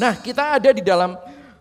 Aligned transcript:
Nah, 0.00 0.16
kita 0.16 0.56
ada 0.56 0.72
di 0.72 0.80
dalam 0.80 1.12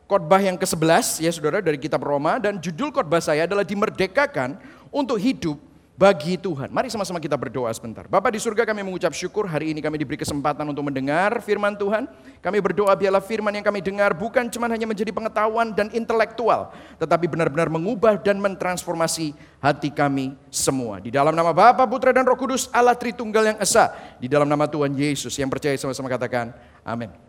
khotbah 0.07 0.39
yang 0.39 0.55
ke-11 0.55 1.19
ya 1.19 1.27
Saudara 1.27 1.59
dari 1.59 1.75
kitab 1.75 1.99
Roma 2.07 2.39
dan 2.39 2.55
judul 2.55 2.87
khotbah 2.87 3.19
saya 3.19 3.43
adalah 3.43 3.67
dimerdekakan 3.67 4.55
untuk 4.95 5.19
hidup 5.19 5.59
bagi 5.99 6.39
Tuhan. 6.39 6.71
Mari 6.71 6.87
sama-sama 6.87 7.19
kita 7.19 7.35
berdoa 7.35 7.67
sebentar. 7.75 8.07
Bapak 8.07 8.31
di 8.31 8.39
surga 8.39 8.63
kami 8.63 8.79
mengucap 8.87 9.11
syukur 9.11 9.43
hari 9.43 9.75
ini 9.75 9.83
kami 9.83 9.99
diberi 9.99 10.15
kesempatan 10.15 10.63
untuk 10.71 10.87
mendengar 10.87 11.43
firman 11.43 11.75
Tuhan. 11.75 12.07
Kami 12.39 12.63
berdoa 12.63 12.95
biarlah 12.95 13.19
firman 13.19 13.51
yang 13.51 13.65
kami 13.67 13.83
dengar 13.83 14.15
bukan 14.15 14.47
cuma 14.47 14.71
hanya 14.71 14.87
menjadi 14.87 15.11
pengetahuan 15.11 15.75
dan 15.75 15.91
intelektual. 15.91 16.71
Tetapi 16.95 17.27
benar-benar 17.27 17.67
mengubah 17.67 18.15
dan 18.23 18.39
mentransformasi 18.39 19.35
hati 19.59 19.91
kami 19.91 20.39
semua. 20.47 21.03
Di 21.03 21.11
dalam 21.11 21.35
nama 21.35 21.51
Bapa, 21.51 21.83
Putra 21.83 22.15
dan 22.15 22.23
Roh 22.23 22.39
Kudus 22.39 22.71
Allah 22.71 22.95
Tritunggal 22.95 23.51
yang 23.51 23.57
Esa. 23.59 23.91
Di 24.15 24.31
dalam 24.31 24.47
nama 24.47 24.63
Tuhan 24.63 24.95
Yesus 24.95 25.35
yang 25.35 25.51
percaya 25.51 25.75
sama-sama 25.75 26.07
katakan 26.07 26.55
amin. 26.87 27.28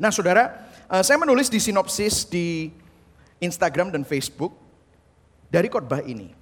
Nah 0.00 0.08
saudara, 0.08 0.64
eh, 0.88 1.04
saya 1.04 1.20
menulis 1.20 1.52
di 1.52 1.60
sinopsis 1.60 2.24
di 2.24 2.72
Instagram 3.36 3.92
dan 3.92 4.00
Facebook 4.00 4.56
dari 5.52 5.68
khotbah 5.68 6.00
ini. 6.00 6.32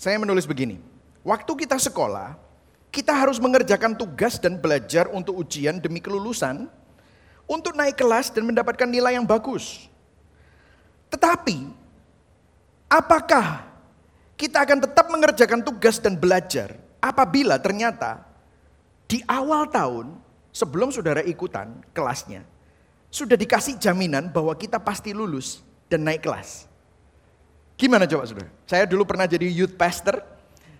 Saya 0.00 0.16
menulis 0.16 0.48
begini. 0.48 0.80
Waktu 1.20 1.52
kita 1.52 1.76
sekolah, 1.76 2.40
kita 2.88 3.12
harus 3.12 3.36
mengerjakan 3.36 3.92
tugas 3.92 4.40
dan 4.40 4.56
belajar 4.56 5.12
untuk 5.12 5.36
ujian 5.36 5.76
demi 5.76 6.00
kelulusan, 6.00 6.64
untuk 7.44 7.76
naik 7.76 8.00
kelas 8.00 8.32
dan 8.32 8.48
mendapatkan 8.48 8.88
nilai 8.88 9.20
yang 9.20 9.28
bagus. 9.28 9.92
Tetapi, 11.12 11.68
apakah 12.88 13.68
kita 14.34 14.64
akan 14.64 14.80
tetap 14.80 15.06
mengerjakan 15.12 15.60
tugas 15.60 16.00
dan 16.00 16.16
belajar 16.16 16.72
apabila 17.04 17.60
ternyata 17.60 18.24
di 19.04 19.20
awal 19.28 19.68
tahun 19.68 20.16
sebelum 20.56 20.88
saudara 20.88 21.20
ikutan 21.20 21.84
kelasnya, 21.92 22.53
sudah 23.14 23.38
dikasih 23.38 23.78
jaminan 23.78 24.26
bahwa 24.26 24.50
kita 24.58 24.82
pasti 24.82 25.14
lulus 25.14 25.62
dan 25.86 26.02
naik 26.02 26.26
kelas. 26.26 26.66
Gimana 27.78 28.10
coba 28.10 28.26
saudara? 28.26 28.50
Saya 28.66 28.90
dulu 28.90 29.06
pernah 29.06 29.30
jadi 29.30 29.46
youth 29.46 29.78
pastor, 29.78 30.18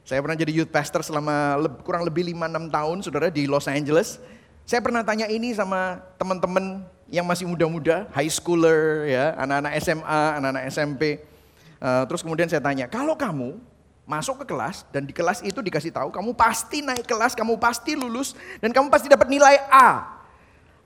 saya 0.03 0.19
pernah 0.19 0.35
jadi 0.35 0.51
youth 0.51 0.75
pastor 0.75 1.07
selama 1.07 1.63
kurang 1.87 2.03
lebih 2.03 2.27
5-6 2.35 2.75
tahun 2.75 2.97
saudara 3.07 3.29
di 3.31 3.47
Los 3.47 3.71
Angeles. 3.71 4.19
Saya 4.67 4.83
pernah 4.83 5.07
tanya 5.07 5.31
ini 5.31 5.55
sama 5.55 6.03
teman-teman 6.19 6.83
yang 7.07 7.23
masih 7.23 7.47
muda-muda, 7.47 8.11
high 8.11 8.33
schooler, 8.33 9.07
ya, 9.07 9.39
anak-anak 9.39 9.79
SMA, 9.79 10.23
anak-anak 10.43 10.65
SMP. 10.75 11.23
Uh, 11.79 12.03
terus 12.11 12.25
kemudian 12.27 12.51
saya 12.51 12.65
tanya, 12.65 12.91
kalau 12.91 13.15
kamu 13.15 13.63
masuk 14.11 14.43
ke 14.43 14.51
kelas 14.51 14.83
dan 14.91 15.07
di 15.07 15.15
kelas 15.15 15.41
itu 15.41 15.65
dikasih 15.65 15.89
tahu 15.89 16.11
kamu 16.11 16.35
pasti 16.35 16.83
naik 16.83 17.07
kelas, 17.07 17.39
kamu 17.39 17.57
pasti 17.63 17.95
lulus 17.95 18.35
dan 18.59 18.75
kamu 18.75 18.91
pasti 18.91 19.07
dapat 19.07 19.31
nilai 19.31 19.63
A. 19.71 20.14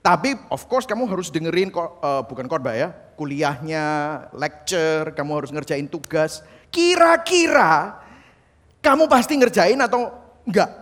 Tapi 0.08 0.32
of 0.48 0.64
course 0.72 0.88
kamu 0.88 1.04
harus 1.04 1.28
dengerin 1.28 1.68
uh, 1.68 2.24
bukan 2.24 2.48
khotbah 2.48 2.72
ya, 2.72 2.96
kuliahnya, 3.20 3.84
lecture, 4.32 5.12
kamu 5.12 5.44
harus 5.44 5.52
ngerjain 5.52 5.84
tugas. 5.84 6.40
Kira-kira 6.72 8.00
kamu 8.80 9.04
pasti 9.04 9.36
ngerjain 9.36 9.76
atau 9.76 10.08
enggak? 10.48 10.72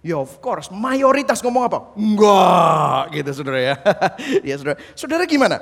Ya 0.00 0.16
of 0.16 0.40
course, 0.40 0.72
mayoritas 0.72 1.44
ngomong 1.44 1.68
apa? 1.68 1.92
Enggak, 1.92 3.12
gitu 3.12 3.30
saudara 3.36 3.60
ya. 3.60 3.74
ya 4.48 4.54
saudara. 4.56 4.78
Saudara 4.96 5.28
gimana? 5.28 5.60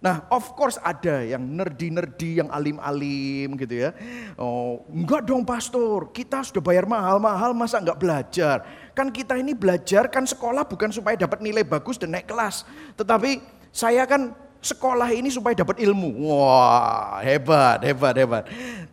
Nah, 0.00 0.24
of 0.32 0.52
course 0.56 0.80
ada 0.80 1.24
yang 1.24 1.44
nerdi-nerdi, 1.44 2.40
yang 2.40 2.48
alim-alim 2.48 3.52
gitu 3.60 3.84
ya. 3.84 3.92
Oh, 4.40 4.84
enggak 4.88 5.28
dong 5.28 5.44
pastor, 5.44 6.08
kita 6.08 6.40
sudah 6.40 6.64
bayar 6.64 6.88
mahal-mahal 6.88 7.52
masa 7.52 7.84
enggak 7.84 8.00
belajar. 8.00 8.64
Kan 8.94 9.10
kita 9.10 9.34
ini 9.34 9.52
belajar 9.52 10.06
kan 10.06 10.22
sekolah 10.22 10.62
bukan 10.64 10.94
supaya 10.94 11.18
dapat 11.18 11.42
nilai 11.42 11.66
bagus 11.66 11.98
dan 11.98 12.14
naik 12.14 12.30
kelas. 12.30 12.62
Tetapi 12.94 13.42
saya 13.74 14.06
kan 14.06 14.30
sekolah 14.64 15.12
ini 15.12 15.28
supaya 15.28 15.52
dapat 15.52 15.82
ilmu. 15.82 16.30
Wah, 16.30 17.20
hebat, 17.20 17.84
hebat, 17.84 18.14
hebat. 18.16 18.44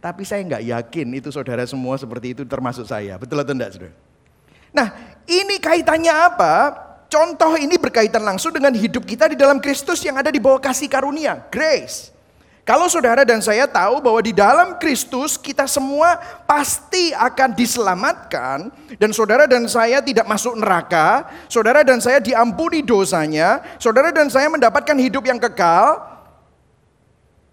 Tapi 0.03 0.27
saya 0.27 0.43
nggak 0.43 0.63
yakin 0.67 1.07
itu 1.15 1.29
saudara 1.31 1.63
semua 1.63 1.95
seperti 1.95 2.35
itu 2.35 2.43
termasuk 2.43 2.83
saya. 2.83 3.15
Betul 3.15 3.39
atau 3.39 3.55
enggak, 3.55 3.77
saudara? 3.77 3.95
Nah, 4.75 4.87
ini 5.29 5.55
kaitannya 5.61 6.11
apa? 6.11 6.53
Contoh 7.11 7.59
ini 7.59 7.75
berkaitan 7.75 8.23
langsung 8.23 8.55
dengan 8.55 8.71
hidup 8.71 9.03
kita 9.03 9.27
di 9.31 9.35
dalam 9.35 9.59
Kristus 9.59 9.99
yang 10.03 10.15
ada 10.19 10.31
di 10.31 10.39
bawah 10.39 10.63
kasih 10.63 10.87
karunia, 10.87 11.43
grace. 11.51 12.11
Kalau 12.61 12.85
saudara 12.85 13.25
dan 13.25 13.41
saya 13.41 13.65
tahu 13.65 14.05
bahwa 14.05 14.21
di 14.21 14.29
dalam 14.37 14.77
Kristus 14.77 15.33
kita 15.33 15.65
semua 15.65 16.21
pasti 16.45 17.09
akan 17.09 17.57
diselamatkan 17.57 18.69
dan 19.01 19.09
saudara 19.09 19.49
dan 19.49 19.65
saya 19.65 19.97
tidak 19.97 20.29
masuk 20.29 20.53
neraka, 20.61 21.25
saudara 21.49 21.81
dan 21.81 21.97
saya 21.97 22.21
diampuni 22.21 22.85
dosanya, 22.85 23.65
saudara 23.81 24.13
dan 24.13 24.29
saya 24.29 24.45
mendapatkan 24.53 24.93
hidup 24.93 25.25
yang 25.25 25.41
kekal. 25.41 26.05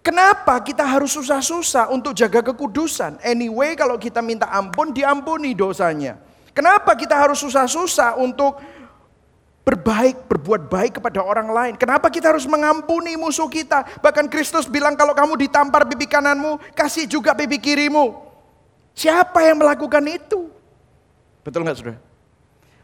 Kenapa 0.05 0.61
kita 0.61 0.85
harus 0.85 1.11
susah-susah 1.17 1.89
untuk 1.89 2.13
jaga 2.13 2.45
kekudusan? 2.45 3.17
Anyway, 3.25 3.73
kalau 3.73 3.97
kita 3.97 4.21
minta 4.21 4.47
ampun, 4.47 4.93
diampuni 4.93 5.57
dosanya. 5.57 6.21
Kenapa 6.53 6.93
kita 6.95 7.17
harus 7.17 7.41
susah-susah 7.41 8.17
untuk 8.17 8.57
berbaik, 9.67 10.25
berbuat 10.25 10.65
baik 10.71 10.97
kepada 10.97 11.21
orang 11.21 11.49
lain. 11.51 11.73
Kenapa 11.77 12.09
kita 12.09 12.31
harus 12.33 12.49
mengampuni 12.49 13.13
musuh 13.19 13.47
kita? 13.51 13.85
Bahkan 14.01 14.31
Kristus 14.31 14.65
bilang 14.65 14.97
kalau 14.97 15.13
kamu 15.13 15.37
ditampar 15.37 15.85
pipi 15.85 16.09
kananmu, 16.09 16.57
kasih 16.73 17.05
juga 17.05 17.35
pipi 17.37 17.61
kirimu. 17.61 18.17
Siapa 18.97 19.45
yang 19.45 19.61
melakukan 19.61 20.03
itu? 20.09 20.49
Betul 21.45 21.63
nggak 21.63 21.77
saudara? 21.77 21.99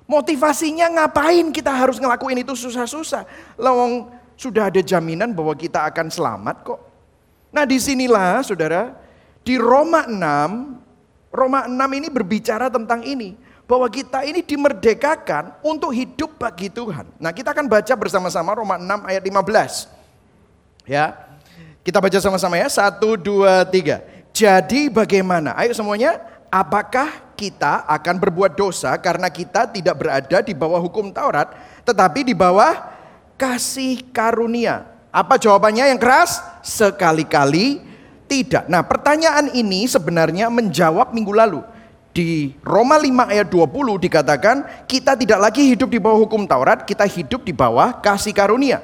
Motivasinya 0.06 0.86
ngapain 1.02 1.50
kita 1.50 1.74
harus 1.74 1.98
ngelakuin 1.98 2.46
itu 2.46 2.54
susah-susah? 2.54 3.26
Lawang 3.58 4.14
sudah 4.38 4.70
ada 4.70 4.80
jaminan 4.80 5.34
bahwa 5.34 5.58
kita 5.58 5.82
akan 5.90 6.14
selamat 6.14 6.56
kok. 6.62 6.80
Nah 7.50 7.66
di 7.66 7.82
sinilah 7.82 8.46
saudara, 8.46 8.94
di 9.42 9.58
Roma 9.58 10.06
6, 10.06 11.34
Roma 11.34 11.66
6 11.66 11.98
ini 11.98 12.08
berbicara 12.14 12.70
tentang 12.70 13.02
ini 13.02 13.34
bahwa 13.66 13.90
kita 13.90 14.22
ini 14.26 14.46
dimerdekakan 14.46 15.58
untuk 15.66 15.90
hidup 15.90 16.38
bagi 16.38 16.70
Tuhan. 16.70 17.10
Nah, 17.18 17.34
kita 17.34 17.50
akan 17.50 17.66
baca 17.66 17.94
bersama-sama 17.98 18.54
Roma 18.54 18.78
6 18.78 19.10
ayat 19.10 19.24
15. 19.26 19.90
Ya. 20.86 21.18
Kita 21.82 21.98
baca 21.98 22.18
sama-sama 22.22 22.62
ya. 22.62 22.70
1 22.70 23.02
2 23.18 23.66
3. 23.74 24.06
Jadi 24.34 24.90
bagaimana? 24.94 25.58
Ayo 25.58 25.74
semuanya, 25.74 26.22
apakah 26.54 27.34
kita 27.34 27.90
akan 27.90 28.22
berbuat 28.22 28.54
dosa 28.54 28.94
karena 29.02 29.34
kita 29.34 29.66
tidak 29.70 29.96
berada 29.98 30.38
di 30.46 30.54
bawah 30.54 30.80
hukum 30.80 31.10
Taurat, 31.10 31.52
tetapi 31.82 32.22
di 32.22 32.38
bawah 32.38 32.94
kasih 33.34 34.06
karunia? 34.14 34.86
Apa 35.10 35.42
jawabannya 35.42 35.90
yang 35.90 35.98
keras? 35.98 36.38
Sekali-kali 36.62 37.82
tidak. 38.30 38.70
Nah, 38.70 38.86
pertanyaan 38.86 39.50
ini 39.58 39.90
sebenarnya 39.90 40.52
menjawab 40.54 41.16
minggu 41.16 41.34
lalu 41.34 41.75
di 42.16 42.56
Roma 42.64 42.96
5 42.96 43.28
ayat 43.28 43.48
20 43.52 44.00
dikatakan 44.08 44.88
kita 44.88 45.20
tidak 45.20 45.52
lagi 45.52 45.68
hidup 45.68 45.92
di 45.92 46.00
bawah 46.00 46.24
hukum 46.24 46.48
Taurat, 46.48 46.88
kita 46.88 47.04
hidup 47.04 47.44
di 47.44 47.52
bawah 47.52 48.00
kasih 48.00 48.32
karunia. 48.32 48.80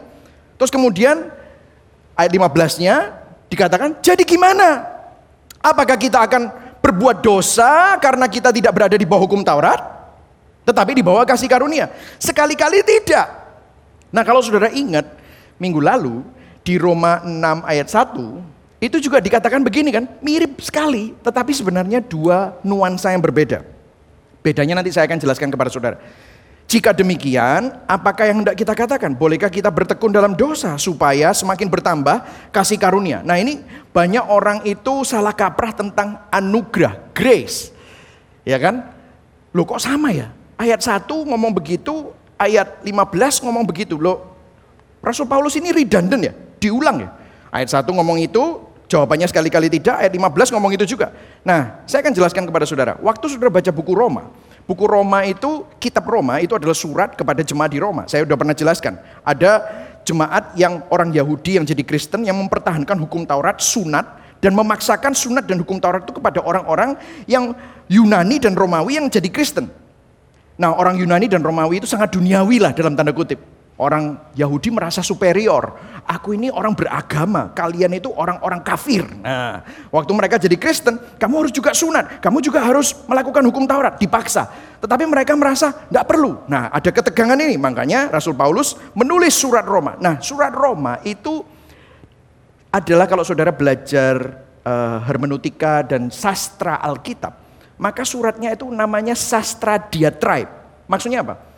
Terus 0.60 0.68
kemudian 0.68 1.32
ayat 2.20 2.32
15-nya 2.36 2.96
dikatakan 3.48 4.04
jadi 4.04 4.28
gimana? 4.28 4.84
Apakah 5.64 5.96
kita 5.96 6.28
akan 6.28 6.52
berbuat 6.84 7.24
dosa 7.24 7.96
karena 8.04 8.28
kita 8.28 8.52
tidak 8.52 8.76
berada 8.76 9.00
di 9.00 9.08
bawah 9.08 9.24
hukum 9.24 9.48
Taurat? 9.48 9.80
Tetapi 10.68 10.92
di 10.92 11.02
bawah 11.02 11.24
kasih 11.24 11.48
karunia. 11.48 11.88
Sekali-kali 12.20 12.84
tidak. 12.84 13.32
Nah 14.12 14.28
kalau 14.28 14.44
saudara 14.44 14.68
ingat 14.76 15.08
minggu 15.56 15.80
lalu 15.80 16.20
di 16.68 16.76
Roma 16.76 17.24
6 17.24 17.64
ayat 17.64 17.88
1 17.88 18.51
itu 18.82 18.98
juga 18.98 19.22
dikatakan 19.22 19.62
begini 19.62 19.94
kan, 19.94 20.10
mirip 20.26 20.58
sekali, 20.58 21.14
tetapi 21.22 21.54
sebenarnya 21.54 22.02
dua 22.02 22.58
nuansa 22.66 23.14
yang 23.14 23.22
berbeda. 23.22 23.62
Bedanya 24.42 24.82
nanti 24.82 24.90
saya 24.90 25.06
akan 25.06 25.22
jelaskan 25.22 25.54
kepada 25.54 25.70
saudara. 25.70 26.02
Jika 26.66 26.90
demikian, 26.90 27.78
apakah 27.86 28.26
yang 28.26 28.42
hendak 28.42 28.58
kita 28.58 28.74
katakan? 28.74 29.14
Bolehkah 29.14 29.54
kita 29.54 29.70
bertekun 29.70 30.10
dalam 30.10 30.34
dosa 30.34 30.82
supaya 30.82 31.30
semakin 31.30 31.70
bertambah 31.70 32.50
kasih 32.50 32.82
karunia? 32.82 33.22
Nah 33.22 33.38
ini 33.38 33.62
banyak 33.94 34.26
orang 34.26 34.66
itu 34.66 35.06
salah 35.06 35.36
kaprah 35.36 35.78
tentang 35.78 36.18
anugerah, 36.34 37.14
grace. 37.14 37.70
Ya 38.42 38.58
kan? 38.58 38.88
Loh 39.54 39.68
kok 39.68 39.84
sama 39.84 40.10
ya? 40.10 40.34
Ayat 40.58 40.82
1 40.82 41.06
ngomong 41.06 41.54
begitu, 41.54 42.16
ayat 42.40 42.82
15 42.82 43.46
ngomong 43.46 43.68
begitu. 43.68 44.00
Loh, 44.00 44.32
Rasul 45.06 45.30
Paulus 45.30 45.54
ini 45.60 45.70
redundant 45.70 46.24
ya? 46.24 46.34
Diulang 46.58 46.98
ya? 47.04 47.10
Ayat 47.52 47.68
1 47.68 47.84
ngomong 47.92 48.16
itu, 48.24 48.71
Jawabannya 48.92 49.24
sekali-kali 49.24 49.72
tidak, 49.72 50.04
ayat 50.04 50.12
15 50.12 50.52
ngomong 50.52 50.76
itu 50.76 50.84
juga. 50.84 51.16
Nah, 51.48 51.80
saya 51.88 52.04
akan 52.04 52.12
jelaskan 52.12 52.44
kepada 52.44 52.68
saudara. 52.68 53.00
Waktu 53.00 53.24
saudara 53.32 53.48
baca 53.48 53.72
buku 53.72 53.96
Roma, 53.96 54.28
buku 54.68 54.84
Roma 54.84 55.24
itu, 55.24 55.64
kitab 55.80 56.12
Roma 56.12 56.44
itu 56.44 56.60
adalah 56.60 56.76
surat 56.76 57.16
kepada 57.16 57.40
jemaat 57.40 57.72
di 57.72 57.80
Roma. 57.80 58.04
Saya 58.12 58.28
sudah 58.28 58.36
pernah 58.36 58.52
jelaskan. 58.52 59.00
Ada 59.24 59.64
jemaat 60.04 60.52
yang 60.60 60.84
orang 60.92 61.16
Yahudi 61.16 61.56
yang 61.56 61.64
jadi 61.64 61.88
Kristen 61.88 62.28
yang 62.28 62.36
mempertahankan 62.36 63.00
hukum 63.00 63.24
Taurat, 63.24 63.64
sunat, 63.64 64.04
dan 64.44 64.52
memaksakan 64.60 65.16
sunat 65.16 65.48
dan 65.48 65.64
hukum 65.64 65.80
Taurat 65.80 66.04
itu 66.04 66.12
kepada 66.12 66.44
orang-orang 66.44 67.00
yang 67.32 67.56
Yunani 67.88 68.44
dan 68.44 68.60
Romawi 68.60 69.00
yang 69.00 69.08
jadi 69.08 69.32
Kristen. 69.32 69.72
Nah 70.60 70.76
orang 70.76 71.00
Yunani 71.00 71.32
dan 71.32 71.40
Romawi 71.40 71.80
itu 71.80 71.88
sangat 71.88 72.12
duniawi 72.12 72.60
lah 72.60 72.76
dalam 72.76 72.92
tanda 72.98 73.16
kutip. 73.16 73.40
Orang 73.82 74.22
Yahudi 74.38 74.70
merasa 74.70 75.02
superior. 75.02 75.74
Aku 76.06 76.38
ini 76.38 76.54
orang 76.54 76.78
beragama, 76.78 77.50
kalian 77.58 77.98
itu 77.98 78.14
orang-orang 78.14 78.62
kafir. 78.62 79.02
Nah, 79.26 79.66
waktu 79.90 80.12
mereka 80.14 80.38
jadi 80.38 80.54
Kristen, 80.54 81.02
kamu 81.18 81.34
harus 81.46 81.54
juga 81.54 81.74
sunat, 81.74 82.22
kamu 82.22 82.46
juga 82.46 82.62
harus 82.62 82.94
melakukan 83.10 83.42
hukum 83.50 83.66
Taurat, 83.66 83.98
dipaksa. 83.98 84.46
Tetapi 84.78 85.10
mereka 85.10 85.34
merasa 85.34 85.74
tidak 85.74 86.06
perlu. 86.06 86.38
Nah, 86.46 86.70
ada 86.70 86.90
ketegangan 86.94 87.38
ini, 87.42 87.58
makanya 87.58 88.14
Rasul 88.14 88.38
Paulus 88.38 88.78
menulis 88.94 89.34
surat 89.34 89.66
Roma. 89.66 89.98
Nah, 89.98 90.22
surat 90.22 90.54
Roma 90.54 91.02
itu 91.02 91.42
adalah 92.70 93.10
kalau 93.10 93.26
saudara 93.26 93.50
belajar 93.50 94.46
uh, 94.62 95.02
hermeneutika 95.06 95.86
dan 95.86 96.14
sastra 96.14 96.78
Alkitab, 96.82 97.34
maka 97.82 98.06
suratnya 98.06 98.54
itu 98.54 98.70
namanya 98.70 99.18
sastra 99.18 99.82
diatribe. 99.82 100.50
Maksudnya 100.86 101.26
apa? 101.26 101.51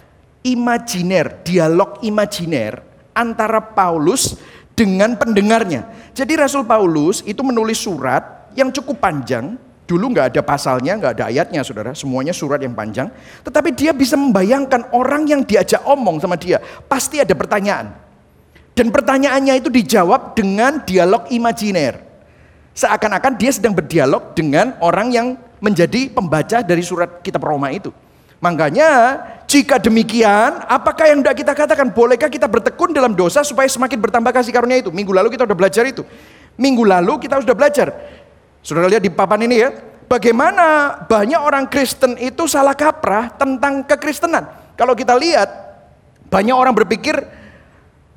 Imajiner, 0.44 1.42
dialog 1.42 2.04
imajiner 2.04 2.84
antara 3.16 3.64
Paulus 3.64 4.36
dengan 4.76 5.16
pendengarnya. 5.16 5.88
Jadi 6.12 6.38
Rasul 6.38 6.68
Paulus 6.68 7.24
itu 7.26 7.42
menulis 7.42 7.80
surat 7.80 8.52
yang 8.54 8.70
cukup 8.70 9.00
panjang. 9.00 9.56
Dulu 9.84 10.16
nggak 10.16 10.34
ada 10.34 10.42
pasalnya, 10.42 10.96
nggak 10.96 11.14
ada 11.20 11.24
ayatnya, 11.28 11.62
saudara. 11.62 11.92
Semuanya 11.92 12.32
surat 12.32 12.60
yang 12.64 12.72
panjang. 12.72 13.12
Tetapi 13.44 13.76
dia 13.76 13.92
bisa 13.92 14.16
membayangkan 14.16 14.96
orang 14.96 15.28
yang 15.28 15.44
diajak 15.44 15.84
omong 15.84 16.24
sama 16.24 16.40
dia. 16.40 16.60
Pasti 16.88 17.20
ada 17.20 17.36
pertanyaan. 17.36 17.92
Dan 18.74 18.90
pertanyaannya 18.90 19.60
itu 19.60 19.70
dijawab 19.70 20.34
dengan 20.34 20.82
dialog 20.82 21.30
imajiner. 21.30 22.02
Seakan-akan 22.74 23.38
dia 23.38 23.54
sedang 23.54 23.76
berdialog 23.78 24.34
dengan 24.34 24.74
orang 24.82 25.14
yang 25.14 25.28
menjadi 25.62 26.10
pembaca 26.10 26.66
dari 26.66 26.82
surat 26.82 27.22
kitab 27.22 27.46
Roma 27.46 27.70
itu. 27.70 27.94
Makanya 28.44 29.24
jika 29.48 29.80
demikian, 29.80 30.68
apakah 30.68 31.08
yang 31.08 31.24
tidak 31.24 31.36
kita 31.40 31.54
katakan? 31.56 31.88
Bolehkah 31.96 32.28
kita 32.28 32.44
bertekun 32.52 32.92
dalam 32.92 33.16
dosa 33.16 33.40
supaya 33.40 33.72
semakin 33.72 33.96
bertambah 33.96 34.36
kasih 34.36 34.52
karunia 34.52 34.84
itu? 34.84 34.92
Minggu 34.92 35.16
lalu 35.16 35.32
kita 35.32 35.48
sudah 35.48 35.56
belajar 35.56 35.88
itu. 35.88 36.04
Minggu 36.60 36.84
lalu 36.84 37.24
kita 37.24 37.40
sudah 37.40 37.56
belajar. 37.56 37.88
Sudah 38.60 38.84
lihat 38.92 39.00
di 39.00 39.08
papan 39.08 39.48
ini 39.48 39.64
ya. 39.64 39.72
Bagaimana 40.12 41.00
banyak 41.08 41.40
orang 41.40 41.72
Kristen 41.72 42.20
itu 42.20 42.44
salah 42.44 42.76
kaprah 42.76 43.32
tentang 43.32 43.88
kekristenan. 43.88 44.44
Kalau 44.76 44.92
kita 44.92 45.16
lihat, 45.16 45.48
banyak 46.28 46.52
orang 46.52 46.76
berpikir 46.76 47.16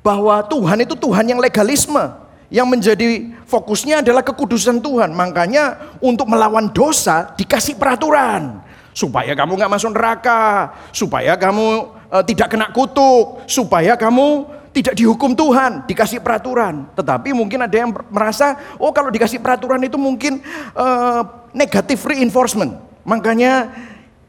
bahwa 0.03 0.43
Tuhan 0.43 0.83
itu 0.83 0.99
Tuhan 0.99 1.23
yang 1.23 1.39
legalisme. 1.39 2.27
Yang 2.51 2.67
menjadi 2.67 3.07
fokusnya 3.47 4.03
adalah 4.03 4.27
kekudusan 4.27 4.83
Tuhan. 4.83 5.15
Makanya 5.15 5.95
untuk 6.03 6.27
melawan 6.27 6.67
dosa 6.67 7.31
dikasih 7.35 7.79
peraturan 7.79 8.66
supaya 8.97 9.37
kamu 9.37 9.61
nggak 9.61 9.73
masuk 9.77 9.93
neraka, 9.93 10.73
supaya 10.89 11.37
kamu 11.37 11.93
uh, 12.09 12.23
tidak 12.25 12.49
kena 12.49 12.73
kutuk, 12.73 13.45
supaya 13.45 13.93
kamu 13.93 14.49
tidak 14.73 14.97
dihukum 14.97 15.37
Tuhan, 15.37 15.85
dikasih 15.85 16.17
peraturan. 16.17 16.89
Tetapi 16.97 17.29
mungkin 17.37 17.61
ada 17.61 17.77
yang 17.77 17.93
merasa, 18.09 18.57
oh 18.81 18.89
kalau 18.89 19.13
dikasih 19.13 19.37
peraturan 19.37 19.85
itu 19.85 20.01
mungkin 20.01 20.41
uh, 20.73 21.21
negative 21.53 22.01
reinforcement. 22.09 22.73
Makanya 23.05 23.69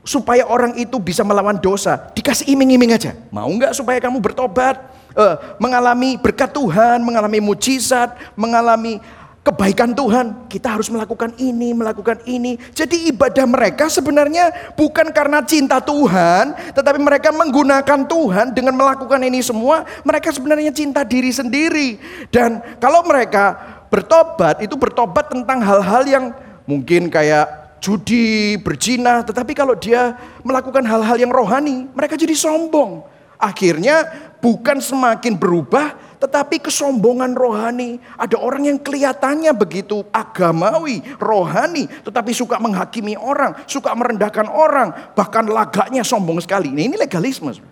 supaya 0.05 0.45
orang 0.45 0.77
itu 0.77 1.01
bisa 1.01 1.25
melawan 1.25 1.57
dosa, 1.57 2.13
dikasih 2.13 2.53
iming-iming 2.53 2.93
aja. 2.93 3.17
Mau 3.33 3.49
nggak 3.49 3.73
supaya 3.73 3.97
kamu 4.05 4.21
bertobat, 4.21 4.85
uh, 5.17 5.57
mengalami 5.57 6.21
berkat 6.21 6.53
Tuhan, 6.53 7.01
mengalami 7.01 7.41
mujizat, 7.41 8.21
mengalami 8.37 9.01
kebaikan 9.47 9.97
Tuhan, 9.97 10.51
kita 10.51 10.77
harus 10.77 10.93
melakukan 10.93 11.33
ini, 11.41 11.73
melakukan 11.73 12.21
ini. 12.29 12.61
Jadi 12.77 13.09
ibadah 13.09 13.49
mereka 13.49 13.89
sebenarnya 13.89 14.75
bukan 14.77 15.09
karena 15.09 15.41
cinta 15.41 15.81
Tuhan, 15.81 16.53
tetapi 16.77 17.01
mereka 17.01 17.33
menggunakan 17.33 18.05
Tuhan 18.05 18.53
dengan 18.53 18.77
melakukan 18.77 19.21
ini 19.25 19.41
semua, 19.41 19.89
mereka 20.05 20.29
sebenarnya 20.35 20.75
cinta 20.75 21.01
diri 21.07 21.33
sendiri. 21.33 21.89
Dan 22.29 22.61
kalau 22.77 23.01
mereka 23.09 23.57
bertobat, 23.89 24.61
itu 24.61 24.77
bertobat 24.77 25.33
tentang 25.33 25.65
hal-hal 25.65 26.03
yang 26.05 26.25
mungkin 26.69 27.09
kayak 27.09 27.81
judi, 27.81 28.59
berzina, 28.61 29.23
tetapi 29.25 29.55
kalau 29.57 29.73
dia 29.79 30.19
melakukan 30.45 30.85
hal-hal 30.85 31.17
yang 31.17 31.33
rohani, 31.33 31.89
mereka 31.95 32.19
jadi 32.19 32.35
sombong. 32.35 33.07
Akhirnya 33.39 34.03
bukan 34.43 34.83
semakin 34.83 35.39
berubah, 35.39 35.95
tetapi 36.19 36.63
kesombongan 36.63 37.35
rohani. 37.35 37.99
Ada 38.19 38.39
orang 38.39 38.67
yang 38.71 38.79
kelihatannya 38.79 39.55
begitu 39.55 40.03
agamawi, 40.11 41.03
rohani, 41.19 41.87
tetapi 41.87 42.35
suka 42.35 42.59
menghakimi 42.59 43.15
orang, 43.15 43.55
suka 43.71 43.95
merendahkan 43.95 44.51
orang, 44.51 45.15
bahkan 45.15 45.47
lagaknya 45.47 46.03
sombong 46.03 46.43
sekali. 46.43 46.71
Nah, 46.71 46.83
ini 46.83 46.97
legalisme. 46.99 47.68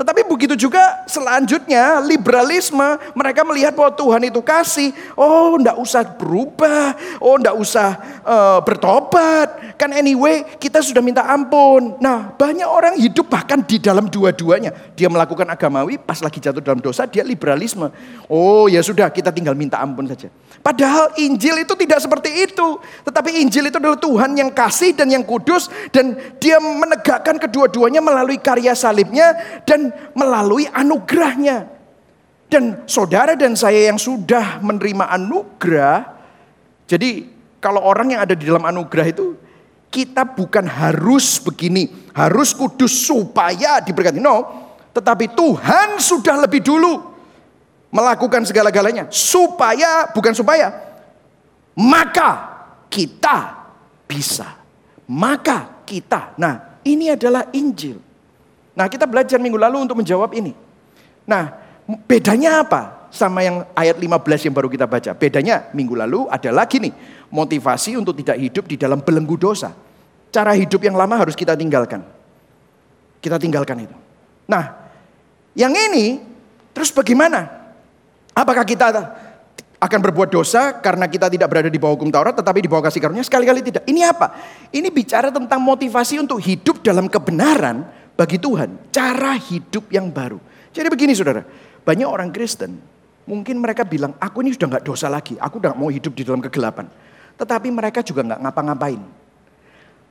Tetapi 0.00 0.24
begitu 0.24 0.56
juga 0.56 1.04
selanjutnya 1.04 2.00
liberalisme 2.00 2.96
mereka 3.12 3.44
melihat 3.44 3.76
bahwa 3.76 3.92
Tuhan 3.92 4.24
itu 4.24 4.40
kasih. 4.40 4.96
Oh 5.12 5.60
ndak 5.60 5.76
usah 5.76 6.16
berubah. 6.16 6.96
Oh 7.20 7.36
ndak 7.36 7.52
usah 7.60 8.00
uh, 8.24 8.64
bertobat. 8.64 9.76
Kan 9.76 9.92
anyway 9.92 10.56
kita 10.56 10.80
sudah 10.80 11.04
minta 11.04 11.28
ampun. 11.28 12.00
Nah 12.00 12.32
banyak 12.32 12.64
orang 12.64 12.96
hidup 12.96 13.28
bahkan 13.28 13.60
di 13.60 13.76
dalam 13.76 14.08
dua-duanya. 14.08 14.72
Dia 14.96 15.12
melakukan 15.12 15.44
agamawi 15.52 16.00
pas 16.00 16.24
lagi 16.24 16.40
jatuh 16.40 16.64
dalam 16.64 16.80
dosa 16.80 17.04
dia 17.04 17.20
liberalisme. 17.20 17.92
Oh 18.32 18.72
ya 18.72 18.80
sudah 18.80 19.12
kita 19.12 19.28
tinggal 19.28 19.52
minta 19.52 19.84
ampun 19.84 20.08
saja. 20.08 20.32
Padahal 20.60 21.12
Injil 21.20 21.64
itu 21.64 21.76
tidak 21.76 22.00
seperti 22.00 22.48
itu. 22.48 22.80
Tetapi 23.04 23.40
Injil 23.40 23.68
itu 23.68 23.76
adalah 23.76 24.00
Tuhan 24.00 24.32
yang 24.32 24.48
kasih 24.52 24.96
dan 24.96 25.12
yang 25.12 25.24
kudus. 25.24 25.68
Dan 25.92 26.16
dia 26.40 26.56
menegakkan 26.60 27.36
kedua-duanya 27.36 28.00
melalui 28.00 28.36
karya 28.40 28.76
salibnya. 28.76 29.36
Dan 29.64 29.89
melalui 30.14 30.66
anugerahnya. 30.70 31.68
Dan 32.50 32.82
saudara 32.90 33.38
dan 33.38 33.54
saya 33.54 33.90
yang 33.92 33.98
sudah 33.98 34.58
menerima 34.58 35.06
anugerah, 35.06 35.98
jadi 36.90 37.30
kalau 37.62 37.78
orang 37.86 38.18
yang 38.18 38.20
ada 38.26 38.34
di 38.34 38.42
dalam 38.42 38.66
anugerah 38.66 39.06
itu, 39.06 39.38
kita 39.90 40.26
bukan 40.26 40.66
harus 40.66 41.38
begini, 41.38 42.10
harus 42.10 42.50
kudus 42.50 42.90
supaya 43.06 43.78
diberkati. 43.78 44.18
No, 44.18 44.66
tetapi 44.90 45.30
Tuhan 45.30 46.02
sudah 46.02 46.42
lebih 46.42 46.66
dulu 46.66 47.10
melakukan 47.90 48.46
segala-galanya 48.46 49.10
supaya 49.10 50.10
bukan 50.14 50.34
supaya 50.34 50.70
maka 51.74 52.30
kita 52.86 53.66
bisa 54.06 54.46
maka 55.10 55.82
kita 55.82 56.34
nah 56.38 56.78
ini 56.86 57.10
adalah 57.10 57.50
Injil 57.50 57.98
Nah 58.80 58.88
kita 58.88 59.04
belajar 59.04 59.36
minggu 59.36 59.60
lalu 59.60 59.84
untuk 59.84 60.00
menjawab 60.00 60.32
ini. 60.32 60.56
Nah 61.28 61.52
bedanya 62.08 62.64
apa 62.64 63.12
sama 63.12 63.44
yang 63.44 63.68
ayat 63.76 64.00
15 64.00 64.48
yang 64.48 64.54
baru 64.56 64.72
kita 64.72 64.88
baca? 64.88 65.12
Bedanya 65.12 65.68
minggu 65.76 65.92
lalu 65.92 66.24
adalah 66.32 66.64
gini, 66.64 66.88
motivasi 67.28 68.00
untuk 68.00 68.16
tidak 68.24 68.40
hidup 68.40 68.64
di 68.64 68.80
dalam 68.80 69.04
belenggu 69.04 69.36
dosa. 69.36 69.76
Cara 70.32 70.56
hidup 70.56 70.80
yang 70.80 70.96
lama 70.96 71.12
harus 71.12 71.36
kita 71.36 71.52
tinggalkan. 71.52 72.00
Kita 73.20 73.36
tinggalkan 73.36 73.84
itu. 73.84 73.96
Nah 74.48 74.88
yang 75.52 75.76
ini 75.76 76.24
terus 76.72 76.88
bagaimana? 76.88 77.60
Apakah 78.32 78.64
kita 78.64 78.88
akan 79.76 80.00
berbuat 80.08 80.32
dosa 80.32 80.80
karena 80.80 81.04
kita 81.04 81.28
tidak 81.28 81.52
berada 81.52 81.68
di 81.68 81.76
bawah 81.76 82.00
hukum 82.00 82.08
Taurat 82.08 82.32
tetapi 82.32 82.64
di 82.64 82.68
bawah 82.72 82.88
kasih 82.88 83.04
karunia 83.04 83.24
sekali-kali 83.24 83.60
tidak. 83.60 83.84
Ini 83.84 84.08
apa? 84.08 84.32
Ini 84.72 84.88
bicara 84.88 85.28
tentang 85.28 85.60
motivasi 85.60 86.20
untuk 86.24 86.40
hidup 86.40 86.80
dalam 86.80 87.12
kebenaran 87.12 87.99
bagi 88.20 88.36
Tuhan, 88.36 88.92
cara 88.92 89.32
hidup 89.32 89.88
yang 89.88 90.12
baru. 90.12 90.36
Jadi 90.76 90.92
begini 90.92 91.16
saudara, 91.16 91.40
banyak 91.80 92.04
orang 92.04 92.28
Kristen, 92.28 92.76
mungkin 93.24 93.56
mereka 93.56 93.80
bilang, 93.88 94.12
aku 94.20 94.44
ini 94.44 94.52
sudah 94.52 94.76
nggak 94.76 94.84
dosa 94.84 95.08
lagi, 95.08 95.40
aku 95.40 95.56
udah 95.56 95.72
mau 95.72 95.88
hidup 95.88 96.12
di 96.12 96.28
dalam 96.28 96.44
kegelapan. 96.44 96.84
Tetapi 97.40 97.72
mereka 97.72 98.04
juga 98.04 98.20
nggak 98.28 98.44
ngapa-ngapain. 98.44 99.00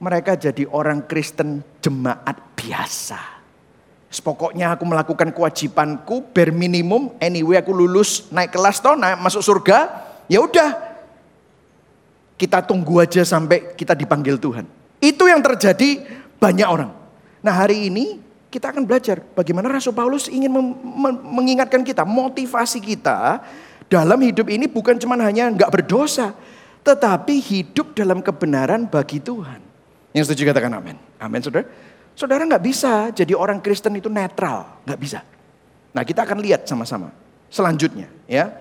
Mereka 0.01 0.41
jadi 0.41 0.65
orang 0.73 1.05
Kristen 1.05 1.61
jemaat 1.85 2.57
biasa. 2.57 3.37
Pokoknya 4.25 4.73
aku 4.73 4.89
melakukan 4.89 5.29
kewajibanku 5.29 6.33
bare 6.33 6.49
minimum, 6.49 7.13
anyway 7.21 7.61
aku 7.61 7.77
lulus 7.77 8.25
naik 8.33 8.57
kelas 8.57 8.81
toh, 8.81 8.97
naik 8.97 9.21
masuk 9.21 9.45
surga, 9.45 9.85
ya 10.25 10.41
udah. 10.41 10.97
Kita 12.41 12.65
tunggu 12.65 13.05
aja 13.05 13.21
sampai 13.21 13.77
kita 13.77 13.93
dipanggil 13.93 14.41
Tuhan. 14.41 14.65
Itu 14.97 15.29
yang 15.29 15.45
terjadi 15.45 16.01
banyak 16.41 16.65
orang. 16.65 16.98
Nah 17.39 17.53
hari 17.55 17.87
ini 17.87 18.19
kita 18.49 18.73
akan 18.73 18.83
belajar 18.83 19.21
bagaimana 19.37 19.69
Rasul 19.69 19.93
Paulus 19.93 20.27
ingin 20.27 20.49
mengingatkan 21.23 21.85
kita, 21.85 22.03
motivasi 22.03 22.81
kita 22.81 23.39
dalam 23.85 24.19
hidup 24.21 24.49
ini 24.49 24.65
bukan 24.65 24.97
cuma 24.97 25.15
hanya 25.21 25.49
nggak 25.53 25.69
berdosa, 25.69 26.33
tetapi 26.81 27.37
hidup 27.39 27.93
dalam 27.93 28.19
kebenaran 28.19 28.89
bagi 28.89 29.21
Tuhan. 29.21 29.61
Yang 30.11 30.33
setuju 30.33 30.51
katakan 30.51 30.73
amin. 30.73 30.97
Amin 31.21 31.41
saudara. 31.45 31.69
Saudara 32.17 32.43
nggak 32.43 32.63
bisa 32.65 33.13
jadi 33.15 33.31
orang 33.37 33.63
Kristen 33.63 33.95
itu 33.95 34.11
netral, 34.11 34.81
nggak 34.83 34.99
bisa. 34.99 35.23
Nah 35.95 36.03
kita 36.03 36.25
akan 36.27 36.37
lihat 36.43 36.67
sama-sama 36.67 37.13
selanjutnya 37.47 38.11
ya. 38.27 38.51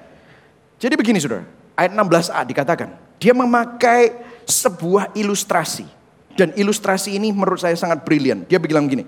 Jadi 0.78 0.94
begini 0.94 1.18
saudara, 1.18 1.42
ayat 1.74 1.90
16a 1.90 2.40
dikatakan, 2.46 2.88
dia 3.18 3.34
memakai 3.34 4.14
sebuah 4.46 5.10
ilustrasi. 5.18 5.97
Dan 6.38 6.54
ilustrasi 6.54 7.18
ini 7.18 7.34
menurut 7.34 7.58
saya 7.58 7.74
sangat 7.74 8.06
brilian. 8.06 8.46
Dia 8.46 8.62
bilang 8.62 8.86
gini, 8.86 9.02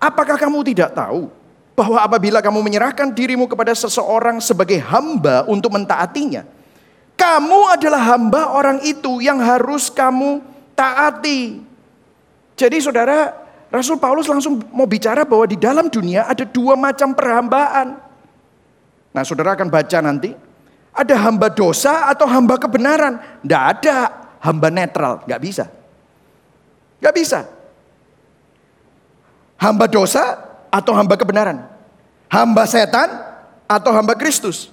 apakah 0.00 0.40
kamu 0.40 0.64
tidak 0.72 0.96
tahu 0.96 1.28
bahwa 1.76 2.00
apabila 2.00 2.40
kamu 2.40 2.64
menyerahkan 2.64 3.12
dirimu 3.12 3.44
kepada 3.44 3.76
seseorang 3.76 4.40
sebagai 4.40 4.80
hamba 4.80 5.44
untuk 5.44 5.68
mentaatinya, 5.76 6.48
kamu 7.12 7.76
adalah 7.76 8.16
hamba 8.16 8.56
orang 8.56 8.80
itu 8.88 9.20
yang 9.20 9.36
harus 9.36 9.92
kamu 9.92 10.40
taati. 10.72 11.60
Jadi 12.56 12.80
saudara, 12.80 13.36
Rasul 13.68 14.00
Paulus 14.00 14.24
langsung 14.24 14.64
mau 14.72 14.88
bicara 14.88 15.28
bahwa 15.28 15.44
di 15.44 15.60
dalam 15.60 15.92
dunia 15.92 16.24
ada 16.24 16.48
dua 16.48 16.72
macam 16.72 17.12
perhambaan. 17.12 18.00
Nah 19.12 19.22
saudara 19.28 19.52
akan 19.52 19.68
baca 19.68 20.00
nanti, 20.00 20.32
ada 20.96 21.14
hamba 21.20 21.52
dosa 21.52 22.08
atau 22.08 22.24
hamba 22.24 22.56
kebenaran. 22.56 23.20
Tidak 23.44 23.62
ada 23.76 23.96
hamba 24.40 24.72
netral, 24.72 25.20
nggak 25.28 25.42
bisa. 25.44 25.68
Nggak 27.02 27.14
bisa. 27.18 27.50
Hamba 29.58 29.90
dosa 29.90 30.38
atau 30.70 30.94
hamba 30.94 31.18
kebenaran. 31.18 31.66
Hamba 32.30 32.62
setan 32.70 33.10
atau 33.66 33.90
hamba 33.90 34.14
Kristus. 34.14 34.70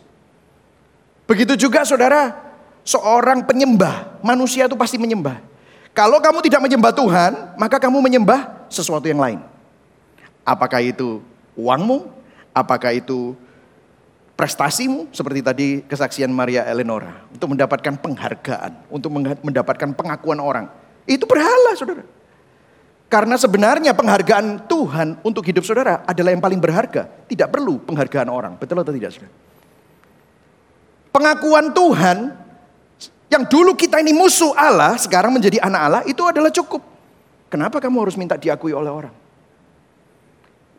Begitu 1.25 1.57
juga 1.57 1.81
saudara, 1.85 2.37
seorang 2.85 3.41
penyembah, 3.45 4.21
manusia 4.21 4.69
itu 4.69 4.77
pasti 4.77 5.01
menyembah. 5.01 5.41
Kalau 5.97 6.21
kamu 6.21 6.45
tidak 6.45 6.61
menyembah 6.61 6.93
Tuhan, 6.93 7.31
maka 7.57 7.81
kamu 7.81 7.97
menyembah 7.97 8.69
sesuatu 8.69 9.09
yang 9.09 9.19
lain. 9.19 9.41
Apakah 10.45 10.85
itu 10.85 11.21
uangmu? 11.57 12.09
Apakah 12.53 12.93
itu 12.93 13.33
prestasimu 14.37 15.11
seperti 15.11 15.39
tadi 15.43 15.67
kesaksian 15.83 16.31
Maria 16.31 16.63
Eleonora 16.63 17.27
untuk 17.29 17.51
mendapatkan 17.51 17.93
penghargaan, 17.99 18.87
untuk 18.87 19.11
mendapatkan 19.19 19.89
pengakuan 19.91 20.39
orang. 20.39 20.65
Itu 21.03 21.27
berhala, 21.27 21.75
Saudara. 21.75 22.18
Karena 23.09 23.41
sebenarnya 23.41 23.97
penghargaan 23.97 24.69
Tuhan 24.69 25.17
untuk 25.25 25.41
hidup 25.41 25.65
saudara 25.65 26.05
adalah 26.05 26.29
yang 26.29 26.45
paling 26.45 26.61
berharga. 26.61 27.09
Tidak 27.25 27.49
perlu 27.49 27.81
penghargaan 27.81 28.29
orang. 28.29 28.53
Betul 28.61 28.85
atau 28.85 28.93
tidak, 28.93 29.17
saudara? 29.17 29.33
Pengakuan 31.09 31.73
Tuhan 31.73 32.37
yang 33.33 33.49
dulu 33.49 33.73
kita 33.73 33.97
ini 33.97 34.13
musuh 34.13 34.53
Allah, 34.53 34.93
sekarang 35.01 35.33
menjadi 35.33 35.57
anak 35.57 35.81
Allah, 35.81 36.01
itu 36.05 36.21
adalah 36.21 36.53
cukup. 36.53 36.85
Kenapa 37.49 37.81
kamu 37.81 38.05
harus 38.05 38.13
minta 38.13 38.37
diakui 38.37 38.77
oleh 38.77 38.93
orang? 38.93 39.13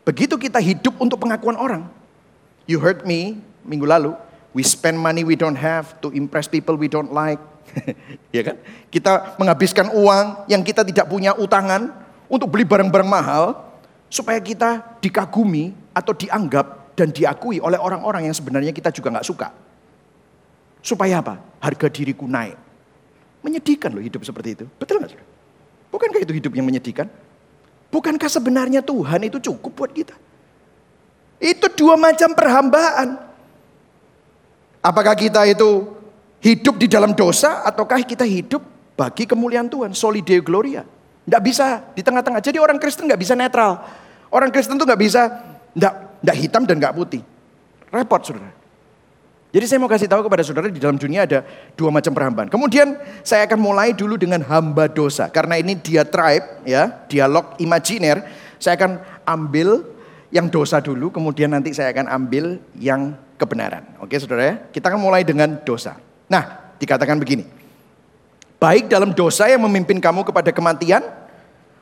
Begitu 0.07 0.39
kita 0.39 0.63
hidup 0.63 0.95
untuk 1.03 1.19
pengakuan 1.19 1.59
orang. 1.59 1.91
You 2.63 2.79
heard 2.79 3.03
me 3.03 3.43
minggu 3.67 3.83
lalu, 3.83 4.15
we 4.55 4.63
spend 4.63 4.95
money 4.95 5.27
we 5.27 5.35
don't 5.35 5.59
have 5.59 5.99
to 5.99 6.11
impress 6.15 6.47
people 6.47 6.79
we 6.79 6.87
don't 6.87 7.11
like. 7.11 7.39
ya 8.35 8.43
kan? 8.43 8.55
Kita 8.87 9.35
menghabiskan 9.35 9.91
uang 9.91 10.47
yang 10.47 10.63
kita 10.63 10.87
tidak 10.87 11.11
punya 11.11 11.35
utangan 11.35 11.91
untuk 12.31 12.47
beli 12.47 12.63
barang-barang 12.63 13.09
mahal 13.11 13.59
supaya 14.07 14.39
kita 14.39 15.03
dikagumi 15.03 15.75
atau 15.91 16.15
dianggap 16.15 16.95
dan 16.95 17.11
diakui 17.11 17.59
oleh 17.59 17.75
orang-orang 17.75 18.31
yang 18.31 18.35
sebenarnya 18.35 18.71
kita 18.71 18.87
juga 18.87 19.11
nggak 19.11 19.27
suka. 19.27 19.51
Supaya 20.79 21.19
apa? 21.19 21.35
Harga 21.59 21.91
diriku 21.91 22.23
naik. 22.23 22.55
Menyedihkan 23.43 23.91
loh 23.91 23.99
hidup 23.99 24.23
seperti 24.23 24.55
itu. 24.55 24.65
Betul 24.79 25.03
nggak? 25.03 25.19
Bukankah 25.91 26.23
itu 26.23 26.31
hidup 26.31 26.55
yang 26.55 26.63
menyedihkan? 26.63 27.11
Bukankah 27.91 28.31
sebenarnya 28.31 28.79
Tuhan 28.79 29.27
itu 29.27 29.51
cukup 29.51 29.75
buat 29.75 29.91
kita? 29.91 30.15
Itu 31.43 31.67
dua 31.75 31.99
macam 31.99 32.31
perhambaan. 32.31 33.19
Apakah 34.79 35.13
kita 35.19 35.43
itu 35.51 35.91
hidup 36.39 36.79
di 36.79 36.87
dalam 36.87 37.11
dosa 37.11 37.61
ataukah 37.67 37.99
kita 38.07 38.23
hidup 38.23 38.63
bagi 38.95 39.27
kemuliaan 39.27 39.67
Tuhan, 39.67 39.91
soli 39.91 40.23
deo 40.23 40.39
gloria. 40.39 40.87
Tidak 41.31 41.39
bisa 41.39 41.79
di 41.95 42.03
tengah-tengah. 42.03 42.43
Jadi 42.43 42.59
orang 42.59 42.75
Kristen 42.75 43.07
nggak 43.07 43.21
bisa 43.23 43.39
netral. 43.39 43.79
Orang 44.27 44.51
Kristen 44.51 44.75
tuh 44.75 44.83
nggak 44.83 44.99
bisa 44.99 45.31
nggak 45.71 46.35
hitam 46.35 46.67
dan 46.67 46.75
nggak 46.75 46.91
putih. 46.91 47.23
Repot 47.87 48.19
saudara. 48.19 48.51
Jadi 49.55 49.63
saya 49.63 49.79
mau 49.79 49.87
kasih 49.87 50.11
tahu 50.11 50.27
kepada 50.27 50.43
saudara 50.43 50.67
di 50.67 50.75
dalam 50.75 50.99
dunia 50.99 51.23
ada 51.23 51.47
dua 51.79 51.87
macam 51.87 52.11
perhambaan. 52.11 52.51
Kemudian 52.51 52.99
saya 53.23 53.47
akan 53.47 53.63
mulai 53.63 53.95
dulu 53.95 54.19
dengan 54.19 54.43
hamba 54.43 54.91
dosa. 54.91 55.31
Karena 55.31 55.55
ini 55.55 55.79
dia 55.79 56.03
tribe 56.03 56.67
ya, 56.67 57.07
dialog 57.07 57.55
imajiner. 57.63 58.27
Saya 58.59 58.75
akan 58.75 58.99
ambil 59.23 59.87
yang 60.35 60.51
dosa 60.51 60.83
dulu, 60.83 61.15
kemudian 61.15 61.55
nanti 61.55 61.71
saya 61.71 61.95
akan 61.95 62.11
ambil 62.11 62.59
yang 62.75 63.15
kebenaran. 63.39 63.87
Oke 64.03 64.19
saudara 64.19 64.43
ya, 64.43 64.55
kita 64.67 64.91
akan 64.91 64.99
mulai 64.99 65.23
dengan 65.23 65.59
dosa. 65.63 65.95
Nah, 66.27 66.75
dikatakan 66.75 67.19
begini. 67.19 67.47
Baik 68.61 68.87
dalam 68.87 69.15
dosa 69.15 69.49
yang 69.49 69.63
memimpin 69.63 69.97
kamu 69.97 70.21
kepada 70.21 70.53
kematian, 70.53 71.01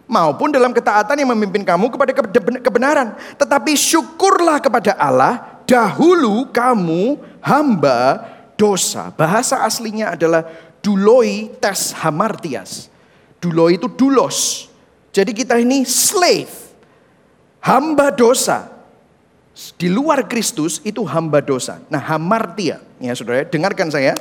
maupun 0.10 0.50
dalam 0.50 0.74
ketaatan 0.74 1.22
yang 1.22 1.30
memimpin 1.38 1.62
kamu 1.62 1.94
kepada 1.94 2.12
kebenaran. 2.58 3.14
Tetapi 3.38 3.78
syukurlah 3.78 4.58
kepada 4.58 4.98
Allah, 4.98 5.62
dahulu 5.70 6.50
kamu 6.50 7.22
hamba 7.46 8.26
dosa. 8.58 9.14
Bahasa 9.14 9.62
aslinya 9.62 10.18
adalah 10.18 10.50
duloi 10.82 11.54
tes 11.62 11.94
hamartias. 11.94 12.90
Duloi 13.38 13.78
itu 13.78 13.86
dulos. 13.86 14.68
Jadi 15.14 15.32
kita 15.32 15.62
ini 15.62 15.86
slave. 15.86 16.74
Hamba 17.62 18.10
dosa 18.10 18.72
di 19.76 19.92
luar 19.92 20.26
Kristus 20.26 20.80
itu 20.88 21.04
hamba 21.04 21.44
dosa. 21.44 21.84
Nah, 21.92 22.00
hamartia, 22.00 22.80
ya 22.98 23.12
Saudara, 23.12 23.44
dengarkan 23.44 23.92
saya. 23.92 24.16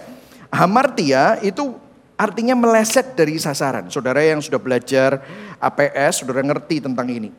Hamartia 0.50 1.38
itu 1.45 1.78
artinya 2.19 2.59
meleset 2.59 3.15
dari 3.15 3.39
sasaran. 3.39 3.87
Saudara 3.89 4.19
yang 4.21 4.43
sudah 4.43 4.59
belajar 4.59 5.23
APS, 5.63 6.27
Saudara 6.27 6.43
ngerti 6.43 6.83
tentang 6.83 7.07
ini. 7.07 7.31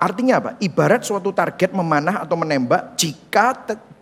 Artinya 0.00 0.42
apa? 0.42 0.50
Ibarat 0.58 1.06
suatu 1.06 1.30
target 1.30 1.70
memanah 1.70 2.26
atau 2.26 2.34
menembak 2.34 2.98
jika 2.98 3.54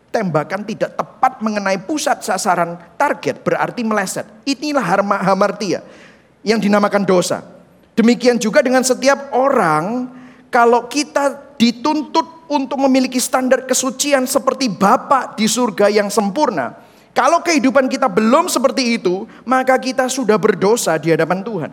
tembakan 0.09 0.65
tidak 0.65 0.97
tepat 0.97 1.45
mengenai 1.45 1.77
pusat 1.85 2.25
sasaran 2.25 2.81
target 2.97 3.45
berarti 3.45 3.85
meleset. 3.85 4.25
Inilah 4.49 5.05
hamartia 5.21 5.85
yang 6.41 6.57
dinamakan 6.57 7.05
dosa. 7.05 7.45
Demikian 7.93 8.39
juga 8.39 8.63
dengan 8.63 8.87
setiap 8.87 9.35
orang 9.35 10.09
kalau 10.49 10.87
kita 10.87 11.55
dituntut 11.59 12.47
untuk 12.49 12.79
memiliki 12.81 13.21
standar 13.21 13.67
kesucian 13.69 14.25
seperti 14.25 14.71
Bapa 14.73 15.35
di 15.37 15.45
surga 15.45 15.93
yang 15.93 16.09
sempurna. 16.09 16.88
Kalau 17.19 17.43
kehidupan 17.43 17.91
kita 17.91 18.07
belum 18.07 18.47
seperti 18.47 18.95
itu, 18.95 19.27
maka 19.43 19.75
kita 19.75 20.07
sudah 20.07 20.39
berdosa 20.39 20.95
di 21.03 21.11
hadapan 21.11 21.43
Tuhan. 21.43 21.71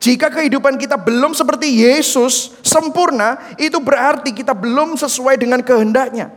Jika 0.00 0.32
kehidupan 0.32 0.80
kita 0.80 0.96
belum 0.96 1.36
seperti 1.36 1.84
Yesus 1.84 2.56
sempurna, 2.64 3.36
itu 3.60 3.76
berarti 3.76 4.32
kita 4.32 4.56
belum 4.56 4.96
sesuai 4.96 5.36
dengan 5.36 5.60
kehendaknya. 5.60 6.32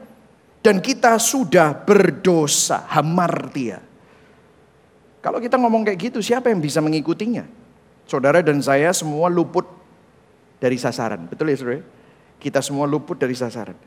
Dan 0.59 0.83
kita 0.83 1.15
sudah 1.23 1.71
berdosa, 1.71 2.83
hamartia. 2.91 3.79
Kalau 5.23 5.39
kita 5.39 5.55
ngomong 5.55 5.87
kayak 5.87 6.11
gitu, 6.11 6.19
siapa 6.19 6.51
yang 6.51 6.59
bisa 6.59 6.83
mengikutinya? 6.83 7.47
Saudara 8.03 8.43
dan 8.43 8.59
saya 8.59 8.91
semua 8.91 9.31
luput 9.31 9.63
dari 10.59 10.75
sasaran. 10.75 11.31
Betul 11.31 11.55
ya 11.55 11.55
saudara? 11.55 11.79
Kita 12.43 12.59
semua 12.59 12.83
luput 12.91 13.15
dari 13.15 13.39
sasaran. 13.39 13.79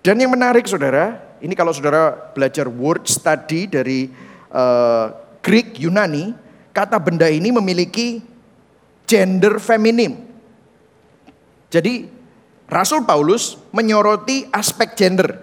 Dan 0.00 0.16
yang 0.16 0.32
menarik 0.32 0.64
saudara, 0.64 1.20
ini 1.44 1.52
kalau 1.52 1.76
saudara 1.76 2.32
belajar 2.32 2.64
word 2.72 3.04
study 3.04 3.68
dari 3.68 4.08
uh, 4.48 5.12
Greek 5.44 5.76
Yunani, 5.76 6.32
kata 6.72 6.96
benda 6.96 7.28
ini 7.28 7.52
memiliki 7.52 8.24
gender 9.04 9.60
feminim. 9.60 10.24
Jadi 11.68 12.08
Rasul 12.64 13.04
Paulus 13.04 13.60
menyoroti 13.76 14.48
aspek 14.48 14.96
gender. 14.96 15.36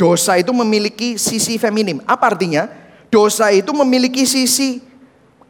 Dosa 0.00 0.40
itu 0.40 0.48
memiliki 0.56 1.20
sisi 1.20 1.60
feminim. 1.60 2.00
Apa 2.08 2.32
artinya? 2.32 2.72
Dosa 3.12 3.52
itu 3.52 3.68
memiliki 3.76 4.24
sisi 4.24 4.80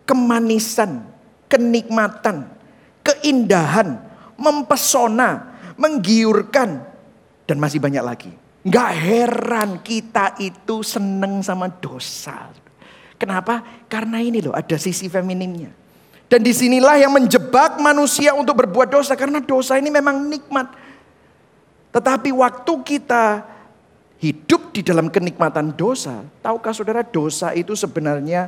kemanisan, 0.03 1.07
kenikmatan, 1.47 2.51
keindahan, 3.07 4.03
mempesona, 4.35 5.55
menggiurkan, 5.79 6.90
dan 7.51 7.59
masih 7.59 7.83
banyak 7.83 7.99
lagi. 8.07 8.31
Gak 8.63 8.91
heran 8.95 9.83
kita 9.83 10.39
itu 10.39 10.87
seneng 10.87 11.43
sama 11.43 11.67
dosa. 11.67 12.47
Kenapa? 13.19 13.67
Karena 13.91 14.23
ini 14.23 14.39
loh 14.39 14.55
ada 14.55 14.79
sisi 14.79 15.11
feminimnya. 15.11 15.75
Dan 16.31 16.47
di 16.47 16.55
sinilah 16.55 16.95
yang 16.95 17.11
menjebak 17.11 17.83
manusia 17.83 18.31
untuk 18.39 18.63
berbuat 18.63 18.87
dosa. 18.95 19.19
Karena 19.19 19.43
dosa 19.43 19.75
ini 19.83 19.91
memang 19.91 20.31
nikmat. 20.31 20.71
Tetapi 21.91 22.31
waktu 22.31 22.73
kita 22.87 23.43
hidup 24.23 24.71
di 24.71 24.87
dalam 24.87 25.11
kenikmatan 25.11 25.75
dosa. 25.75 26.23
Tahukah 26.39 26.71
saudara 26.71 27.03
dosa 27.03 27.51
itu 27.51 27.75
sebenarnya 27.75 28.47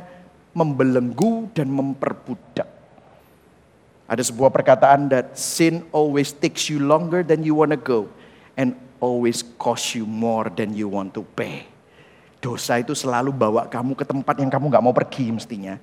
membelenggu 0.55 1.51
dan 1.51 1.67
memperbudak. 1.67 2.69
Ada 4.07 4.23
sebuah 4.29 4.53
perkataan 4.53 5.09
that 5.11 5.35
sin 5.35 5.83
always 5.91 6.31
takes 6.31 6.71
you 6.71 6.79
longer 6.79 7.25
than 7.25 7.41
you 7.41 7.57
wanna 7.57 7.75
go 7.75 8.07
and 8.53 8.77
always 9.03 9.43
cost 9.59 9.99
you 9.99 10.07
more 10.07 10.47
than 10.47 10.71
you 10.71 10.87
want 10.87 11.11
to 11.11 11.27
pay. 11.35 11.67
Dosa 12.39 12.79
itu 12.79 12.95
selalu 12.95 13.35
bawa 13.35 13.67
kamu 13.67 13.99
ke 13.99 14.07
tempat 14.07 14.39
yang 14.39 14.47
kamu 14.47 14.71
nggak 14.71 14.83
mau 14.83 14.95
pergi 14.95 15.35
mestinya. 15.35 15.75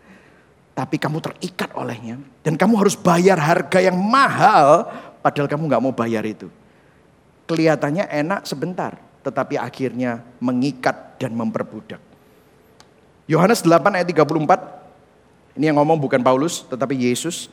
Tapi 0.72 0.96
kamu 0.96 1.20
terikat 1.20 1.68
olehnya. 1.76 2.16
Dan 2.40 2.56
kamu 2.56 2.80
harus 2.80 2.96
bayar 2.96 3.36
harga 3.36 3.84
yang 3.84 4.00
mahal 4.00 4.88
padahal 5.20 5.44
kamu 5.44 5.68
nggak 5.68 5.82
mau 5.84 5.92
bayar 5.92 6.24
itu. 6.24 6.48
Kelihatannya 7.44 8.08
enak 8.08 8.48
sebentar. 8.48 8.96
tetapi 9.20 9.60
akhirnya 9.60 10.24
mengikat 10.40 11.20
dan 11.20 11.36
memperbudak. 11.36 12.00
Yohanes 13.28 13.60
8 13.60 14.00
ayat 14.00 14.08
34, 14.08 15.60
ini 15.60 15.68
yang 15.68 15.76
ngomong 15.76 16.00
bukan 16.00 16.24
Paulus, 16.24 16.64
tetapi 16.66 16.96
Yesus. 16.96 17.52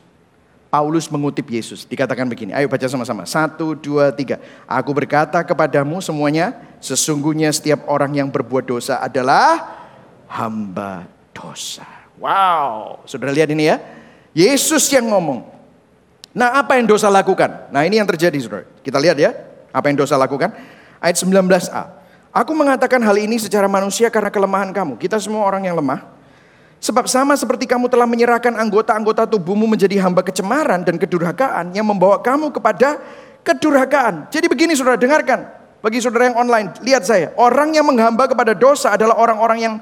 Paulus 0.68 1.08
mengutip 1.08 1.48
Yesus, 1.48 1.88
dikatakan 1.88 2.28
begini, 2.28 2.52
ayo 2.52 2.68
baca 2.68 2.84
sama-sama. 2.92 3.24
Satu, 3.24 3.72
dua, 3.72 4.12
tiga. 4.12 4.44
Aku 4.68 4.92
berkata 4.92 5.40
kepadamu 5.40 6.04
semuanya, 6.04 6.60
sesungguhnya 6.84 7.48
setiap 7.56 7.88
orang 7.88 8.12
yang 8.20 8.28
berbuat 8.28 8.68
dosa 8.68 9.00
adalah 9.00 9.80
hamba 10.28 11.08
dosa. 11.32 11.88
Wow, 12.20 13.00
sudah 13.08 13.32
lihat 13.32 13.48
ini 13.54 13.72
ya. 13.72 13.80
Yesus 14.36 14.92
yang 14.92 15.08
ngomong. 15.08 15.48
Nah 16.36 16.60
apa 16.60 16.78
yang 16.78 16.86
dosa 16.86 17.08
lakukan? 17.08 17.72
Nah 17.72 17.88
ini 17.88 17.98
yang 17.98 18.06
terjadi 18.06 18.36
saudara. 18.38 18.68
Kita 18.84 19.00
lihat 19.00 19.18
ya, 19.18 19.34
apa 19.72 19.88
yang 19.88 19.98
dosa 19.98 20.20
lakukan. 20.20 20.52
Ayat 21.00 21.18
19a. 21.18 21.84
Aku 22.36 22.52
mengatakan 22.54 23.02
hal 23.02 23.18
ini 23.18 23.40
secara 23.42 23.66
manusia 23.66 24.12
karena 24.12 24.30
kelemahan 24.30 24.70
kamu. 24.70 25.00
Kita 25.00 25.18
semua 25.18 25.48
orang 25.48 25.66
yang 25.66 25.80
lemah. 25.80 26.17
Sebab 26.78 27.10
sama 27.10 27.34
seperti 27.34 27.66
kamu 27.66 27.90
telah 27.90 28.06
menyerahkan 28.06 28.54
anggota-anggota 28.54 29.26
tubuhmu 29.26 29.66
menjadi 29.66 29.98
hamba 30.06 30.22
kecemaran 30.22 30.86
dan 30.86 31.02
kedurhakaan 31.02 31.74
yang 31.74 31.90
membawa 31.90 32.22
kamu 32.22 32.54
kepada 32.54 33.02
kedurhakaan. 33.42 34.30
Jadi 34.30 34.46
begini 34.46 34.78
saudara, 34.78 35.00
dengarkan. 35.00 35.58
Bagi 35.82 36.02
saudara 36.02 36.30
yang 36.30 36.38
online, 36.38 36.74
lihat 36.86 37.06
saya. 37.06 37.34
Orang 37.38 37.74
yang 37.74 37.86
menghamba 37.86 38.30
kepada 38.30 38.54
dosa 38.54 38.94
adalah 38.94 39.18
orang-orang 39.18 39.60
yang 39.62 39.76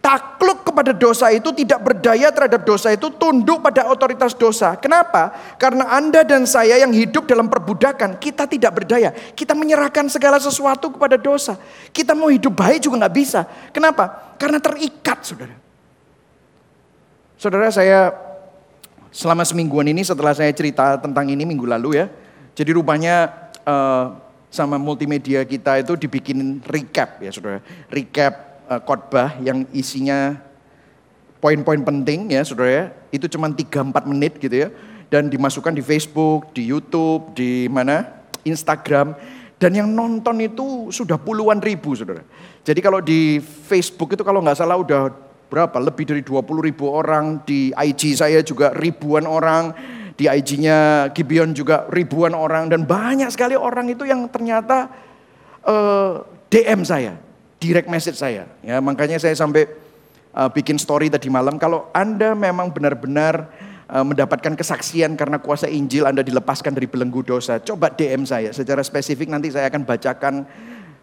takluk 0.00 0.64
kepada 0.64 0.96
dosa 0.96 1.28
itu 1.28 1.52
tidak 1.52 1.84
berdaya 1.84 2.32
terhadap 2.32 2.64
dosa 2.64 2.88
itu 2.88 3.12
tunduk 3.20 3.60
pada 3.60 3.86
otoritas 3.92 4.32
dosa. 4.32 4.74
Kenapa? 4.80 5.30
Karena 5.60 5.92
Anda 5.92 6.24
dan 6.24 6.48
saya 6.48 6.80
yang 6.80 6.90
hidup 6.90 7.28
dalam 7.28 7.52
perbudakan, 7.52 8.16
kita 8.16 8.48
tidak 8.48 8.80
berdaya. 8.80 9.12
Kita 9.12 9.52
menyerahkan 9.52 10.08
segala 10.08 10.40
sesuatu 10.40 10.88
kepada 10.96 11.20
dosa. 11.20 11.60
Kita 11.92 12.16
mau 12.16 12.32
hidup 12.32 12.56
baik 12.56 12.88
juga 12.88 13.06
nggak 13.06 13.14
bisa. 13.14 13.44
Kenapa? 13.76 14.34
Karena 14.40 14.56
terikat, 14.56 15.20
saudara. 15.20 15.59
Saudara 17.40 17.72
saya 17.72 18.12
selama 19.08 19.48
semingguan 19.48 19.88
ini 19.88 20.04
setelah 20.04 20.36
saya 20.36 20.52
cerita 20.52 21.00
tentang 21.00 21.24
ini 21.24 21.48
minggu 21.48 21.64
lalu 21.64 21.96
ya. 21.96 22.12
Jadi 22.52 22.76
rupanya 22.76 23.32
uh, 23.64 24.12
sama 24.52 24.76
multimedia 24.76 25.40
kita 25.48 25.80
itu 25.80 25.96
dibikin 25.96 26.60
recap 26.68 27.16
ya 27.16 27.32
saudara. 27.32 27.64
Recap 27.88 28.60
uh, 28.68 28.76
khotbah 28.84 29.40
yang 29.40 29.64
isinya 29.72 30.36
poin-poin 31.40 31.80
penting 31.80 32.28
ya 32.28 32.44
saudara 32.44 32.68
ya. 32.68 32.84
Itu 33.08 33.24
cuma 33.32 33.48
3-4 33.48 33.88
menit 34.04 34.36
gitu 34.36 34.60
ya. 34.60 34.68
Dan 35.08 35.32
dimasukkan 35.32 35.72
di 35.72 35.80
Facebook, 35.80 36.52
di 36.52 36.68
Youtube, 36.68 37.32
di 37.32 37.72
mana? 37.72 38.20
Instagram. 38.44 39.16
Dan 39.56 39.80
yang 39.80 39.88
nonton 39.88 40.44
itu 40.44 40.92
sudah 40.92 41.16
puluhan 41.16 41.64
ribu 41.64 41.96
saudara. 41.96 42.20
Jadi 42.68 42.84
kalau 42.84 43.00
di 43.00 43.40
Facebook 43.40 44.12
itu 44.12 44.20
kalau 44.28 44.44
nggak 44.44 44.60
salah 44.60 44.76
udah 44.76 45.29
berapa? 45.50 45.76
Lebih 45.82 46.14
dari 46.14 46.22
20 46.22 46.46
ribu 46.62 46.86
orang. 46.86 47.42
Di 47.42 47.74
IG 47.74 48.14
saya 48.14 48.38
juga 48.46 48.70
ribuan 48.70 49.26
orang. 49.26 49.74
Di 50.14 50.30
IG-nya 50.30 51.10
Gibeon 51.10 51.50
juga 51.50 51.90
ribuan 51.90 52.32
orang. 52.32 52.70
Dan 52.70 52.86
banyak 52.86 53.28
sekali 53.34 53.58
orang 53.58 53.90
itu 53.90 54.06
yang 54.06 54.30
ternyata 54.30 54.86
uh, 55.66 56.22
eh, 56.52 56.62
DM 56.62 56.86
saya 56.86 57.18
direct 57.60 57.88
message 57.90 58.16
saya. 58.16 58.48
Ya, 58.64 58.80
makanya 58.80 59.20
saya 59.20 59.36
sampai 59.36 59.68
uh, 60.32 60.48
bikin 60.48 60.80
story 60.80 61.12
tadi 61.12 61.28
malam. 61.28 61.60
Kalau 61.60 61.92
Anda 61.92 62.32
memang 62.32 62.72
benar-benar 62.72 63.48
uh, 63.90 64.04
mendapatkan 64.06 64.56
kesaksian 64.56 65.14
karena 65.14 65.36
kuasa 65.42 65.68
Injil 65.68 66.08
Anda 66.08 66.24
dilepaskan 66.24 66.72
dari 66.72 66.88
belenggu 66.88 67.20
dosa, 67.20 67.60
coba 67.60 67.92
DM 67.92 68.24
saya. 68.24 68.50
Secara 68.54 68.80
spesifik 68.80 69.28
nanti 69.28 69.52
saya 69.52 69.68
akan 69.68 69.82
bacakan 69.84 70.34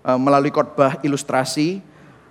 uh, 0.02 0.19
melalui 0.19 0.50
khotbah 0.50 0.98
ilustrasi 1.06 1.80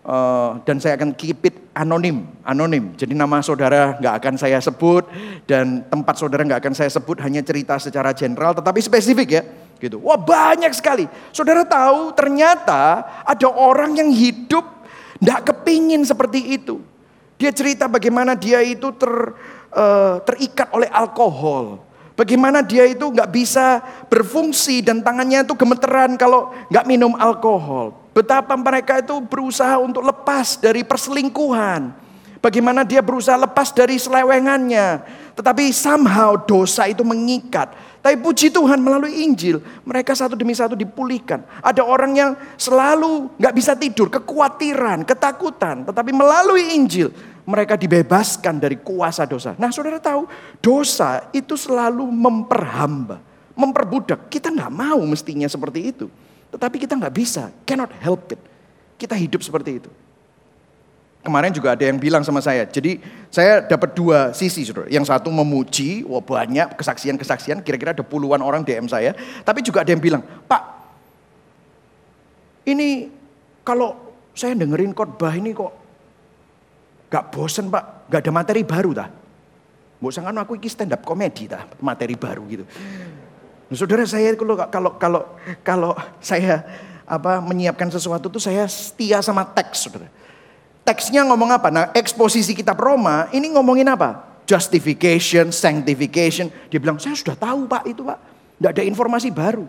uh, 0.03 0.59
dan 0.67 0.83
saya 0.83 0.99
akan 0.99 1.15
keep 1.15 1.41
it 1.47 1.66
anonim, 1.77 2.25
anonim. 2.41 2.97
Jadi 2.97 3.13
nama 3.13 3.45
saudara 3.45 4.01
nggak 4.01 4.15
akan 4.25 4.35
saya 4.41 4.57
sebut 4.65 5.05
dan 5.45 5.85
tempat 5.93 6.17
saudara 6.17 6.41
nggak 6.41 6.65
akan 6.65 6.75
saya 6.75 6.89
sebut, 6.89 7.21
hanya 7.21 7.45
cerita 7.45 7.77
secara 7.77 8.17
general, 8.17 8.57
tetapi 8.57 8.81
spesifik 8.81 9.29
ya. 9.29 9.43
Gitu. 9.77 10.01
Wah 10.01 10.17
banyak 10.17 10.73
sekali. 10.73 11.05
Saudara 11.37 11.69
tahu 11.69 12.17
ternyata 12.17 13.05
ada 13.29 13.49
orang 13.53 13.93
yang 13.93 14.09
hidup 14.09 14.65
tidak 15.21 15.53
kepingin 15.53 16.01
seperti 16.01 16.57
itu. 16.57 16.81
Dia 17.37 17.53
cerita 17.53 17.85
bagaimana 17.85 18.33
dia 18.33 18.65
itu 18.65 18.89
ter, 18.97 19.13
uh, 19.77 20.17
terikat 20.25 20.73
oleh 20.73 20.89
alkohol. 20.89 21.85
Bagaimana 22.17 22.65
dia 22.65 22.89
itu 22.89 23.13
nggak 23.13 23.29
bisa 23.29 23.85
berfungsi 24.09 24.81
dan 24.81 25.05
tangannya 25.05 25.45
itu 25.45 25.53
gemeteran 25.53 26.17
kalau 26.17 26.49
nggak 26.73 26.89
minum 26.89 27.13
alkohol. 27.13 28.06
Betapa 28.17 28.57
mereka 28.57 29.05
itu 29.05 29.21
berusaha 29.21 29.77
untuk 29.77 30.01
lepas 30.01 30.57
dari 30.57 30.81
perselingkuhan. 30.81 31.93
Bagaimana 32.41 32.81
dia 32.81 33.05
berusaha 33.05 33.37
lepas 33.37 33.77
dari 33.77 34.01
selewengannya. 34.01 35.05
Tetapi 35.37 35.69
somehow 35.69 36.41
dosa 36.41 36.89
itu 36.89 37.05
mengikat. 37.05 37.77
Tapi 38.01 38.17
puji 38.17 38.49
Tuhan 38.49 38.81
melalui 38.81 39.21
Injil, 39.21 39.61
mereka 39.85 40.17
satu 40.17 40.33
demi 40.33 40.57
satu 40.57 40.73
dipulihkan. 40.73 41.45
Ada 41.61 41.85
orang 41.85 42.17
yang 42.17 42.31
selalu 42.57 43.37
nggak 43.37 43.53
bisa 43.53 43.77
tidur, 43.77 44.09
kekhawatiran, 44.09 45.05
ketakutan. 45.05 45.85
Tetapi 45.85 46.15
melalui 46.17 46.73
Injil, 46.73 47.13
mereka 47.45 47.77
dibebaskan 47.77 48.57
dari 48.57 48.81
kuasa 48.81 49.29
dosa. 49.29 49.53
Nah 49.61 49.69
saudara 49.69 50.01
tahu, 50.01 50.25
dosa 50.65 51.29
itu 51.37 51.53
selalu 51.53 52.09
memperhamba, 52.09 53.21
memperbudak. 53.53 54.33
Kita 54.33 54.49
nggak 54.49 54.73
mau 54.73 55.05
mestinya 55.05 55.51
seperti 55.51 55.81
itu. 55.93 56.09
Tetapi 56.55 56.77
kita 56.79 56.95
nggak 56.95 57.15
bisa, 57.15 57.51
cannot 57.67 57.91
help 57.99 58.33
it. 58.33 58.41
Kita 58.97 59.13
hidup 59.19 59.43
seperti 59.45 59.83
itu. 59.83 59.91
Kemarin 61.27 61.51
juga 61.51 61.75
ada 61.75 61.83
yang 61.83 61.99
bilang 61.99 62.23
sama 62.23 62.39
saya. 62.39 62.63
Jadi 62.71 63.03
saya 63.35 63.59
dapat 63.59 63.99
dua 63.99 64.31
sisi, 64.31 64.63
saudara. 64.63 64.87
Yang 64.87 65.11
satu 65.11 65.27
memuji, 65.35 66.07
wah 66.07 66.23
banyak 66.23 66.79
kesaksian-kesaksian, 66.79 67.67
kira-kira 67.67 67.91
ada 67.91 68.07
puluhan 68.07 68.39
orang 68.39 68.63
DM 68.63 68.87
saya. 68.87 69.11
Tapi 69.43 69.59
juga 69.59 69.83
ada 69.83 69.91
yang 69.91 69.99
bilang, 69.99 70.23
Pak, 70.23 70.63
ini 72.71 73.11
kalau 73.67 73.95
saya 74.35 74.55
dengerin 74.55 74.95
khotbah 74.95 75.35
ini 75.35 75.51
kok 75.51 75.73
gak 77.11 77.35
bosen 77.35 77.71
pak, 77.71 78.11
gak 78.11 78.27
ada 78.27 78.33
materi 78.35 78.63
baru 78.67 78.91
dah. 78.95 79.09
Bosan 79.97 80.29
kan 80.29 80.37
aku 80.37 80.61
iki 80.61 80.69
stand 80.69 80.93
up 80.93 81.03
komedi 81.03 81.49
dah, 81.49 81.65
materi 81.81 82.15
baru 82.15 82.45
gitu. 82.51 82.65
Nah, 83.67 83.75
saudara 83.75 84.07
saya 84.07 84.35
kalau 84.39 84.55
kalau 84.71 84.91
kalau 84.95 85.23
kalau 85.67 85.93
saya 86.23 86.63
apa 87.07 87.43
menyiapkan 87.43 87.91
sesuatu 87.91 88.31
tuh 88.31 88.43
saya 88.43 88.67
setia 88.71 89.19
sama 89.23 89.43
teks, 89.43 89.91
saudara. 89.91 90.07
Teksnya 90.87 91.27
ngomong 91.27 91.51
apa? 91.51 91.69
Nah 91.75 91.85
eksposisi 91.91 92.55
kitab 92.55 92.79
Roma 92.79 93.27
ini 93.35 93.51
ngomongin 93.51 93.91
apa? 93.91 94.39
Justification, 94.47 95.51
sanctification. 95.51 96.47
Dia 96.71 96.79
bilang, 96.79 97.03
saya 97.03 97.19
sudah 97.19 97.35
tahu 97.35 97.67
pak 97.67 97.91
itu 97.91 98.07
pak. 98.07 98.19
Tidak 98.55 98.71
ada 98.71 98.83
informasi 98.87 99.35
baru. 99.35 99.67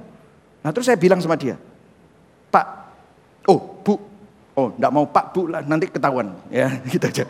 Nah 0.62 0.70
terus 0.70 0.86
saya 0.86 1.00
bilang 1.00 1.18
sama 1.18 1.34
dia, 1.34 1.58
Pak, 2.54 2.66
oh 3.50 3.82
bu, 3.82 3.94
oh 4.58 4.68
tidak 4.74 4.92
mau 4.92 5.06
Pak 5.06 5.26
Bu 5.32 5.48
lah 5.48 5.62
nanti 5.64 5.88
ketahuan 5.88 6.34
ya 6.50 6.70
gitu 6.94 7.06
aja. 7.06 7.24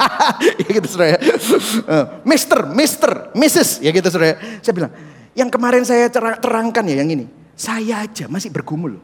ya 0.60 0.68
gitu 0.68 0.86
saudara. 0.88 1.16
Uh, 1.20 2.04
Mister, 2.24 2.60
Mister, 2.72 3.12
Mrs. 3.32 3.84
ya 3.84 3.90
gitu 3.92 4.08
saudara. 4.08 4.36
Saya 4.64 4.74
bilang, 4.74 4.92
yang 5.34 5.50
kemarin 5.50 5.82
saya 5.82 6.06
terangkan 6.38 6.86
ya 6.86 7.02
yang 7.02 7.10
ini, 7.10 7.26
saya 7.58 8.06
aja 8.06 8.30
masih 8.30 8.54
bergumul. 8.54 9.02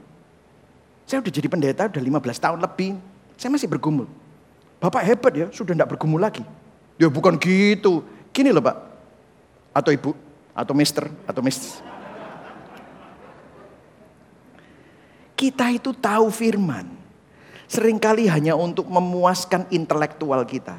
Saya 1.07 1.19
udah 1.19 1.33
jadi 1.35 1.51
pendeta 1.51 1.91
udah 1.91 2.03
15 2.23 2.39
tahun 2.39 2.59
lebih. 2.63 2.95
Saya 3.35 3.51
masih 3.51 3.67
bergumul. 3.67 4.07
Bapak 4.79 5.03
hebat 5.03 5.33
ya, 5.35 5.47
sudah 5.51 5.75
tidak 5.75 5.91
bergumul 5.91 6.23
lagi. 6.23 6.47
Ya 6.95 7.11
bukan 7.11 7.35
gitu. 7.35 8.07
Gini 8.31 8.55
loh 8.55 8.63
pak. 8.63 8.79
Atau 9.75 9.91
ibu, 9.91 10.15
atau 10.55 10.71
mister, 10.71 11.11
atau 11.27 11.43
miss. 11.43 11.83
Kita 15.35 15.73
itu 15.75 15.91
tahu 15.97 16.31
firman. 16.31 16.87
Seringkali 17.71 18.31
hanya 18.31 18.59
untuk 18.59 18.87
memuaskan 18.87 19.67
intelektual 19.71 20.43
kita. 20.47 20.79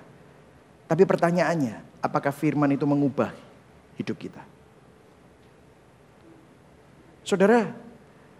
Tapi 0.88 1.04
pertanyaannya, 1.08 2.04
apakah 2.04 2.36
firman 2.36 2.72
itu 2.76 2.84
mengubah 2.84 3.32
hidup 3.96 4.20
kita? 4.20 4.51
Saudara, 7.22 7.70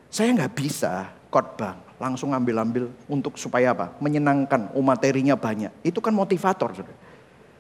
saya 0.10 0.34
nggak 0.34 0.54
bisa 0.58 1.14
khotbah 1.30 1.78
langsung 2.02 2.34
ambil-ambil 2.34 2.90
untuk 3.06 3.38
supaya 3.38 3.78
apa? 3.78 3.94
Menyenangkan, 4.02 4.74
oh 4.74 4.82
materinya 4.82 5.38
banyak. 5.38 5.70
Itu 5.86 6.02
kan 6.02 6.12
motivator, 6.12 6.74
saudara. 6.74 6.98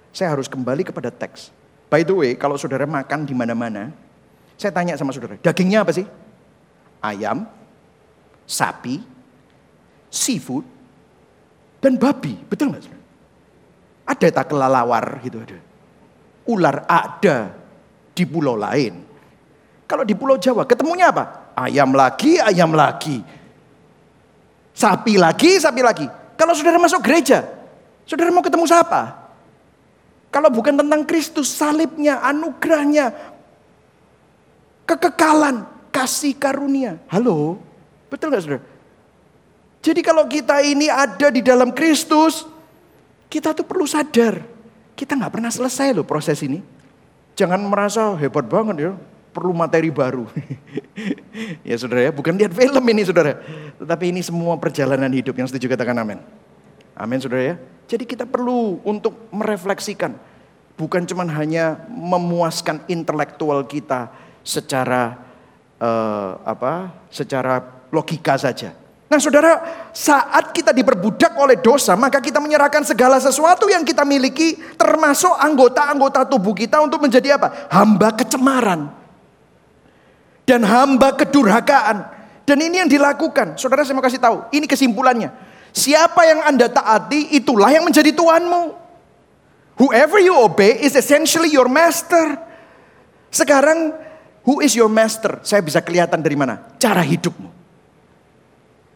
Saya 0.09 0.33
harus 0.33 0.49
kembali 0.49 0.81
kepada 0.81 1.13
teks. 1.13 1.53
By 1.87 2.01
the 2.01 2.15
way, 2.17 2.31
kalau 2.33 2.57
saudara 2.57 2.89
makan 2.89 3.23
di 3.23 3.37
mana-mana, 3.37 3.93
saya 4.57 4.73
tanya 4.73 4.97
sama 4.97 5.13
saudara, 5.13 5.37
dagingnya 5.37 5.85
apa 5.85 5.93
sih? 5.93 6.09
Ayam, 6.99 7.45
sapi, 8.49 8.99
seafood, 10.09 10.65
dan 11.81 11.97
babi. 12.01 12.37
Betul 12.49 12.73
nggak? 12.73 12.83
Ada 14.09 14.27
tak 14.41 14.45
kelalawar 14.51 15.21
gitu 15.21 15.39
ada. 15.39 15.59
Ular 16.49 16.83
ada 16.89 17.53
di 18.11 18.23
pulau 18.25 18.57
lain. 18.57 19.10
Kalau 19.91 20.07
di 20.07 20.15
pulau 20.15 20.39
Jawa 20.39 20.63
ketemunya 20.63 21.11
apa? 21.11 21.51
Ayam 21.51 21.91
lagi, 21.91 22.39
ayam 22.39 22.71
lagi 22.71 23.19
Sapi 24.71 25.19
lagi, 25.19 25.59
sapi 25.59 25.81
lagi. 25.83 26.07
Kalau 26.39 26.55
saudara 26.55 26.79
masuk 26.79 27.03
gereja, 27.03 27.43
saudara 28.07 28.31
mau 28.31 28.41
ketemu 28.41 28.65
siapa? 28.65 29.19
Kalau 30.31 30.47
bukan 30.47 30.79
tentang 30.79 31.03
Kristus, 31.03 31.51
salibnya, 31.51 32.23
anugerahnya, 32.23 33.11
kekekalan, 34.87 35.67
kasih 35.91 36.33
karunia. 36.39 36.97
Halo, 37.11 37.59
betul 38.07 38.31
nggak 38.31 38.41
saudara? 38.41 38.63
Jadi 39.81 40.01
kalau 40.01 40.23
kita 40.25 40.63
ini 40.63 40.87
ada 40.87 41.27
di 41.27 41.43
dalam 41.43 41.75
Kristus, 41.75 42.47
kita 43.27 43.51
tuh 43.51 43.67
perlu 43.67 43.83
sadar, 43.83 44.39
kita 44.95 45.19
nggak 45.19 45.33
pernah 45.35 45.51
selesai 45.51 45.91
loh 45.91 46.07
proses 46.07 46.39
ini. 46.47 46.63
Jangan 47.35 47.59
merasa 47.59 48.15
hebat 48.15 48.47
banget 48.47 48.87
ya, 48.87 48.91
perlu 49.31 49.55
materi 49.55 49.89
baru. 49.89 50.27
ya 51.67 51.75
saudara 51.79 52.07
ya, 52.07 52.11
bukan 52.11 52.35
lihat 52.35 52.51
film 52.51 52.83
ini 52.91 53.01
saudara. 53.07 53.39
Tetapi 53.79 54.11
ini 54.11 54.21
semua 54.21 54.59
perjalanan 54.59 55.09
hidup 55.09 55.33
yang 55.39 55.47
setuju 55.47 55.71
katakan 55.71 55.97
amin. 56.03 56.19
Amin 56.95 57.17
saudara 57.17 57.43
ya. 57.43 57.55
Jadi 57.87 58.03
kita 58.07 58.27
perlu 58.27 58.79
untuk 58.83 59.31
merefleksikan. 59.31 60.15
Bukan 60.79 61.03
cuma 61.07 61.27
hanya 61.27 61.83
memuaskan 61.91 62.87
intelektual 62.87 63.67
kita 63.67 64.11
secara 64.43 65.19
uh, 65.79 66.39
apa? 66.43 66.91
Secara 67.11 67.87
logika 67.91 68.39
saja. 68.39 68.71
Nah 69.11 69.19
saudara, 69.19 69.59
saat 69.91 70.55
kita 70.55 70.71
diperbudak 70.71 71.35
oleh 71.35 71.59
dosa, 71.59 71.99
maka 71.99 72.23
kita 72.23 72.39
menyerahkan 72.39 72.87
segala 72.87 73.19
sesuatu 73.19 73.67
yang 73.67 73.83
kita 73.83 74.07
miliki, 74.07 74.55
termasuk 74.79 75.35
anggota-anggota 75.35 76.23
tubuh 76.31 76.55
kita 76.55 76.79
untuk 76.79 77.03
menjadi 77.03 77.35
apa? 77.35 77.67
Hamba 77.67 78.15
kecemaran. 78.15 79.00
Dan 80.45 80.65
hamba 80.65 81.15
kedurhakaan. 81.15 82.07
Dan 82.45 82.57
ini 82.59 82.81
yang 82.83 82.89
dilakukan. 82.89 83.55
Saudara 83.55 83.85
saya 83.85 83.95
mau 83.95 84.03
kasih 84.03 84.19
tahu, 84.19 84.49
ini 84.51 84.65
kesimpulannya. 84.67 85.31
Siapa 85.71 86.27
yang 86.27 86.43
Anda 86.43 86.67
taati, 86.67 87.31
itulah 87.31 87.71
yang 87.71 87.87
menjadi 87.87 88.11
Tuhanmu. 88.11 88.75
Whoever 89.79 90.19
you 90.19 90.35
obey 90.35 90.83
is 90.83 90.99
essentially 90.99 91.49
your 91.49 91.71
master. 91.71 92.35
Sekarang, 93.31 93.95
who 94.43 94.59
is 94.59 94.75
your 94.75 94.91
master? 94.91 95.39
Saya 95.47 95.63
bisa 95.63 95.79
kelihatan 95.79 96.19
dari 96.19 96.35
mana? 96.35 96.59
Cara 96.75 96.99
hidupmu. 96.99 97.49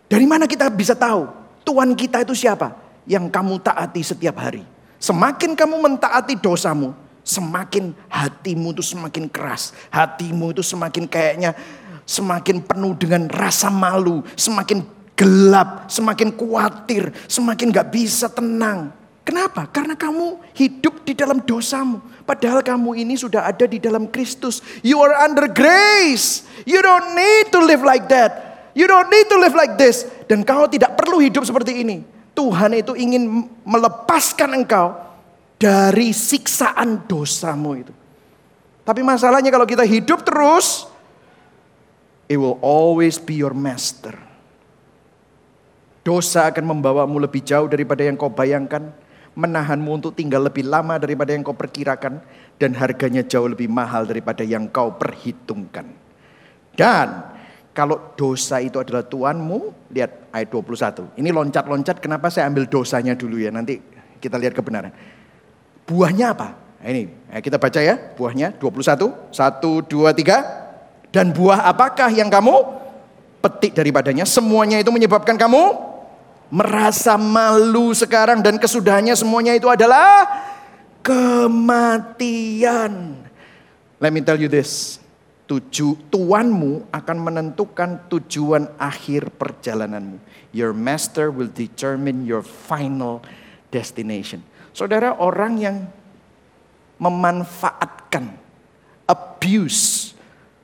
Dari 0.05 0.25
mana 0.27 0.45
kita 0.45 0.69
bisa 0.69 0.93
tahu 0.93 1.25
Tuhan 1.65 1.97
kita 1.97 2.21
itu 2.21 2.37
siapa? 2.37 2.77
Yang 3.09 3.33
kamu 3.33 3.57
taati 3.63 4.01
setiap 4.05 4.37
hari. 4.37 4.61
Semakin 5.01 5.57
kamu 5.57 5.75
mentaati 5.81 6.37
dosamu, 6.37 6.93
semakin 7.25 7.97
hatimu 8.07 8.77
itu 8.77 8.85
semakin 8.85 9.25
keras. 9.25 9.73
Hatimu 9.89 10.53
itu 10.53 10.61
semakin 10.61 11.09
kayaknya 11.09 11.57
semakin 12.05 12.61
penuh 12.61 12.93
dengan 12.93 13.25
rasa 13.27 13.73
malu, 13.73 14.21
semakin 14.37 14.85
gelap, 15.17 15.89
semakin 15.89 16.29
khawatir, 16.37 17.09
semakin 17.25 17.73
gak 17.73 17.89
bisa 17.89 18.29
tenang. 18.29 18.93
Kenapa? 19.25 19.65
Karena 19.73 19.97
kamu 19.97 20.37
hidup 20.53 21.01
di 21.01 21.17
dalam 21.17 21.41
dosamu. 21.41 21.97
Padahal 22.29 22.61
kamu 22.61 22.93
ini 22.93 23.17
sudah 23.17 23.49
ada 23.49 23.65
di 23.65 23.81
dalam 23.81 24.05
Kristus. 24.05 24.61
You 24.85 25.01
are 25.01 25.17
under 25.17 25.49
grace. 25.49 26.45
You 26.69 26.77
don't 26.85 27.17
need 27.17 27.49
to 27.49 27.59
live 27.65 27.81
like 27.81 28.05
that. 28.13 28.45
You 28.77 28.85
don't 28.85 29.09
need 29.09 29.25
to 29.33 29.41
live 29.41 29.57
like 29.57 29.81
this. 29.81 30.05
Dan 30.29 30.45
kau 30.45 30.69
tidak 30.69 30.93
perlu 30.93 31.17
hidup 31.17 31.41
seperti 31.41 31.81
ini. 31.81 32.05
Tuhan 32.37 32.77
itu 32.77 32.93
ingin 32.93 33.49
melepaskan 33.65 34.61
engkau 34.61 34.93
dari 35.65 36.13
siksaan 36.13 37.09
dosamu 37.09 37.73
itu. 37.73 37.89
Tapi 38.85 39.01
masalahnya 39.01 39.49
kalau 39.49 39.65
kita 39.65 39.81
hidup 39.81 40.21
terus, 40.21 40.85
it 42.29 42.37
will 42.37 42.61
always 42.61 43.17
be 43.17 43.33
your 43.33 43.57
master. 43.57 44.13
Dosa 46.05 46.53
akan 46.53 46.69
membawamu 46.69 47.17
lebih 47.17 47.41
jauh 47.41 47.65
daripada 47.65 48.05
yang 48.05 48.13
kau 48.13 48.29
bayangkan, 48.29 48.93
menahanmu 49.33 49.89
untuk 49.89 50.13
tinggal 50.13 50.45
lebih 50.45 50.69
lama 50.69 51.01
daripada 51.01 51.33
yang 51.33 51.41
kau 51.41 51.57
perkirakan, 51.57 52.21
dan 52.61 52.77
harganya 52.77 53.25
jauh 53.25 53.49
lebih 53.49 53.65
mahal 53.65 54.05
daripada 54.05 54.45
yang 54.45 54.69
kau 54.69 54.93
perhitungkan. 54.93 55.89
Dan 56.77 57.25
kalau 57.73 58.13
dosa 58.13 58.61
itu 58.61 58.77
adalah 58.77 59.01
Tuhanmu, 59.01 59.89
lihat 59.89 60.29
ayat 60.29 60.53
21. 60.53 61.17
Ini 61.17 61.33
loncat-loncat, 61.33 61.97
kenapa 61.97 62.29
saya 62.29 62.53
ambil 62.53 62.69
dosanya 62.69 63.17
dulu 63.17 63.41
ya, 63.41 63.49
nanti 63.49 63.81
kita 64.21 64.37
lihat 64.37 64.53
kebenaran. 64.53 65.14
Buahnya 65.85 66.33
apa? 66.33 66.57
Nah, 66.81 66.89
ini, 66.89 67.09
kita 67.41 67.57
baca 67.57 67.81
ya, 67.81 67.97
buahnya 68.17 68.57
21, 68.57 69.33
1, 69.33 69.85
2, 69.85 70.13
3. 70.13 71.13
Dan 71.13 71.31
buah 71.31 71.65
apakah 71.69 72.09
yang 72.11 72.29
kamu 72.29 72.53
petik 73.39 73.77
daripadanya? 73.77 74.25
Semuanya 74.27 74.81
itu 74.81 74.91
menyebabkan 74.91 75.37
kamu 75.37 75.93
merasa 76.51 77.17
malu 77.17 77.89
sekarang 77.95 78.41
dan 78.45 78.61
kesudahannya 78.61 79.17
semuanya 79.17 79.57
itu 79.57 79.65
adalah 79.65 80.25
kematian. 81.05 82.91
Let 83.97 84.13
me 84.13 84.21
tell 84.21 84.37
you 84.37 84.51
this. 84.51 85.01
Tuju, 85.45 86.09
tuanmu 86.09 86.89
akan 86.89 87.17
menentukan 87.21 88.09
tujuan 88.09 88.69
akhir 88.81 89.29
perjalananmu. 89.37 90.17
Your 90.49 90.73
master 90.73 91.29
will 91.29 91.49
determine 91.53 92.25
your 92.25 92.41
final 92.41 93.21
destination. 93.69 94.41
Saudara, 94.75 95.15
orang 95.23 95.55
yang 95.55 95.87
memanfaatkan, 96.99 98.27
abuse, 99.07 100.11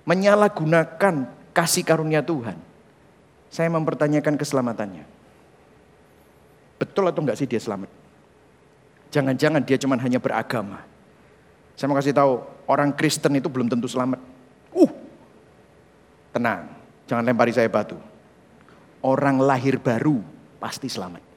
menyalahgunakan 0.03 1.31
kasih 1.55 1.87
karunia 1.87 2.19
Tuhan. 2.19 2.59
Saya 3.47 3.71
mempertanyakan 3.71 4.35
keselamatannya. 4.35 5.07
Betul 6.75 7.07
atau 7.07 7.23
enggak 7.23 7.39
sih 7.39 7.47
dia 7.47 7.63
selamat? 7.63 7.87
Jangan-jangan 9.15 9.63
dia 9.63 9.79
cuma 9.79 9.95
hanya 9.95 10.19
beragama. 10.19 10.83
Saya 11.79 11.87
mau 11.87 11.95
kasih 11.95 12.11
tahu, 12.11 12.43
orang 12.67 12.91
Kristen 12.91 13.39
itu 13.39 13.47
belum 13.47 13.71
tentu 13.71 13.87
selamat. 13.87 14.19
Uh, 14.75 14.91
tenang, 16.35 16.67
jangan 17.07 17.23
lempari 17.23 17.55
saya 17.55 17.71
batu. 17.71 17.95
Orang 18.99 19.39
lahir 19.39 19.79
baru 19.79 20.19
pasti 20.59 20.91
selamat. 20.91 21.30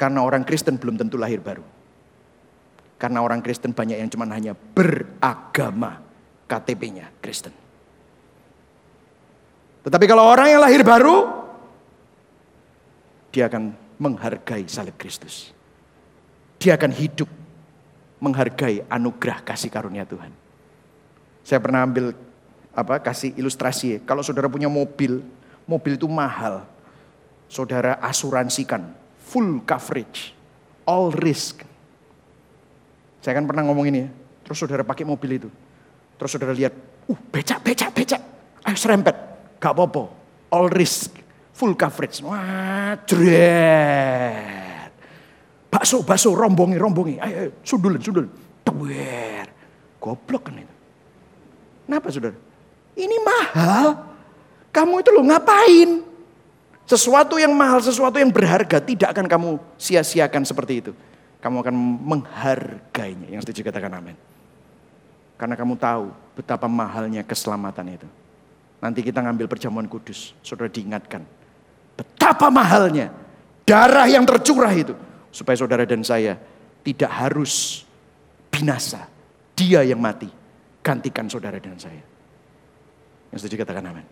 Karena 0.00 0.24
orang 0.24 0.48
Kristen 0.48 0.80
belum 0.80 0.96
tentu 0.96 1.20
lahir 1.20 1.44
baru. 1.44 1.60
Karena 2.96 3.20
orang 3.20 3.44
Kristen 3.44 3.76
banyak 3.76 4.00
yang 4.00 4.08
cuma 4.08 4.24
hanya 4.32 4.56
beragama. 4.56 6.08
KTP-nya 6.50 7.06
Kristen. 7.22 7.54
Tetapi 9.86 10.04
kalau 10.10 10.26
orang 10.26 10.50
yang 10.50 10.58
lahir 10.58 10.82
baru, 10.82 11.30
dia 13.30 13.46
akan 13.46 13.70
menghargai 14.02 14.66
salib 14.66 14.98
Kristus. 14.98 15.54
Dia 16.58 16.74
akan 16.74 16.90
hidup 16.90 17.30
menghargai 18.18 18.82
anugerah 18.90 19.46
kasih 19.46 19.70
karunia 19.70 20.02
Tuhan. 20.02 20.34
Saya 21.46 21.62
pernah 21.62 21.86
ambil 21.86 22.18
apa 22.74 22.98
kasih 22.98 23.30
ilustrasi. 23.38 24.02
Kalau 24.02 24.26
saudara 24.26 24.50
punya 24.50 24.66
mobil, 24.66 25.22
mobil 25.70 25.94
itu 25.94 26.10
mahal. 26.10 26.66
Saudara 27.46 27.94
asuransikan 28.02 28.99
full 29.30 29.62
coverage, 29.62 30.34
all 30.82 31.14
risk. 31.14 31.62
Saya 33.22 33.38
kan 33.38 33.46
pernah 33.46 33.62
ngomong 33.62 33.86
ini 33.86 33.98
ya. 34.02 34.08
Terus 34.42 34.58
saudara 34.58 34.82
pakai 34.82 35.06
mobil 35.06 35.38
itu. 35.38 35.48
Terus 36.18 36.30
saudara 36.34 36.50
lihat, 36.50 36.74
uh 37.06 37.20
becak, 37.30 37.62
becak, 37.62 37.94
becak. 37.94 38.18
Ayo 38.66 38.74
serempet. 38.74 39.14
Gak 39.62 39.70
apa-apa. 39.70 40.10
All 40.50 40.66
risk 40.66 41.14
full 41.54 41.78
coverage. 41.78 42.24
Wah, 42.26 42.98
dret. 43.06 44.90
Bakso, 45.70 46.02
bakso, 46.02 46.34
rombongi, 46.34 46.80
rombongi. 46.80 47.14
Ayo, 47.22 47.34
ayo 47.46 47.50
sundul, 47.62 48.00
sundul. 48.02 48.26
Tuwer. 48.66 49.46
Goblok 50.00 50.50
kan 50.50 50.58
itu. 50.58 50.74
Kenapa 51.86 52.08
saudara? 52.10 52.34
Ini 52.98 53.16
mahal. 53.22 53.86
Kamu 54.74 55.04
itu 55.04 55.10
lo 55.14 55.22
ngapain? 55.22 56.09
Sesuatu 56.90 57.38
yang 57.38 57.54
mahal, 57.54 57.78
sesuatu 57.78 58.18
yang 58.18 58.34
berharga 58.34 58.82
tidak 58.82 59.14
akan 59.14 59.30
kamu 59.30 59.50
sia-siakan 59.78 60.42
seperti 60.42 60.82
itu. 60.82 60.92
Kamu 61.38 61.62
akan 61.62 61.74
menghargainya. 62.02 63.30
Yang 63.30 63.46
setuju 63.46 63.70
katakan 63.70 63.94
amin. 63.94 64.18
Karena 65.38 65.54
kamu 65.54 65.78
tahu 65.78 66.10
betapa 66.34 66.66
mahalnya 66.66 67.22
keselamatan 67.22 67.94
itu. 67.94 68.08
Nanti 68.82 69.06
kita 69.06 69.22
ngambil 69.22 69.46
perjamuan 69.46 69.86
kudus. 69.86 70.34
Saudara 70.42 70.66
diingatkan 70.66 71.22
Betapa 72.00 72.48
mahalnya 72.48 73.12
darah 73.68 74.08
yang 74.08 74.24
tercurah 74.24 74.72
itu. 74.72 74.96
Supaya 75.28 75.54
saudara 75.54 75.84
dan 75.84 76.00
saya 76.00 76.40
tidak 76.80 77.12
harus 77.12 77.84
binasa. 78.48 79.04
Dia 79.52 79.84
yang 79.84 80.00
mati. 80.00 80.26
Gantikan 80.80 81.28
saudara 81.28 81.60
dan 81.60 81.76
saya. 81.76 82.00
Yang 83.30 83.46
setuju 83.46 83.62
katakan 83.62 83.84
amin. 83.92 84.06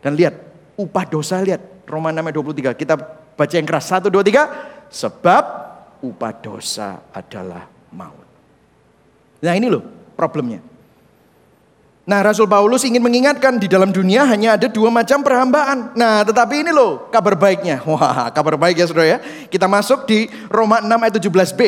Dan 0.00 0.16
lihat, 0.16 0.34
upah 0.78 1.04
dosa 1.04 1.42
lihat. 1.42 1.60
Roma 1.90 2.14
6 2.14 2.30
23. 2.30 2.78
Kita 2.78 2.94
baca 3.34 3.54
yang 3.54 3.66
keras. 3.66 3.90
1, 3.90 4.06
2, 4.06 4.22
3. 4.22 4.88
Sebab 4.88 5.44
upah 6.00 6.32
dosa 6.38 7.02
adalah 7.10 7.66
maut. 7.90 8.28
Nah 9.42 9.54
ini 9.54 9.66
loh 9.66 9.82
problemnya. 10.14 10.62
Nah, 12.08 12.24
Rasul 12.24 12.48
Paulus 12.48 12.88
ingin 12.88 13.04
mengingatkan 13.04 13.60
di 13.60 13.68
dalam 13.68 13.92
dunia 13.92 14.24
hanya 14.24 14.56
ada 14.56 14.64
dua 14.64 14.88
macam 14.88 15.20
perhambaan. 15.20 15.92
Nah, 15.92 16.24
tetapi 16.24 16.64
ini 16.64 16.72
loh 16.72 17.04
kabar 17.12 17.36
baiknya. 17.36 17.84
Wah, 17.84 18.32
kabar 18.32 18.56
baik 18.56 18.80
ya 18.80 18.88
saudara 18.88 19.04
ya. 19.04 19.18
Kita 19.52 19.68
masuk 19.68 20.08
di 20.08 20.24
Roma 20.48 20.80
6 20.80 20.88
ayat 20.88 21.14
17b. 21.20 21.60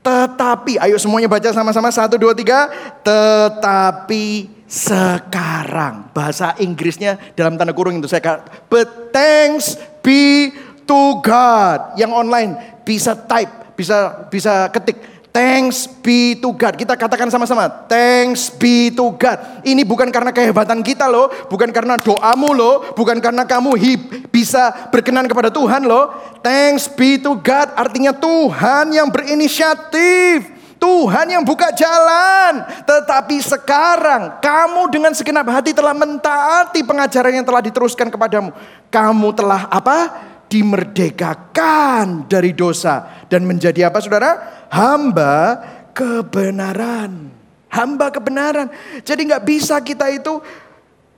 Tetapi, 0.00 0.80
ayo 0.80 0.96
semuanya 0.96 1.28
baca 1.28 1.52
sama-sama. 1.52 1.92
Satu, 1.92 2.16
dua, 2.16 2.32
tiga. 2.32 2.72
Tetapi 3.04 4.48
sekarang. 4.72 6.08
Bahasa 6.16 6.56
Inggrisnya 6.64 7.20
dalam 7.36 7.60
tanda 7.60 7.76
kurung 7.76 8.00
itu 8.00 8.08
saya. 8.08 8.40
But 8.72 9.12
thanks 9.12 9.76
be 10.00 10.48
to 10.88 11.20
God. 11.20 12.00
Yang 12.00 12.12
online 12.16 12.80
bisa 12.88 13.12
type, 13.12 13.76
bisa 13.76 14.24
bisa 14.32 14.72
ketik 14.72 15.12
Thanks 15.32 15.88
be 15.88 16.36
to 16.44 16.52
God. 16.52 16.76
Kita 16.76 16.92
katakan 16.92 17.32
sama-sama. 17.32 17.64
Thanks 17.88 18.52
be 18.52 18.92
to 18.92 19.16
God. 19.16 19.64
Ini 19.64 19.80
bukan 19.80 20.12
karena 20.12 20.28
kehebatan 20.28 20.84
kita 20.84 21.08
loh. 21.08 21.32
Bukan 21.48 21.72
karena 21.72 21.96
doamu 21.96 22.52
loh. 22.52 22.92
Bukan 22.92 23.16
karena 23.16 23.48
kamu 23.48 23.72
hip, 23.80 24.00
bisa 24.28 24.92
berkenan 24.92 25.24
kepada 25.24 25.48
Tuhan 25.48 25.88
loh. 25.88 26.12
Thanks 26.44 26.84
be 26.92 27.16
to 27.16 27.40
God. 27.40 27.72
Artinya 27.72 28.12
Tuhan 28.12 28.92
yang 28.92 29.08
berinisiatif. 29.08 30.61
Tuhan 30.82 31.30
yang 31.30 31.46
buka 31.46 31.70
jalan. 31.70 32.66
Tetapi 32.82 33.38
sekarang 33.38 34.42
kamu 34.42 34.90
dengan 34.90 35.14
segenap 35.14 35.46
hati 35.46 35.70
telah 35.70 35.94
mentaati 35.94 36.82
pengajaran 36.82 37.38
yang 37.38 37.46
telah 37.46 37.62
diteruskan 37.62 38.10
kepadamu. 38.10 38.50
Kamu 38.90 39.28
telah 39.30 39.70
apa? 39.70 40.10
Dimerdekakan 40.50 42.26
dari 42.26 42.50
dosa. 42.50 43.22
Dan 43.30 43.46
menjadi 43.46 43.86
apa 43.86 44.02
saudara? 44.02 44.62
hamba 44.72 45.60
kebenaran. 45.92 47.28
Hamba 47.68 48.08
kebenaran. 48.08 48.72
Jadi 49.04 49.20
nggak 49.28 49.44
bisa 49.44 49.76
kita 49.84 50.08
itu 50.08 50.40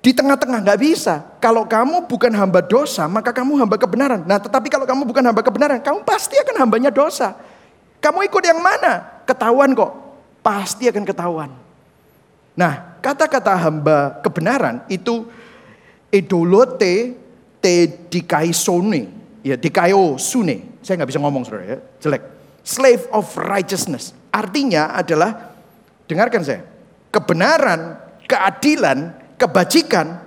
di 0.03 0.11
tengah-tengah 0.13 0.61
nggak 0.61 0.81
bisa. 0.83 1.23
Kalau 1.39 1.65
kamu 1.65 2.05
bukan 2.11 2.31
hamba 2.35 2.61
dosa, 2.61 3.07
maka 3.07 3.31
kamu 3.31 3.59
hamba 3.63 3.79
kebenaran. 3.79 4.27
Nah, 4.27 4.39
tetapi 4.39 4.69
kalau 4.69 4.85
kamu 4.85 5.03
bukan 5.07 5.25
hamba 5.25 5.43
kebenaran, 5.43 5.79
kamu 5.81 6.05
pasti 6.05 6.37
akan 6.37 6.67
hambanya 6.67 6.91
dosa. 6.93 7.35
Kamu 8.03 8.21
ikut 8.29 8.43
yang 8.45 8.61
mana? 8.61 9.14
Ketahuan 9.25 9.73
kok. 9.73 9.93
Pasti 10.45 10.89
akan 10.89 11.05
ketahuan. 11.09 11.51
Nah, 12.55 13.01
kata-kata 13.01 13.57
hamba 13.57 14.21
kebenaran 14.21 14.85
itu 14.93 15.25
edolote 16.13 17.17
te 17.59 17.75
dikaisone. 18.13 19.09
Ya, 19.41 19.57
dikaiosune. 19.57 20.81
Saya 20.85 21.01
nggak 21.01 21.11
bisa 21.11 21.21
ngomong 21.21 21.43
saudara 21.49 21.65
ya, 21.65 21.79
jelek 22.01 22.35
slave 22.65 23.05
of 23.13 23.29
righteousness. 23.37 24.17
Artinya 24.33 24.97
adalah, 24.97 25.55
dengarkan 26.09 26.43
saya, 26.43 26.65
kebenaran, 27.13 28.01
keadilan, 28.27 29.15
kebajikan 29.37 30.19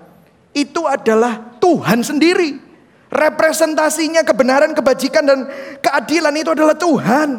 itu 0.54 0.86
adalah 0.86 1.58
Tuhan 1.60 2.06
sendiri. 2.06 2.64
Representasinya 3.12 4.24
kebenaran, 4.24 4.72
kebajikan, 4.72 5.26
dan 5.26 5.40
keadilan 5.82 6.36
itu 6.38 6.50
adalah 6.54 6.78
Tuhan. 6.78 7.30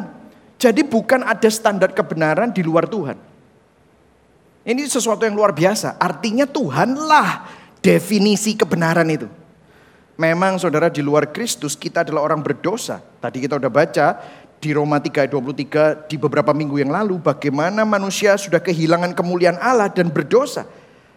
Jadi 0.59 0.83
bukan 0.83 1.23
ada 1.23 1.47
standar 1.47 1.95
kebenaran 1.95 2.51
di 2.51 2.59
luar 2.59 2.83
Tuhan. 2.83 3.15
Ini 4.67 4.83
sesuatu 4.91 5.23
yang 5.23 5.39
luar 5.39 5.55
biasa. 5.55 5.95
Artinya 5.95 6.43
Tuhanlah 6.43 7.47
definisi 7.79 8.59
kebenaran 8.59 9.07
itu. 9.07 9.31
Memang 10.19 10.59
saudara 10.59 10.91
di 10.91 10.99
luar 10.99 11.31
Kristus 11.31 11.79
kita 11.79 12.03
adalah 12.03 12.27
orang 12.27 12.43
berdosa. 12.43 12.99
Tadi 12.99 13.39
kita 13.39 13.55
udah 13.55 13.71
baca 13.71 14.07
di 14.59 14.75
Roma 14.75 14.99
3 14.99 15.25
ayat 15.25 15.31
23 15.31 16.11
di 16.11 16.19
beberapa 16.19 16.51
minggu 16.51 16.75
yang 16.75 16.91
lalu 16.91 17.23
bagaimana 17.23 17.87
manusia 17.87 18.35
sudah 18.35 18.59
kehilangan 18.59 19.15
kemuliaan 19.15 19.55
Allah 19.63 19.87
dan 19.87 20.11
berdosa. 20.11 20.67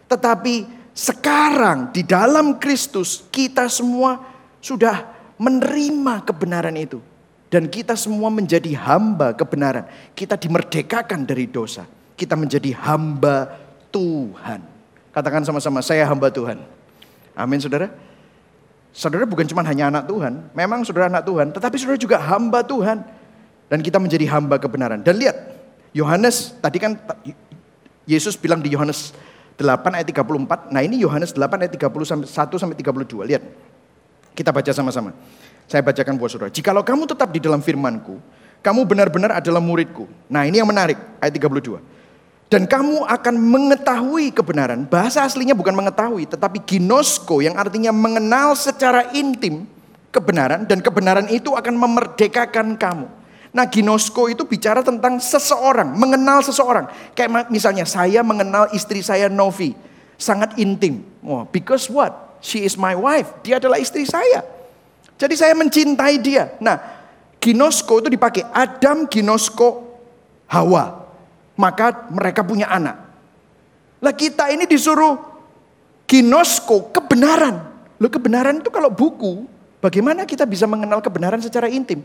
Tetapi 0.06 0.86
sekarang 0.94 1.90
di 1.90 2.06
dalam 2.06 2.62
Kristus 2.62 3.26
kita 3.34 3.66
semua 3.66 4.22
sudah 4.62 5.02
menerima 5.34 6.22
kebenaran 6.22 6.78
itu. 6.78 7.02
Dan 7.52 7.68
kita 7.68 7.92
semua 8.00 8.32
menjadi 8.32 8.72
hamba 8.80 9.36
kebenaran. 9.36 9.84
Kita 10.16 10.40
dimerdekakan 10.40 11.28
dari 11.28 11.44
dosa. 11.44 11.84
Kita 12.16 12.32
menjadi 12.32 12.72
hamba 12.80 13.60
Tuhan. 13.92 14.64
Katakan 15.12 15.44
sama-sama, 15.44 15.84
saya 15.84 16.08
hamba 16.08 16.32
Tuhan. 16.32 16.56
Amin 17.36 17.60
saudara. 17.60 17.92
Saudara 18.96 19.28
bukan 19.28 19.44
cuma 19.44 19.60
hanya 19.68 19.92
anak 19.92 20.08
Tuhan. 20.08 20.48
Memang 20.56 20.80
saudara 20.88 21.12
anak 21.12 21.28
Tuhan. 21.28 21.52
Tetapi 21.52 21.76
saudara 21.76 22.00
juga 22.00 22.16
hamba 22.16 22.64
Tuhan 22.64 23.04
dan 23.68 23.78
kita 23.84 24.00
menjadi 24.00 24.32
hamba 24.32 24.56
kebenaran. 24.56 25.04
Dan 25.04 25.20
lihat, 25.20 25.36
Yohanes 25.92 26.56
tadi 26.56 26.80
kan 26.80 26.96
Yesus 28.08 28.32
bilang 28.40 28.64
di 28.64 28.72
Yohanes 28.72 29.12
8 29.60 29.92
ayat 29.92 30.08
34. 30.08 30.72
Nah, 30.72 30.80
ini 30.80 31.04
Yohanes 31.04 31.36
8 31.36 31.68
ayat 31.68 31.72
31 31.76 32.56
sampai 32.56 32.76
32. 32.80 33.28
Lihat. 33.28 33.44
Kita 34.32 34.48
baca 34.48 34.72
sama-sama. 34.72 35.12
Saya 35.70 35.80
bacakan 35.80 36.18
buat 36.18 36.30
saudara. 36.30 36.52
Jikalau 36.52 36.84
kamu 36.84 37.08
tetap 37.08 37.32
di 37.32 37.40
dalam 37.40 37.62
firmanku, 37.62 38.18
kamu 38.62 38.80
benar-benar 38.86 39.42
adalah 39.42 39.58
muridku. 39.58 40.06
Nah, 40.30 40.46
ini 40.46 40.62
yang 40.62 40.68
menarik, 40.70 40.98
ayat 41.18 41.34
32. 41.34 41.82
Dan 42.52 42.68
kamu 42.68 43.08
akan 43.08 43.34
mengetahui 43.40 44.28
kebenaran. 44.36 44.84
Bahasa 44.84 45.24
aslinya 45.24 45.56
bukan 45.56 45.72
mengetahui, 45.72 46.28
tetapi 46.28 46.60
ginosko 46.60 47.40
yang 47.40 47.56
artinya 47.56 47.88
mengenal 47.90 48.52
secara 48.52 49.08
intim 49.16 49.64
kebenaran 50.12 50.68
dan 50.68 50.84
kebenaran 50.84 51.26
itu 51.32 51.56
akan 51.56 51.74
memerdekakan 51.74 52.76
kamu. 52.76 53.08
Nah 53.52 53.64
ginosko 53.68 54.28
itu 54.28 54.44
bicara 54.44 54.84
tentang 54.84 55.16
seseorang, 55.16 55.96
mengenal 55.96 56.44
seseorang. 56.44 56.88
Kayak 57.16 57.48
misalnya 57.48 57.88
saya 57.88 58.20
mengenal 58.20 58.68
istri 58.76 59.00
saya 59.00 59.32
Novi. 59.32 59.72
Sangat 60.20 60.54
intim. 60.60 61.02
Oh, 61.24 61.48
because 61.48 61.88
what? 61.88 62.36
She 62.44 62.62
is 62.62 62.76
my 62.76 62.94
wife. 62.94 63.32
Dia 63.42 63.58
adalah 63.58 63.80
istri 63.80 64.04
saya. 64.04 64.44
Jadi 65.16 65.34
saya 65.38 65.54
mencintai 65.54 66.16
dia. 66.18 66.56
Nah 66.58 66.78
ginosko 67.42 68.04
itu 68.04 68.08
dipakai. 68.12 68.46
Adam 68.54 69.10
ginosko 69.10 69.90
Hawa. 70.46 71.02
Maka 71.58 72.08
mereka 72.08 72.46
punya 72.46 72.70
anak. 72.70 72.96
Lah 74.02 74.14
kita 74.14 74.50
ini 74.50 74.66
disuruh 74.66 75.18
ginosko 76.06 76.90
kebenaran. 76.90 77.70
Lo 78.02 78.10
kebenaran 78.10 78.58
itu 78.58 78.68
kalau 78.68 78.90
buku, 78.90 79.46
bagaimana 79.78 80.26
kita 80.26 80.42
bisa 80.42 80.66
mengenal 80.66 80.98
kebenaran 80.98 81.38
secara 81.38 81.70
intim? 81.70 82.02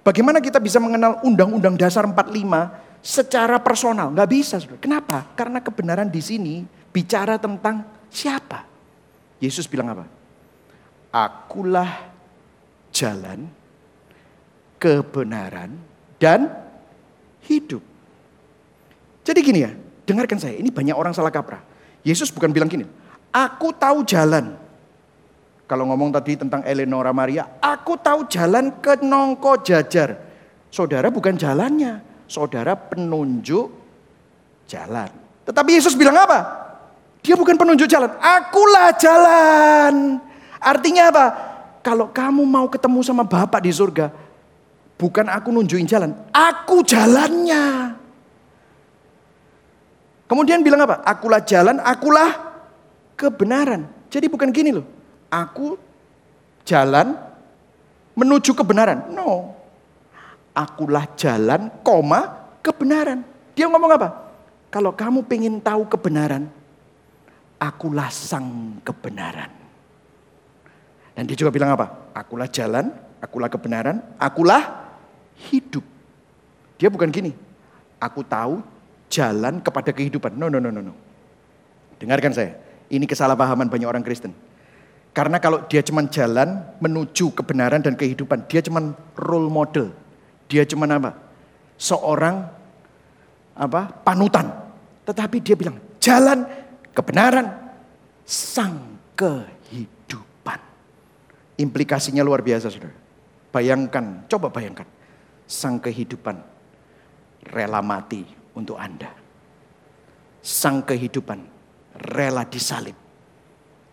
Bagaimana 0.00 0.40
kita 0.40 0.56
bisa 0.56 0.80
mengenal 0.80 1.20
Undang-Undang 1.20 1.76
Dasar 1.76 2.08
45 2.08 3.04
secara 3.04 3.60
personal? 3.60 4.08
Nggak 4.14 4.30
bisa. 4.30 4.56
Kenapa? 4.80 5.28
Karena 5.36 5.60
kebenaran 5.60 6.08
di 6.08 6.22
sini 6.24 6.54
bicara 6.88 7.36
tentang 7.36 7.84
siapa. 8.08 8.64
Yesus 9.42 9.68
bilang 9.68 9.92
apa? 9.92 10.04
Akulah 11.10 12.09
jalan, 13.00 13.48
kebenaran, 14.76 15.80
dan 16.20 16.52
hidup. 17.48 17.80
Jadi 19.24 19.40
gini 19.40 19.64
ya, 19.64 19.72
dengarkan 20.04 20.36
saya, 20.36 20.60
ini 20.60 20.68
banyak 20.68 20.92
orang 20.92 21.16
salah 21.16 21.32
kaprah. 21.32 21.64
Yesus 22.04 22.28
bukan 22.28 22.52
bilang 22.52 22.68
gini, 22.68 22.84
aku 23.32 23.72
tahu 23.72 24.04
jalan, 24.04 24.56
kalau 25.64 25.88
ngomong 25.88 26.12
tadi 26.12 26.36
tentang 26.36 26.60
Eleonora 26.68 27.14
Maria, 27.16 27.56
aku 27.60 27.96
tahu 27.96 28.28
jalan 28.28 28.82
ke 28.84 29.00
Nongko 29.00 29.64
Jajar. 29.64 30.18
Saudara 30.68 31.08
bukan 31.08 31.34
jalannya, 31.34 32.04
saudara 32.28 32.76
penunjuk 32.76 33.70
jalan. 34.68 35.10
Tetapi 35.46 35.70
Yesus 35.78 35.98
bilang 35.98 36.14
apa? 36.14 36.38
Dia 37.20 37.36
bukan 37.36 37.58
penunjuk 37.58 37.90
jalan, 37.90 38.12
akulah 38.16 38.96
jalan. 38.96 40.18
Artinya 40.60 41.12
apa? 41.12 41.49
Kalau 41.80 42.12
kamu 42.12 42.44
mau 42.44 42.68
ketemu 42.68 43.00
sama 43.00 43.24
Bapak 43.24 43.64
di 43.64 43.72
surga, 43.72 44.12
bukan 45.00 45.26
aku 45.32 45.48
nunjukin 45.48 45.88
jalan, 45.88 46.12
aku 46.30 46.84
jalannya. 46.84 47.96
Kemudian 50.28 50.62
bilang 50.62 50.86
apa? 50.86 51.02
Akulah 51.02 51.42
jalan, 51.42 51.82
akulah 51.82 52.30
kebenaran. 53.18 53.88
Jadi 54.12 54.30
bukan 54.30 54.54
gini 54.54 54.70
loh 54.70 55.00
aku 55.30 55.78
jalan 56.66 57.14
menuju 58.18 58.52
kebenaran. 58.52 59.14
No. 59.14 59.54
Akulah 60.50 61.06
jalan, 61.14 61.70
koma, 61.86 62.50
kebenaran. 62.60 63.22
Dia 63.54 63.70
ngomong 63.70 63.94
apa? 63.94 64.08
Kalau 64.68 64.90
kamu 64.90 65.22
pengen 65.30 65.62
tahu 65.62 65.86
kebenaran, 65.86 66.50
akulah 67.62 68.10
sang 68.10 68.82
kebenaran. 68.82 69.59
Dan 71.14 71.26
dia 71.26 71.36
juga 71.36 71.50
bilang 71.50 71.74
apa? 71.74 72.10
Akulah 72.14 72.46
jalan, 72.46 72.90
akulah 73.20 73.50
kebenaran, 73.50 74.00
akulah 74.16 74.90
hidup. 75.50 75.84
Dia 76.80 76.88
bukan 76.88 77.12
gini. 77.12 77.36
Aku 78.00 78.24
tahu 78.24 78.64
jalan 79.12 79.60
kepada 79.60 79.92
kehidupan. 79.92 80.32
No, 80.32 80.48
no, 80.48 80.56
no, 80.62 80.72
no, 80.72 80.80
no. 80.80 80.94
Dengarkan 82.00 82.32
saya. 82.32 82.56
Ini 82.88 83.04
kesalahpahaman 83.04 83.68
banyak 83.68 83.86
orang 83.86 84.00
Kristen. 84.00 84.32
Karena 85.10 85.42
kalau 85.42 85.66
dia 85.66 85.82
cuma 85.82 86.06
jalan 86.06 86.62
menuju 86.78 87.34
kebenaran 87.34 87.82
dan 87.82 87.98
kehidupan, 87.98 88.46
dia 88.46 88.62
cuma 88.62 88.94
role 89.18 89.50
model. 89.50 89.90
Dia 90.46 90.62
cuma 90.64 90.86
apa? 90.86 91.18
Seorang 91.76 92.46
apa? 93.58 93.90
panutan. 94.06 94.48
Tetapi 95.04 95.36
dia 95.42 95.58
bilang, 95.58 95.76
jalan, 95.98 96.46
kebenaran, 96.94 97.50
sang 98.22 98.96
kehidupan. 99.18 99.59
Implikasinya 101.60 102.24
luar 102.24 102.40
biasa 102.40 102.72
saudara. 102.72 102.96
Bayangkan, 103.52 104.24
coba 104.30 104.48
bayangkan. 104.48 104.88
Sang 105.44 105.76
kehidupan 105.76 106.40
rela 107.52 107.84
mati 107.84 108.24
untuk 108.56 108.80
Anda. 108.80 109.12
Sang 110.40 110.80
kehidupan 110.80 111.44
rela 112.16 112.48
disalib. 112.48 112.96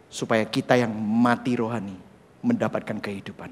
Supaya 0.07 0.47
kita 0.47 0.79
yang 0.79 0.95
mati 0.95 1.59
rohani 1.59 1.97
mendapatkan 2.39 3.03
kehidupan. 3.03 3.51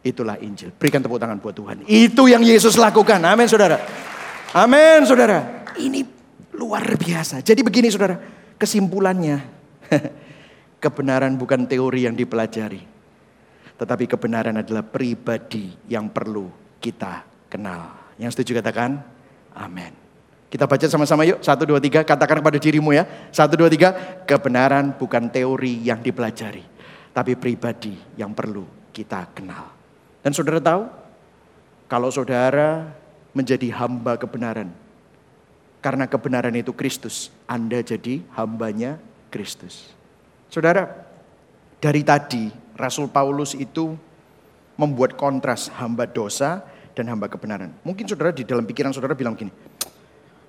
Itulah 0.00 0.40
Injil. 0.40 0.72
Berikan 0.72 1.04
tepuk 1.04 1.20
tangan 1.20 1.36
buat 1.36 1.52
Tuhan. 1.52 1.84
Itu 1.84 2.24
yang 2.28 2.40
Yesus 2.40 2.80
lakukan. 2.80 3.20
Amin 3.20 3.44
saudara. 3.44 3.76
Amin 4.56 5.04
saudara. 5.04 5.68
Ini 5.76 6.00
luar 6.56 6.96
biasa. 6.96 7.44
Jadi 7.44 7.60
begini 7.60 7.92
saudara. 7.92 8.16
Kesimpulannya. 8.56 9.36
kebenaran 10.84 11.40
bukan 11.40 11.64
teori 11.64 12.04
yang 12.04 12.12
dipelajari. 12.12 12.93
Tetapi 13.74 14.04
kebenaran 14.06 14.54
adalah 14.54 14.86
pribadi 14.86 15.74
yang 15.90 16.06
perlu 16.10 16.46
kita 16.78 17.26
kenal. 17.50 18.14
Yang 18.20 18.38
setuju 18.38 18.62
katakan, 18.62 19.02
amin. 19.54 19.90
Kita 20.46 20.70
baca 20.70 20.86
sama-sama 20.86 21.26
yuk. 21.26 21.42
Satu, 21.42 21.66
dua, 21.66 21.82
tiga. 21.82 22.06
Katakan 22.06 22.38
kepada 22.38 22.62
dirimu 22.62 22.94
ya. 22.94 23.02
Satu, 23.34 23.58
dua, 23.58 23.66
tiga. 23.66 24.22
Kebenaran 24.22 24.94
bukan 24.94 25.26
teori 25.26 25.82
yang 25.82 25.98
dipelajari. 25.98 26.62
Tapi 27.10 27.34
pribadi 27.34 27.98
yang 28.14 28.30
perlu 28.30 28.62
kita 28.94 29.34
kenal. 29.34 29.74
Dan 30.22 30.30
saudara 30.30 30.62
tahu, 30.62 30.86
kalau 31.90 32.06
saudara 32.14 32.86
menjadi 33.34 33.74
hamba 33.74 34.14
kebenaran, 34.14 34.70
karena 35.82 36.06
kebenaran 36.06 36.54
itu 36.54 36.70
Kristus, 36.70 37.34
Anda 37.50 37.82
jadi 37.82 38.22
hambanya 38.38 39.02
Kristus. 39.34 39.90
Saudara, 40.48 40.86
dari 41.82 42.06
tadi 42.06 42.63
Rasul 42.74 43.06
Paulus 43.10 43.54
itu 43.54 43.94
membuat 44.74 45.14
kontras 45.14 45.70
hamba 45.78 46.06
dosa 46.10 46.66
dan 46.94 47.10
hamba 47.10 47.30
kebenaran. 47.30 47.70
Mungkin 47.86 48.06
saudara 48.06 48.34
di 48.34 48.42
dalam 48.42 48.66
pikiran 48.66 48.90
saudara 48.90 49.14
bilang 49.14 49.38
gini, 49.38 49.50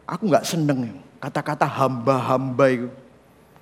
aku 0.05 0.29
nggak 0.29 0.45
seneng 0.45 1.01
kata-kata 1.21 1.65
hamba-hamba 1.65 2.65
itu. 2.69 2.89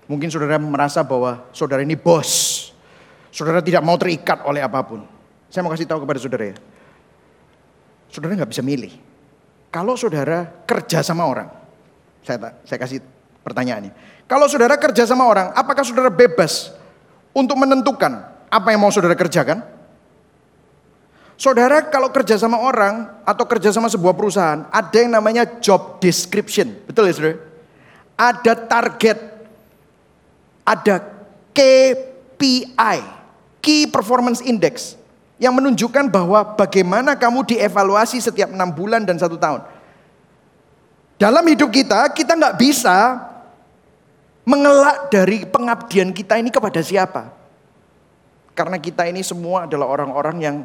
Mungkin 0.04 0.28
saudara 0.28 0.60
merasa 0.60 1.00
bahwa 1.00 1.48
saudara 1.56 1.80
ini 1.80 1.96
bos. 1.96 2.72
Saudara 3.32 3.64
tidak 3.64 3.82
mau 3.82 3.96
terikat 3.96 4.44
oleh 4.46 4.60
apa 4.60 4.84
pun. 4.84 5.08
Saya 5.48 5.64
mau 5.64 5.72
kasih 5.72 5.88
tahu 5.88 6.04
kepada 6.04 6.20
saudara 6.20 6.54
ya. 6.54 6.56
Saudara 8.12 8.36
nggak 8.36 8.52
bisa 8.52 8.62
milih. 8.62 8.94
Kalau 9.74 9.98
saudara 9.98 10.46
kerja 10.70 11.02
sama 11.02 11.26
orang, 11.26 11.50
saya, 12.22 12.62
saya 12.62 12.78
kasih 12.78 13.02
pertanyaannya. 13.42 13.90
Kalau 14.30 14.46
saudara 14.46 14.78
kerja 14.78 15.10
sama 15.10 15.26
orang, 15.26 15.50
apakah 15.58 15.82
saudara 15.82 16.14
bebas 16.14 16.78
untuk 17.34 17.58
menentukan 17.58 18.33
apa 18.54 18.70
yang 18.70 18.86
mau 18.86 18.94
saudara 18.94 19.18
kerjakan? 19.18 19.66
Saudara 21.34 21.82
kalau 21.90 22.14
kerja 22.14 22.38
sama 22.38 22.62
orang 22.62 23.10
atau 23.26 23.50
kerja 23.50 23.74
sama 23.74 23.90
sebuah 23.90 24.14
perusahaan, 24.14 24.70
ada 24.70 24.94
yang 24.94 25.10
namanya 25.10 25.50
job 25.58 25.98
description. 25.98 26.78
Betul 26.86 27.10
ya 27.10 27.14
saudara? 27.18 27.42
Ada 28.14 28.54
target, 28.54 29.18
ada 30.62 30.96
KPI, 31.58 32.98
Key 33.58 33.90
Performance 33.90 34.46
Index, 34.46 34.94
yang 35.42 35.58
menunjukkan 35.58 36.14
bahwa 36.14 36.54
bagaimana 36.54 37.18
kamu 37.18 37.50
dievaluasi 37.50 38.22
setiap 38.22 38.54
enam 38.54 38.70
bulan 38.70 39.02
dan 39.02 39.18
satu 39.18 39.34
tahun. 39.36 39.66
Dalam 41.18 41.42
hidup 41.50 41.74
kita, 41.74 42.06
kita 42.14 42.38
nggak 42.38 42.56
bisa 42.62 43.18
mengelak 44.46 45.10
dari 45.10 45.50
pengabdian 45.50 46.14
kita 46.14 46.38
ini 46.38 46.54
kepada 46.54 46.78
siapa? 46.86 47.43
Karena 48.54 48.78
kita 48.78 49.10
ini 49.10 49.26
semua 49.26 49.66
adalah 49.66 49.90
orang-orang 49.90 50.38
yang 50.42 50.58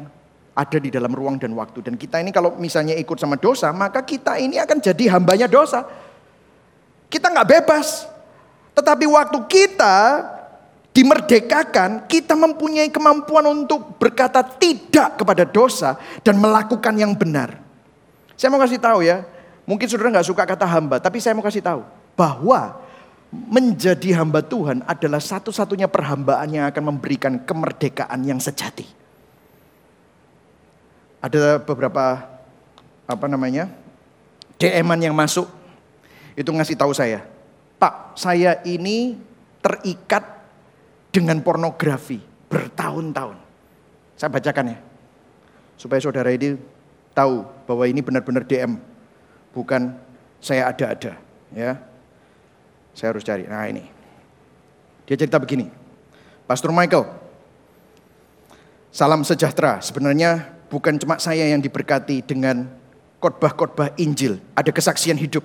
ada 0.53 0.77
di 0.77 0.93
dalam 0.93 1.09
ruang 1.09 1.41
dan 1.41 1.53
waktu. 1.57 1.81
Dan 1.81 1.97
kita 1.97 2.21
ini 2.21 2.29
kalau 2.29 2.53
misalnya 2.57 2.93
ikut 2.93 3.17
sama 3.17 3.39
dosa, 3.39 3.73
maka 3.73 4.05
kita 4.05 4.37
ini 4.37 4.61
akan 4.61 4.77
jadi 4.77 5.17
hambanya 5.17 5.49
dosa. 5.49 5.85
Kita 7.09 7.33
nggak 7.33 7.49
bebas. 7.49 8.05
Tetapi 8.77 9.05
waktu 9.09 9.39
kita 9.49 9.95
dimerdekakan, 10.93 12.05
kita 12.05 12.35
mempunyai 12.35 12.91
kemampuan 12.91 13.45
untuk 13.49 13.97
berkata 13.97 14.43
tidak 14.43 15.17
kepada 15.17 15.47
dosa 15.47 15.95
dan 16.21 16.37
melakukan 16.37 16.93
yang 16.97 17.15
benar. 17.15 17.55
Saya 18.35 18.51
mau 18.51 18.61
kasih 18.61 18.79
tahu 18.79 19.03
ya, 19.03 19.23
mungkin 19.63 19.87
saudara 19.87 20.11
nggak 20.19 20.27
suka 20.27 20.43
kata 20.47 20.65
hamba, 20.67 20.99
tapi 20.99 21.19
saya 21.19 21.35
mau 21.35 21.43
kasih 21.43 21.63
tahu 21.63 21.81
bahwa 22.15 22.79
menjadi 23.29 24.17
hamba 24.17 24.41
Tuhan 24.41 24.81
adalah 24.89 25.21
satu-satunya 25.21 25.85
perhambaan 25.85 26.49
yang 26.49 26.65
akan 26.65 26.83
memberikan 26.95 27.37
kemerdekaan 27.45 28.25
yang 28.25 28.41
sejati. 28.41 28.85
Ada 31.21 31.61
beberapa 31.61 32.25
apa 33.09 33.25
namanya 33.27 33.67
dm 34.61 34.87
yang 35.01 35.17
masuk 35.17 35.49
itu 36.39 36.49
ngasih 36.49 36.79
tahu 36.79 36.95
saya, 36.95 37.19
Pak, 37.75 38.15
saya 38.15 38.63
ini 38.63 39.19
terikat 39.59 40.23
dengan 41.11 41.43
pornografi 41.43 42.23
bertahun-tahun. 42.47 43.35
Saya 44.15 44.29
bacakan 44.31 44.71
ya, 44.71 44.77
supaya 45.75 45.99
saudara 45.99 46.31
ini 46.31 46.55
tahu 47.11 47.43
bahwa 47.67 47.83
ini 47.83 47.99
benar-benar 47.99 48.47
DM, 48.47 48.79
bukan 49.51 49.95
saya 50.39 50.71
ada-ada, 50.71 51.19
ya. 51.51 51.75
Saya 52.93 53.15
harus 53.15 53.23
cari. 53.23 53.45
Nah 53.45 53.65
ini. 53.69 53.83
Dia 55.09 55.17
cerita 55.17 55.41
begini. 55.41 55.65
Pastor 56.45 56.69
Michael, 56.69 57.05
salam 58.93 59.25
sejahtera. 59.25 59.81
Sebenarnya 59.81 60.49
bukan 60.69 60.97
cuma 61.01 61.17
saya 61.17 61.49
yang 61.49 61.61
diberkati 61.61 62.21
dengan 62.25 62.69
khotbah-khotbah 63.17 63.97
Injil. 63.97 64.37
Ada 64.53 64.69
kesaksian 64.69 65.17
hidup. 65.17 65.41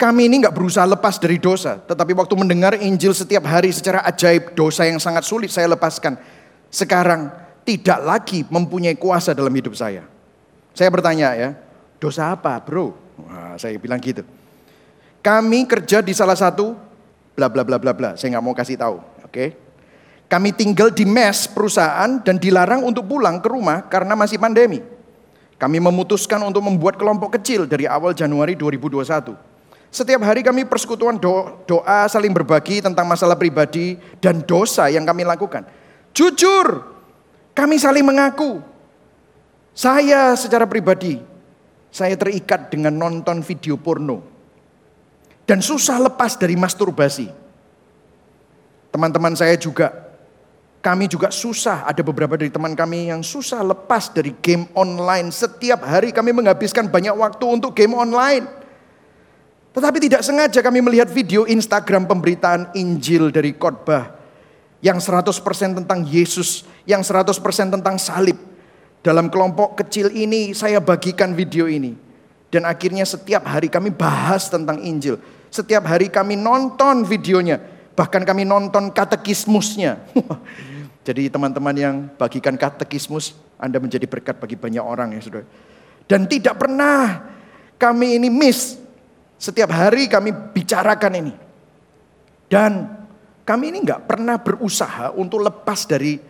Kami 0.00 0.32
ini 0.32 0.40
nggak 0.40 0.56
berusaha 0.56 0.88
lepas 0.88 1.20
dari 1.20 1.36
dosa. 1.36 1.76
Tetapi 1.76 2.16
waktu 2.16 2.32
mendengar 2.32 2.72
Injil 2.78 3.12
setiap 3.12 3.44
hari 3.44 3.68
secara 3.68 4.00
ajaib, 4.08 4.56
dosa 4.56 4.88
yang 4.88 4.96
sangat 4.96 5.28
sulit 5.28 5.52
saya 5.52 5.68
lepaskan. 5.68 6.16
Sekarang 6.72 7.28
tidak 7.68 8.00
lagi 8.00 8.40
mempunyai 8.48 8.96
kuasa 8.96 9.36
dalam 9.36 9.52
hidup 9.52 9.76
saya. 9.76 10.08
Saya 10.72 10.88
bertanya 10.88 11.36
ya, 11.36 11.50
dosa 12.00 12.32
apa 12.32 12.56
bro? 12.64 12.96
Wah, 13.20 13.60
saya 13.60 13.76
bilang 13.76 14.00
gitu. 14.00 14.24
Kami 15.20 15.68
kerja 15.68 16.00
di 16.00 16.16
salah 16.16 16.36
satu 16.36 16.72
bla 17.36 17.52
bla 17.52 17.60
bla 17.60 17.76
bla 17.76 17.92
bla. 17.92 18.10
Saya 18.16 18.36
nggak 18.36 18.44
mau 18.44 18.56
kasih 18.56 18.80
tahu, 18.80 18.96
oke? 19.00 19.28
Okay? 19.28 19.48
Kami 20.30 20.54
tinggal 20.54 20.94
di 20.94 21.02
mes 21.02 21.50
perusahaan 21.50 22.22
dan 22.22 22.38
dilarang 22.38 22.86
untuk 22.86 23.04
pulang 23.04 23.42
ke 23.42 23.50
rumah 23.50 23.84
karena 23.90 24.14
masih 24.14 24.38
pandemi. 24.38 24.78
Kami 25.58 25.76
memutuskan 25.82 26.40
untuk 26.46 26.64
membuat 26.64 26.96
kelompok 26.96 27.36
kecil 27.36 27.66
dari 27.66 27.84
awal 27.84 28.14
Januari 28.14 28.54
2021. 28.54 29.34
Setiap 29.90 30.22
hari 30.22 30.46
kami 30.46 30.70
persekutuan 30.70 31.18
do 31.18 31.66
doa 31.66 32.06
saling 32.06 32.30
berbagi 32.30 32.78
tentang 32.78 33.10
masalah 33.10 33.34
pribadi 33.34 33.98
dan 34.22 34.40
dosa 34.46 34.86
yang 34.86 35.02
kami 35.02 35.26
lakukan. 35.26 35.66
Jujur, 36.14 36.86
kami 37.50 37.76
saling 37.76 38.06
mengaku. 38.06 38.62
Saya 39.74 40.38
secara 40.38 40.70
pribadi, 40.70 41.18
saya 41.90 42.14
terikat 42.14 42.70
dengan 42.70 42.94
nonton 42.94 43.42
video 43.42 43.74
porno 43.74 44.29
dan 45.50 45.58
susah 45.58 45.98
lepas 45.98 46.38
dari 46.38 46.54
masturbasi. 46.54 47.26
Teman-teman 48.94 49.34
saya 49.34 49.58
juga, 49.58 49.90
kami 50.78 51.10
juga 51.10 51.34
susah, 51.34 51.90
ada 51.90 52.06
beberapa 52.06 52.38
dari 52.38 52.54
teman 52.54 52.78
kami 52.78 53.10
yang 53.10 53.18
susah 53.18 53.58
lepas 53.66 54.14
dari 54.14 54.30
game 54.38 54.70
online. 54.78 55.34
Setiap 55.34 55.82
hari 55.82 56.14
kami 56.14 56.30
menghabiskan 56.30 56.86
banyak 56.86 57.18
waktu 57.18 57.42
untuk 57.50 57.74
game 57.74 57.98
online. 57.98 58.46
Tetapi 59.74 59.98
tidak 59.98 60.22
sengaja 60.22 60.62
kami 60.62 60.86
melihat 60.86 61.10
video 61.10 61.42
Instagram 61.50 62.06
pemberitaan 62.06 62.70
Injil 62.78 63.34
dari 63.34 63.50
khotbah 63.50 64.14
yang 64.78 65.02
100% 65.02 65.34
tentang 65.82 66.06
Yesus, 66.06 66.62
yang 66.86 67.02
100% 67.02 67.74
tentang 67.74 67.98
salib. 67.98 68.38
Dalam 69.02 69.26
kelompok 69.26 69.82
kecil 69.82 70.14
ini 70.14 70.54
saya 70.54 70.78
bagikan 70.78 71.34
video 71.34 71.66
ini. 71.66 71.98
Dan 72.54 72.70
akhirnya 72.70 73.02
setiap 73.02 73.50
hari 73.50 73.66
kami 73.66 73.90
bahas 73.90 74.46
tentang 74.46 74.78
Injil. 74.78 75.39
Setiap 75.50 75.82
hari 75.90 76.06
kami 76.06 76.38
nonton 76.38 77.02
videonya, 77.02 77.58
bahkan 77.98 78.22
kami 78.22 78.46
nonton 78.46 78.94
katekismusnya. 78.94 79.98
Jadi 81.06 81.26
teman-teman 81.26 81.74
yang 81.74 81.94
bagikan 82.14 82.54
katekismus, 82.54 83.34
Anda 83.58 83.82
menjadi 83.82 84.06
berkat 84.06 84.38
bagi 84.38 84.54
banyak 84.54 84.80
orang 84.80 85.18
ya 85.18 85.20
saudara. 85.20 85.46
Dan 86.06 86.30
tidak 86.30 86.54
pernah 86.54 87.26
kami 87.74 88.14
ini 88.14 88.30
miss. 88.30 88.78
Setiap 89.40 89.74
hari 89.74 90.06
kami 90.06 90.30
bicarakan 90.30 91.12
ini. 91.18 91.34
Dan 92.46 92.86
kami 93.42 93.74
ini 93.74 93.82
nggak 93.82 94.06
pernah 94.06 94.38
berusaha 94.38 95.10
untuk 95.18 95.42
lepas 95.42 95.82
dari 95.88 96.20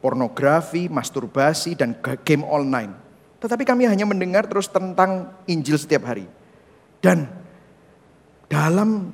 pornografi, 0.00 0.88
masturbasi, 0.88 1.76
dan 1.76 1.96
game 2.24 2.44
online. 2.44 2.92
Tetapi 3.40 3.64
kami 3.68 3.84
hanya 3.84 4.08
mendengar 4.08 4.48
terus 4.48 4.68
tentang 4.72 5.32
Injil 5.44 5.76
setiap 5.76 6.08
hari. 6.08 6.24
Dan 7.04 7.28
dalam 8.48 9.12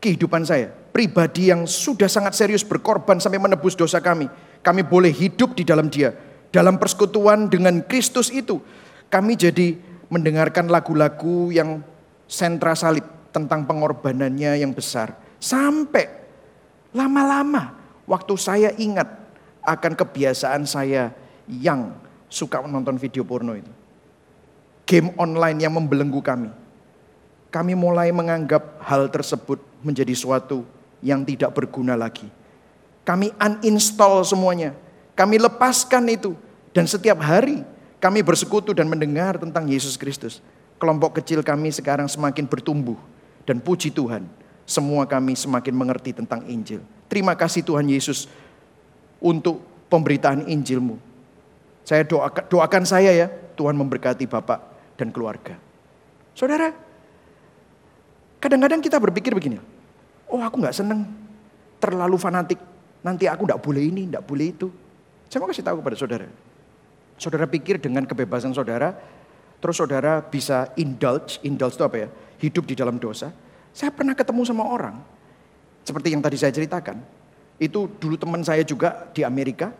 kehidupan 0.00 0.44
saya. 0.46 0.72
Pribadi 0.92 1.52
yang 1.52 1.68
sudah 1.68 2.08
sangat 2.08 2.32
serius 2.32 2.64
berkorban 2.64 3.20
sampai 3.20 3.36
menebus 3.36 3.76
dosa 3.76 4.00
kami. 4.00 4.32
Kami 4.64 4.80
boleh 4.80 5.12
hidup 5.12 5.52
di 5.52 5.64
dalam 5.64 5.92
dia. 5.92 6.16
Dalam 6.48 6.80
persekutuan 6.80 7.52
dengan 7.52 7.84
Kristus 7.84 8.32
itu. 8.32 8.64
Kami 9.12 9.36
jadi 9.36 9.76
mendengarkan 10.08 10.72
lagu-lagu 10.72 11.52
yang 11.52 11.84
sentra 12.24 12.72
salib. 12.72 13.04
Tentang 13.36 13.68
pengorbanannya 13.68 14.64
yang 14.64 14.72
besar. 14.72 15.12
Sampai 15.36 16.08
lama-lama 16.96 17.76
waktu 18.08 18.32
saya 18.40 18.72
ingat 18.80 19.12
akan 19.60 19.92
kebiasaan 19.92 20.64
saya 20.64 21.12
yang 21.44 21.92
suka 22.32 22.64
menonton 22.64 22.96
video 22.96 23.28
porno 23.28 23.52
itu. 23.52 23.68
Game 24.88 25.12
online 25.20 25.68
yang 25.68 25.76
membelenggu 25.76 26.24
kami. 26.24 26.48
Kami 27.50 27.72
mulai 27.78 28.12
menganggap 28.12 28.82
hal 28.82 29.08
tersebut 29.08 29.62
menjadi 29.80 30.12
suatu 30.12 30.66
yang 31.00 31.22
tidak 31.22 31.54
berguna 31.54 31.94
lagi. 31.94 32.26
Kami 33.06 33.30
uninstall 33.38 34.26
semuanya. 34.26 34.74
Kami 35.14 35.38
lepaskan 35.38 36.10
itu. 36.10 36.34
Dan 36.74 36.84
setiap 36.84 37.22
hari 37.22 37.62
kami 38.02 38.20
bersekutu 38.20 38.76
dan 38.76 38.90
mendengar 38.90 39.38
tentang 39.40 39.64
Yesus 39.64 39.96
Kristus. 39.96 40.44
Kelompok 40.76 41.22
kecil 41.22 41.40
kami 41.40 41.72
sekarang 41.72 42.10
semakin 42.10 42.44
bertumbuh. 42.44 42.98
Dan 43.46 43.62
puji 43.62 43.94
Tuhan, 43.94 44.26
semua 44.66 45.06
kami 45.06 45.38
semakin 45.38 45.72
mengerti 45.72 46.10
tentang 46.12 46.42
Injil. 46.50 46.82
Terima 47.06 47.38
kasih 47.38 47.62
Tuhan 47.62 47.86
Yesus 47.86 48.26
untuk 49.22 49.62
pemberitaan 49.86 50.50
Injilmu. 50.50 50.98
Saya 51.86 52.02
doakan, 52.02 52.44
doakan 52.50 52.82
saya 52.82 53.14
ya, 53.14 53.30
Tuhan 53.54 53.78
memberkati 53.78 54.26
Bapak 54.26 54.58
dan 54.98 55.14
keluarga. 55.14 55.54
Saudara, 56.34 56.74
kadang-kadang 58.46 58.78
kita 58.78 59.02
berpikir 59.02 59.34
begini, 59.34 59.58
oh 60.30 60.38
aku 60.38 60.62
nggak 60.62 60.78
seneng, 60.78 61.02
terlalu 61.82 62.14
fanatik, 62.14 62.62
nanti 63.02 63.26
aku 63.26 63.42
nggak 63.42 63.58
boleh 63.58 63.82
ini, 63.90 64.06
nggak 64.06 64.22
boleh 64.22 64.54
itu. 64.54 64.70
Saya 65.26 65.42
mau 65.42 65.50
kasih 65.50 65.66
tahu 65.66 65.82
kepada 65.82 65.98
saudara. 65.98 66.30
Saudara 67.18 67.50
pikir 67.50 67.82
dengan 67.82 68.06
kebebasan 68.06 68.54
saudara, 68.54 68.94
terus 69.58 69.74
saudara 69.74 70.22
bisa 70.22 70.70
indulge, 70.78 71.42
indulge 71.42 71.74
itu 71.74 71.82
apa 71.82 71.96
ya? 72.06 72.08
Hidup 72.38 72.70
di 72.70 72.78
dalam 72.78 73.02
dosa. 73.02 73.34
Saya 73.74 73.90
pernah 73.90 74.14
ketemu 74.14 74.46
sama 74.46 74.62
orang, 74.62 74.94
seperti 75.82 76.14
yang 76.14 76.22
tadi 76.22 76.38
saya 76.38 76.54
ceritakan. 76.54 77.02
Itu 77.58 77.90
dulu 77.98 78.14
teman 78.14 78.46
saya 78.46 78.62
juga 78.62 79.10
di 79.10 79.26
Amerika. 79.26 79.74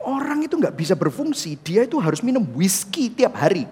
Orang 0.00 0.44
itu 0.44 0.60
nggak 0.60 0.76
bisa 0.76 0.92
berfungsi, 0.92 1.56
dia 1.64 1.88
itu 1.88 1.96
harus 1.96 2.20
minum 2.20 2.44
whisky 2.52 3.08
tiap 3.08 3.40
hari. 3.40 3.64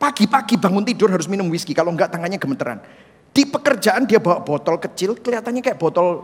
Pagi-pagi 0.00 0.56
bangun 0.56 0.84
tidur 0.88 1.12
harus 1.12 1.28
minum 1.28 1.52
whisky, 1.52 1.76
kalau 1.76 1.92
nggak 1.92 2.08
tangannya 2.08 2.40
gemeteran. 2.40 2.80
Di 3.34 3.42
pekerjaan 3.50 4.06
dia 4.06 4.22
bawa 4.22 4.46
botol 4.46 4.78
kecil, 4.78 5.18
kelihatannya 5.18 5.58
kayak 5.58 5.74
botol 5.74 6.22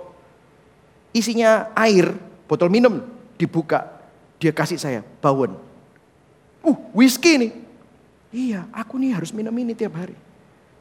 isinya 1.11 1.75
air, 1.75 2.15
botol 2.47 2.71
minum 2.71 3.03
dibuka. 3.35 3.99
Dia 4.39 4.55
kasih 4.55 4.79
saya, 4.79 5.03
bawon. 5.19 5.59
Uh, 6.63 6.79
whisky 6.95 7.35
nih. 7.35 7.53
Iya, 8.31 8.71
aku 8.71 8.95
nih 8.95 9.19
harus 9.19 9.35
minum 9.35 9.51
ini 9.59 9.75
tiap 9.75 9.99
hari. 9.99 10.15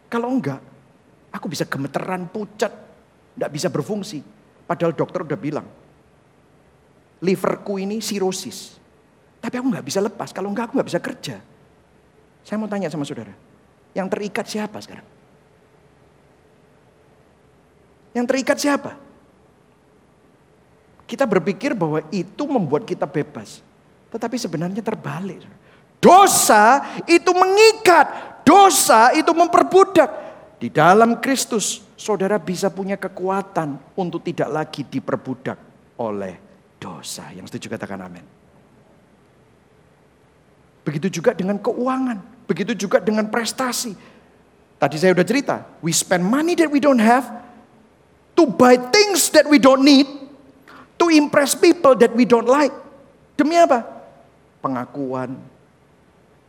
Kalau 0.05 0.29
enggak, 0.29 0.61
aku 1.33 1.49
bisa 1.49 1.65
gemeteran, 1.65 2.29
pucat, 2.29 2.71
enggak 3.33 3.49
bisa 3.49 3.67
berfungsi. 3.73 4.21
Padahal 4.69 4.93
dokter 4.93 5.25
udah 5.25 5.39
bilang, 5.39 5.65
liverku 7.25 7.81
ini 7.81 8.05
sirosis. 8.05 8.77
Tapi 9.41 9.57
aku 9.57 9.65
nggak 9.65 9.85
bisa 9.87 9.97
lepas, 9.97 10.29
kalau 10.29 10.53
enggak 10.53 10.69
aku 10.69 10.77
nggak 10.77 10.89
bisa 10.93 11.01
kerja. 11.01 11.35
Saya 12.45 12.57
mau 12.61 12.69
tanya 12.69 12.85
sama 12.93 13.01
saudara, 13.01 13.33
yang 13.97 14.05
terikat 14.05 14.45
siapa 14.45 14.77
sekarang? 14.77 15.18
Yang 18.13 18.25
terikat 18.29 18.57
siapa? 18.57 18.91
Kita 21.09 21.25
berpikir 21.25 21.73
bahwa 21.73 22.05
itu 22.13 22.43
membuat 22.45 22.85
kita 22.85 23.09
bebas. 23.09 23.65
Tetapi 24.13 24.37
sebenarnya 24.37 24.81
terbalik. 24.85 25.41
Dosa 25.97 26.85
itu 27.09 27.33
mengikat. 27.33 28.39
Dosa 28.45 29.13
itu 29.13 29.29
memperbudak. 29.33 30.29
Di 30.61 30.69
dalam 30.69 31.17
Kristus, 31.17 31.81
saudara 31.97 32.37
bisa 32.37 32.69
punya 32.69 32.99
kekuatan 32.99 33.79
untuk 33.97 34.21
tidak 34.21 34.49
lagi 34.53 34.81
diperbudak 34.85 35.57
oleh 35.97 36.35
dosa. 36.77 37.33
Yang 37.33 37.53
setuju 37.53 37.77
katakan 37.77 38.05
amin. 38.05 38.25
Begitu 40.85 41.21
juga 41.21 41.33
dengan 41.37 41.57
keuangan. 41.61 42.45
Begitu 42.49 42.73
juga 42.73 42.97
dengan 42.97 43.29
prestasi. 43.29 43.93
Tadi 44.79 44.95
saya 44.97 45.13
sudah 45.13 45.27
cerita. 45.27 45.55
We 45.83 45.93
spend 45.93 46.25
money 46.25 46.57
that 46.57 46.71
we 46.71 46.81
don't 46.81 47.01
have 47.01 47.48
to 48.39 48.47
buy 48.47 48.79
things 48.79 49.27
that 49.35 49.43
we 49.51 49.59
don't 49.59 49.83
need, 49.83 50.07
to 50.95 51.11
impress 51.11 51.59
people 51.59 51.91
that 51.99 52.15
we 52.15 52.23
don't 52.23 52.47
like. 52.47 52.71
Demi 53.35 53.59
apa? 53.59 53.83
Pengakuan, 54.63 55.35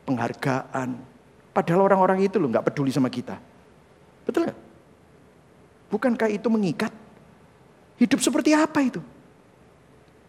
penghargaan. 0.06 0.94
Padahal 1.50 1.90
orang-orang 1.90 2.22
itu 2.22 2.38
loh 2.38 2.46
nggak 2.46 2.70
peduli 2.70 2.94
sama 2.94 3.10
kita. 3.10 3.34
Betul 4.22 4.46
nggak? 4.46 4.58
Bukankah 5.90 6.30
itu 6.30 6.46
mengikat? 6.46 6.94
Hidup 7.98 8.22
seperti 8.22 8.54
apa 8.54 8.78
itu? 8.86 9.02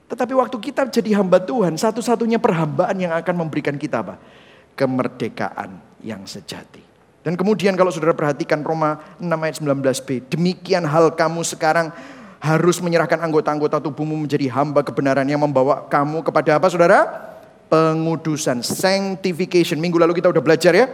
Tetapi 0.09 0.33
waktu 0.33 0.57
kita 0.57 0.89
jadi 0.89 1.21
hamba 1.21 1.37
Tuhan, 1.39 1.77
satu-satunya 1.77 2.41
perhambaan 2.41 2.97
yang 2.97 3.13
akan 3.13 3.47
memberikan 3.47 3.77
kita 3.77 4.01
apa? 4.01 4.17
Kemerdekaan 4.73 5.77
yang 6.01 6.25
sejati. 6.25 6.90
Dan 7.21 7.37
kemudian 7.37 7.77
kalau 7.77 7.93
saudara 7.93 8.17
perhatikan 8.17 8.65
Roma 8.65 8.97
6 9.21 9.29
ayat 9.29 9.55
19b. 9.61 10.09
Demikian 10.33 10.89
hal 10.89 11.13
kamu 11.13 11.45
sekarang 11.45 11.93
harus 12.41 12.81
menyerahkan 12.81 13.21
anggota-anggota 13.21 13.77
tubuhmu 13.77 14.17
menjadi 14.17 14.49
hamba 14.49 14.81
kebenaran 14.81 15.29
yang 15.29 15.37
membawa 15.37 15.85
kamu 15.85 16.25
kepada 16.25 16.57
apa 16.57 16.67
saudara? 16.73 17.05
Pengudusan, 17.69 18.65
sanctification. 18.65 19.77
Minggu 19.77 20.01
lalu 20.01 20.17
kita 20.17 20.33
udah 20.33 20.41
belajar 20.41 20.73
ya. 20.73 20.89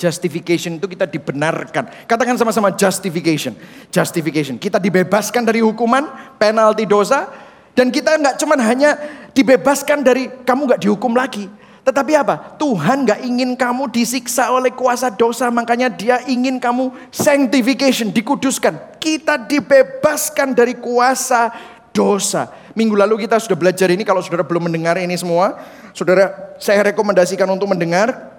Justification 0.00 0.80
itu 0.80 0.88
kita 0.90 1.06
dibenarkan. 1.06 2.08
Katakan 2.08 2.34
sama-sama 2.40 2.72
justification. 2.72 3.52
Justification. 3.92 4.56
Kita 4.56 4.80
dibebaskan 4.80 5.44
dari 5.44 5.60
hukuman, 5.60 6.34
penalti 6.40 6.88
dosa. 6.88 7.30
Dan 7.76 7.92
kita 7.92 8.16
nggak 8.16 8.40
cuman 8.40 8.58
hanya 8.64 8.96
dibebaskan 9.36 10.00
dari 10.00 10.32
kamu 10.42 10.72
nggak 10.72 10.80
dihukum 10.82 11.12
lagi. 11.12 11.46
Tetapi 11.84 12.12
apa? 12.16 12.56
Tuhan 12.56 13.04
gak 13.04 13.20
ingin 13.28 13.52
kamu 13.52 13.92
disiksa 13.92 14.48
oleh 14.48 14.72
kuasa 14.72 15.12
dosa. 15.12 15.52
Makanya 15.52 15.92
dia 15.92 16.24
ingin 16.24 16.56
kamu 16.56 16.88
sanctification, 17.12 18.08
dikuduskan. 18.08 18.96
Kita 18.96 19.36
dibebaskan 19.36 20.56
dari 20.56 20.80
kuasa 20.80 21.52
dosa. 21.92 22.48
Minggu 22.72 22.96
lalu 22.96 23.28
kita 23.28 23.36
sudah 23.36 23.54
belajar 23.54 23.92
ini. 23.92 24.00
Kalau 24.00 24.24
saudara 24.24 24.40
belum 24.40 24.72
mendengar 24.72 24.96
ini 24.96 25.12
semua. 25.12 25.60
Saudara, 25.92 26.56
saya 26.56 26.88
rekomendasikan 26.88 27.46
untuk 27.52 27.68
mendengar 27.68 28.32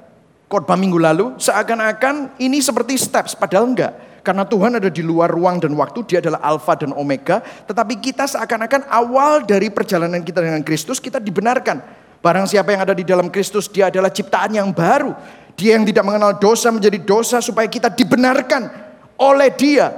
khotbah 0.49 0.75
minggu 0.75 0.97
lalu. 0.97 1.37
Seakan-akan 1.37 2.41
ini 2.41 2.65
seperti 2.65 2.97
steps. 2.97 3.37
Padahal 3.37 3.69
enggak. 3.69 3.93
Karena 4.25 4.41
Tuhan 4.41 4.81
ada 4.81 4.89
di 4.89 5.05
luar 5.05 5.29
ruang 5.29 5.61
dan 5.61 5.69
waktu, 5.77 6.01
dia 6.09 6.17
adalah 6.17 6.41
alfa 6.41 6.73
dan 6.73 6.97
omega. 6.97 7.45
Tetapi 7.69 8.01
kita 8.01 8.25
seakan-akan 8.25 8.89
awal 8.89 9.45
dari 9.45 9.69
perjalanan 9.69 10.25
kita 10.25 10.41
dengan 10.41 10.65
Kristus, 10.65 10.97
kita 10.97 11.21
dibenarkan. 11.21 12.04
Barang 12.25 12.49
siapa 12.49 12.73
yang 12.73 12.81
ada 12.81 12.97
di 12.97 13.05
dalam 13.05 13.29
Kristus, 13.29 13.69
dia 13.69 13.93
adalah 13.93 14.09
ciptaan 14.09 14.57
yang 14.57 14.73
baru. 14.73 15.13
Dia 15.53 15.77
yang 15.77 15.85
tidak 15.85 16.09
mengenal 16.09 16.41
dosa 16.41 16.73
menjadi 16.73 16.97
dosa 17.05 17.37
supaya 17.37 17.69
kita 17.69 17.93
dibenarkan 17.93 18.65
oleh 19.21 19.53
dia 19.53 19.93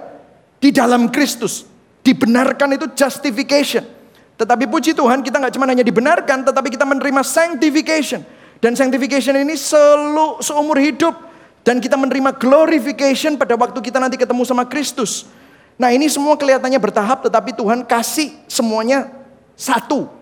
di 0.59 0.75
dalam 0.75 1.07
Kristus. 1.07 1.63
Dibenarkan 2.03 2.75
itu 2.75 2.91
justification. 2.91 3.87
Tetapi 4.35 4.67
puji 4.67 4.91
Tuhan 4.91 5.23
kita 5.23 5.39
nggak 5.39 5.55
cuma 5.55 5.71
hanya 5.71 5.87
dibenarkan, 5.87 6.43
tetapi 6.43 6.67
kita 6.67 6.83
menerima 6.83 7.23
sanctification. 7.23 8.27
Dan 8.59 8.75
sanctification 8.75 9.39
ini 9.39 9.55
selu, 9.55 10.43
seumur 10.43 10.83
hidup. 10.83 11.15
Dan 11.63 11.79
kita 11.79 11.95
menerima 11.95 12.35
glorification 12.35 13.39
pada 13.39 13.55
waktu 13.55 13.79
kita 13.79 14.03
nanti 14.03 14.19
ketemu 14.19 14.43
sama 14.43 14.67
Kristus. 14.67 15.31
Nah 15.79 15.95
ini 15.95 16.11
semua 16.11 16.35
kelihatannya 16.35 16.79
bertahap 16.79 17.23
tetapi 17.23 17.55
Tuhan 17.55 17.87
kasih 17.87 18.35
semuanya 18.51 19.07
satu. 19.55 20.16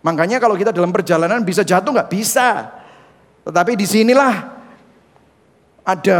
Makanya 0.00 0.40
kalau 0.40 0.56
kita 0.56 0.72
dalam 0.72 0.92
perjalanan 0.92 1.44
bisa 1.44 1.60
jatuh 1.60 1.92
nggak 1.92 2.10
bisa. 2.10 2.72
Tetapi 3.44 3.76
di 3.76 3.84
sinilah 3.84 4.34
ada 5.84 6.18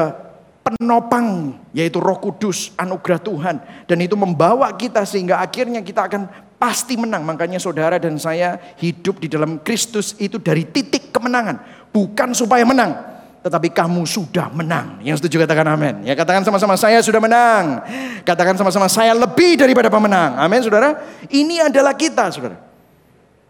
penopang 0.60 1.56
yaitu 1.72 1.96
Roh 1.96 2.20
Kudus, 2.20 2.76
anugerah 2.76 3.20
Tuhan 3.20 3.56
dan 3.88 3.98
itu 4.00 4.14
membawa 4.16 4.68
kita 4.76 5.04
sehingga 5.08 5.40
akhirnya 5.40 5.80
kita 5.80 6.08
akan 6.08 6.28
pasti 6.60 7.00
menang. 7.00 7.24
Makanya 7.24 7.56
saudara 7.56 7.96
dan 7.96 8.20
saya 8.20 8.60
hidup 8.76 9.20
di 9.20 9.28
dalam 9.32 9.60
Kristus 9.64 10.12
itu 10.20 10.36
dari 10.36 10.68
titik 10.68 11.08
kemenangan, 11.08 11.88
bukan 11.88 12.36
supaya 12.36 12.64
menang, 12.68 12.92
tetapi 13.40 13.72
kamu 13.72 14.04
sudah 14.04 14.52
menang. 14.52 15.00
Yang 15.00 15.24
setuju 15.24 15.48
katakan 15.48 15.72
amin. 15.72 16.04
Ya 16.04 16.12
katakan 16.12 16.44
sama-sama 16.44 16.76
saya 16.76 17.00
sudah 17.00 17.20
menang. 17.24 17.80
Katakan 18.28 18.60
sama-sama 18.60 18.84
saya 18.92 19.16
lebih 19.16 19.56
daripada 19.56 19.88
pemenang. 19.88 20.36
Amin 20.36 20.60
Saudara. 20.60 21.00
Ini 21.32 21.72
adalah 21.72 21.96
kita 21.96 22.28
Saudara. 22.28 22.69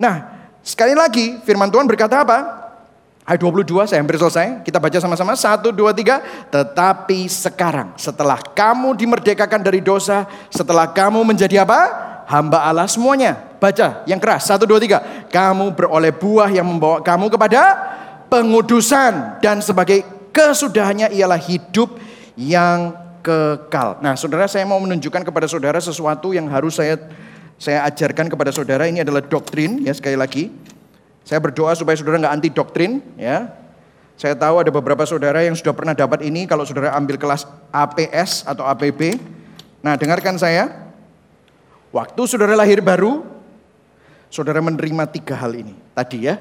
Nah, 0.00 0.48
sekali 0.64 0.96
lagi 0.96 1.36
firman 1.44 1.68
Tuhan 1.68 1.84
berkata 1.84 2.24
apa? 2.24 2.60
Ayat 3.28 3.44
22 3.44 3.84
saya 3.84 4.00
hampir 4.00 4.16
selesai. 4.16 4.64
Kita 4.64 4.80
baca 4.80 4.96
sama-sama. 4.96 5.36
Satu, 5.36 5.68
dua, 5.70 5.92
tiga. 5.92 6.24
Tetapi 6.48 7.28
sekarang 7.28 7.92
setelah 8.00 8.40
kamu 8.40 8.96
dimerdekakan 8.96 9.60
dari 9.60 9.84
dosa. 9.84 10.24
Setelah 10.48 10.88
kamu 10.88 11.20
menjadi 11.20 11.68
apa? 11.68 12.08
Hamba 12.26 12.64
Allah 12.64 12.88
semuanya. 12.88 13.36
Baca 13.60 14.02
yang 14.08 14.16
keras. 14.16 14.48
Satu, 14.48 14.64
dua, 14.64 14.80
tiga. 14.80 15.04
Kamu 15.28 15.76
beroleh 15.76 16.16
buah 16.16 16.48
yang 16.48 16.64
membawa 16.64 17.04
kamu 17.04 17.28
kepada 17.28 17.60
pengudusan. 18.32 19.38
Dan 19.44 19.60
sebagai 19.60 20.00
kesudahannya 20.32 21.12
ialah 21.12 21.38
hidup 21.38 22.00
yang 22.40 22.96
kekal. 23.20 24.00
Nah 24.00 24.16
saudara 24.16 24.48
saya 24.48 24.64
mau 24.64 24.80
menunjukkan 24.80 25.22
kepada 25.28 25.46
saudara 25.46 25.76
sesuatu 25.78 26.32
yang 26.32 26.48
harus 26.48 26.80
saya 26.80 26.96
saya 27.60 27.84
ajarkan 27.84 28.32
kepada 28.32 28.48
saudara. 28.48 28.88
Ini 28.88 29.04
adalah 29.04 29.20
doktrin 29.20 29.84
ya 29.84 29.92
sekali 29.92 30.16
lagi. 30.16 30.48
Saya 31.28 31.44
berdoa 31.44 31.76
supaya 31.76 31.92
saudara 31.92 32.16
nggak 32.16 32.34
anti 32.40 32.48
doktrin, 32.48 33.04
ya. 33.20 33.52
Saya 34.16 34.32
tahu 34.32 34.64
ada 34.64 34.72
beberapa 34.72 35.04
saudara 35.04 35.44
yang 35.44 35.52
sudah 35.52 35.76
pernah 35.76 35.92
dapat 35.92 36.24
ini 36.24 36.48
kalau 36.48 36.64
saudara 36.64 36.96
ambil 36.96 37.20
kelas 37.20 37.44
APS 37.72 38.48
atau 38.48 38.64
APB. 38.64 39.20
Nah, 39.84 39.96
dengarkan 39.96 40.40
saya. 40.40 40.92
Waktu 41.92 42.22
saudara 42.28 42.56
lahir 42.56 42.80
baru, 42.80 43.24
saudara 44.32 44.60
menerima 44.64 45.08
tiga 45.12 45.36
hal 45.36 45.52
ini. 45.56 45.72
Tadi 45.96 46.28
ya, 46.28 46.40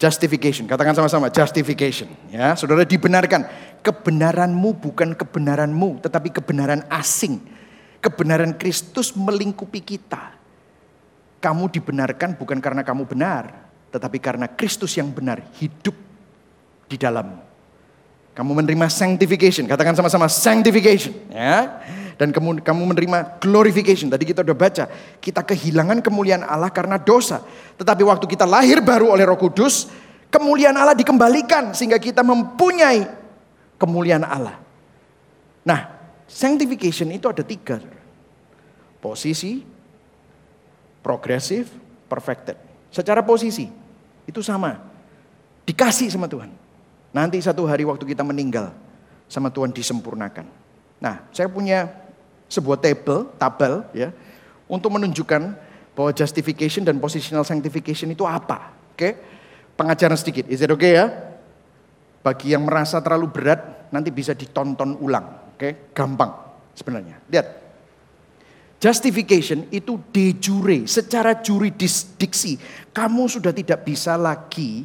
justification. 0.00 0.68
Katakan 0.68 0.96
sama-sama, 0.96 1.32
justification. 1.32 2.12
Ya, 2.32 2.52
saudara 2.56 2.84
dibenarkan. 2.84 3.48
Kebenaranmu 3.84 4.76
bukan 4.80 5.16
kebenaranmu, 5.16 6.04
tetapi 6.04 6.32
kebenaran 6.32 6.84
asing. 6.92 7.40
Kebenaran 8.02 8.56
Kristus 8.56 9.14
melingkupi 9.14 9.84
kita. 9.84 10.41
Kamu 11.42 11.66
dibenarkan 11.74 12.38
bukan 12.38 12.62
karena 12.62 12.86
kamu 12.86 13.02
benar, 13.02 13.50
tetapi 13.90 14.22
karena 14.22 14.46
Kristus 14.46 14.94
yang 14.94 15.10
benar 15.10 15.42
hidup 15.58 15.98
di 16.86 16.94
dalammu. 16.94 17.50
Kamu 18.32 18.50
menerima 18.62 18.86
sanctification, 18.88 19.66
katakan 19.66 19.92
sama-sama 19.98 20.30
sanctification, 20.30 21.12
ya. 21.28 21.82
Dan 22.16 22.30
kamu 22.30 22.62
kamu 22.62 22.82
menerima 22.94 23.42
glorification. 23.42 24.06
Tadi 24.06 24.22
kita 24.22 24.46
udah 24.46 24.54
baca, 24.54 24.84
kita 25.18 25.42
kehilangan 25.42 25.98
kemuliaan 25.98 26.46
Allah 26.46 26.70
karena 26.70 26.96
dosa. 26.96 27.42
Tetapi 27.74 28.06
waktu 28.06 28.24
kita 28.30 28.46
lahir 28.46 28.78
baru 28.78 29.10
oleh 29.10 29.26
Roh 29.26 29.36
Kudus, 29.36 29.90
kemuliaan 30.30 30.78
Allah 30.78 30.94
dikembalikan 30.94 31.74
sehingga 31.74 31.98
kita 31.98 32.22
mempunyai 32.22 33.04
kemuliaan 33.76 34.22
Allah. 34.22 34.62
Nah, 35.66 35.90
sanctification 36.30 37.10
itu 37.10 37.26
ada 37.26 37.42
tiga. 37.42 37.82
Posisi, 39.02 39.66
progresif, 41.02 41.68
perfected. 42.06 42.56
Secara 42.88 43.20
posisi, 43.20 43.68
itu 44.24 44.40
sama. 44.40 44.78
Dikasih 45.66 46.08
sama 46.08 46.30
Tuhan. 46.30 46.50
Nanti 47.12 47.36
satu 47.42 47.68
hari 47.68 47.84
waktu 47.84 48.08
kita 48.08 48.24
meninggal 48.24 48.72
sama 49.28 49.52
Tuhan 49.52 49.74
disempurnakan. 49.74 50.48
Nah, 51.02 51.26
saya 51.34 51.50
punya 51.50 51.90
sebuah 52.48 52.78
table, 52.80 53.28
tabel 53.36 53.84
ya, 53.92 54.14
untuk 54.70 54.94
menunjukkan 54.96 55.52
bahwa 55.92 56.10
justification 56.12 56.84
dan 56.84 56.96
positional 56.96 57.44
sanctification 57.44 58.12
itu 58.12 58.24
apa. 58.24 58.72
Oke? 58.96 59.16
Pengajaran 59.76 60.16
sedikit. 60.16 60.48
Is 60.48 60.64
it 60.64 60.72
okay 60.72 60.96
ya? 60.96 61.06
Bagi 62.22 62.54
yang 62.54 62.64
merasa 62.64 63.02
terlalu 63.02 63.28
berat 63.28 63.90
nanti 63.92 64.08
bisa 64.08 64.32
ditonton 64.32 64.96
ulang. 65.00 65.56
Oke? 65.56 65.92
Gampang 65.92 66.32
sebenarnya. 66.72 67.20
Lihat. 67.28 67.61
Justification 68.82 69.70
itu 69.70 69.94
de 70.10 70.34
jure, 70.42 70.90
secara 70.90 71.38
jurisdiksi. 71.38 72.58
Kamu 72.90 73.30
sudah 73.30 73.54
tidak 73.54 73.86
bisa 73.86 74.18
lagi 74.18 74.82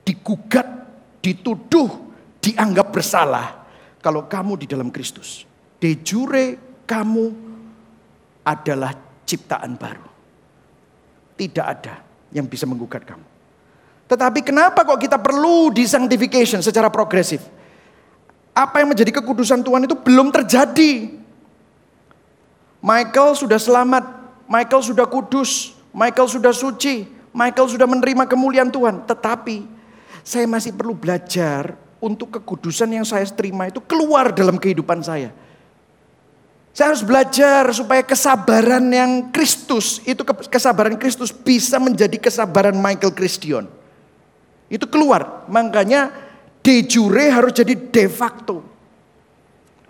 digugat, 0.00 0.64
dituduh, 1.20 1.92
dianggap 2.40 2.88
bersalah. 2.88 3.68
Kalau 4.00 4.24
kamu 4.24 4.64
di 4.64 4.66
dalam 4.70 4.88
Kristus. 4.88 5.44
De 5.76 6.00
jure 6.00 6.56
kamu 6.88 7.24
adalah 8.48 8.96
ciptaan 9.28 9.76
baru. 9.76 10.08
Tidak 11.36 11.66
ada 11.68 12.00
yang 12.32 12.48
bisa 12.48 12.64
menggugat 12.64 13.04
kamu. 13.04 13.28
Tetapi 14.08 14.40
kenapa 14.40 14.88
kok 14.88 14.96
kita 14.96 15.20
perlu 15.20 15.68
disanctification 15.68 16.64
secara 16.64 16.88
progresif? 16.88 17.44
Apa 18.56 18.80
yang 18.80 18.88
menjadi 18.88 19.20
kekudusan 19.20 19.60
Tuhan 19.60 19.84
itu 19.84 20.00
belum 20.00 20.32
terjadi. 20.32 21.25
Michael 22.86 23.34
sudah 23.34 23.58
selamat, 23.58 24.04
Michael 24.46 24.82
sudah 24.86 25.10
kudus, 25.10 25.74
Michael 25.90 26.30
sudah 26.30 26.54
suci, 26.54 27.10
Michael 27.34 27.66
sudah 27.66 27.82
menerima 27.82 28.30
kemuliaan 28.30 28.70
Tuhan. 28.70 29.02
Tetapi 29.02 29.66
saya 30.22 30.46
masih 30.46 30.70
perlu 30.70 30.94
belajar 30.94 31.74
untuk 31.98 32.38
kekudusan 32.38 32.86
yang 32.94 33.02
saya 33.02 33.26
terima 33.26 33.66
itu 33.66 33.82
keluar 33.82 34.30
dalam 34.30 34.54
kehidupan 34.54 35.02
saya. 35.02 35.34
Saya 36.70 36.94
harus 36.94 37.02
belajar 37.02 37.66
supaya 37.74 38.06
kesabaran 38.06 38.86
yang 38.92 39.34
Kristus, 39.34 39.98
itu 40.06 40.22
kesabaran 40.46 40.94
Kristus 40.94 41.34
bisa 41.34 41.82
menjadi 41.82 42.20
kesabaran 42.22 42.78
Michael 42.78 43.16
Christian. 43.18 43.66
Itu 44.70 44.86
keluar. 44.86 45.42
Makanya 45.50 46.14
de 46.62 46.86
jure 46.86 47.34
harus 47.34 47.50
jadi 47.50 47.74
de 47.74 48.06
facto. 48.06 48.62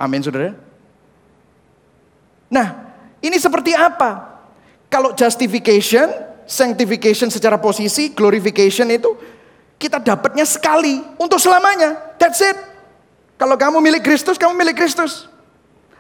Amin 0.01 0.25
saudara. 0.25 0.55
Nah, 2.47 2.86
ini 3.27 3.37
seperti 3.37 3.75
apa? 3.75 4.39
Kalau 4.87 5.13
justification, 5.13 6.07
sanctification 6.47 7.29
secara 7.29 7.59
posisi, 7.59 8.15
glorification 8.15 8.87
itu 8.89 9.13
kita 9.77 10.01
dapatnya 10.01 10.47
sekali 10.47 11.03
untuk 11.21 11.37
selamanya. 11.37 12.17
That's 12.17 12.41
it. 12.41 12.57
Kalau 13.37 13.59
kamu 13.61 13.83
milik 13.85 14.07
Kristus, 14.07 14.41
kamu 14.41 14.57
milik 14.57 14.81
Kristus. 14.81 15.29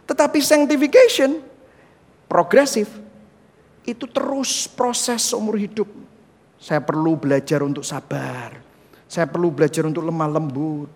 Tetapi 0.09 0.39
sanctification 0.41 1.43
progresif 2.31 2.89
itu 3.85 4.07
terus 4.09 4.65
proses 4.71 5.21
seumur 5.29 5.59
hidup. 5.61 5.91
Saya 6.57 6.81
perlu 6.81 7.15
belajar 7.19 7.61
untuk 7.61 7.85
sabar. 7.85 8.57
Saya 9.07 9.29
perlu 9.29 9.53
belajar 9.53 9.85
untuk 9.87 10.03
lemah 10.03 10.31
lembut. 10.31 10.91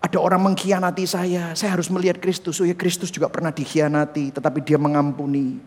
Ada 0.00 0.16
orang 0.16 0.40
mengkhianati 0.40 1.04
saya, 1.04 1.52
saya 1.52 1.76
harus 1.76 1.92
melihat 1.92 2.16
Kristus. 2.16 2.56
Oh 2.56 2.64
ya 2.64 2.72
Kristus 2.72 3.12
juga 3.12 3.28
pernah 3.28 3.52
dikhianati, 3.52 4.32
tetapi 4.32 4.64
dia 4.64 4.80
mengampuni. 4.80 5.60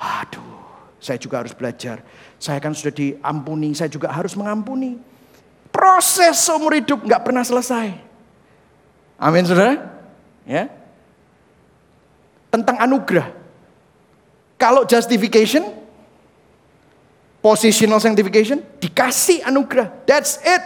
Aduh, 0.00 0.64
saya 0.96 1.20
juga 1.20 1.44
harus 1.44 1.52
belajar. 1.52 2.00
Saya 2.40 2.56
kan 2.64 2.72
sudah 2.72 2.96
diampuni, 2.96 3.76
saya 3.76 3.92
juga 3.92 4.08
harus 4.08 4.32
mengampuni. 4.40 4.96
Proses 5.68 6.40
seumur 6.40 6.72
hidup 6.72 7.04
nggak 7.04 7.22
pernah 7.28 7.44
selesai. 7.44 7.92
Amin 9.20 9.44
saudara. 9.44 9.76
Ya. 10.48 10.72
Tentang 12.48 12.80
anugerah. 12.80 13.36
Kalau 14.56 14.88
justification, 14.88 15.60
positional 17.44 18.00
sanctification, 18.00 18.64
dikasih 18.80 19.44
anugerah. 19.44 19.92
That's 20.08 20.40
it. 20.40 20.62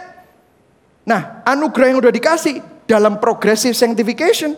Nah, 1.03 1.43
anugerah 1.43 1.91
yang 1.91 1.99
udah 1.99 2.13
dikasih, 2.13 2.63
dalam 2.89 3.21
progressive 3.21 3.77
sanctification, 3.77 4.57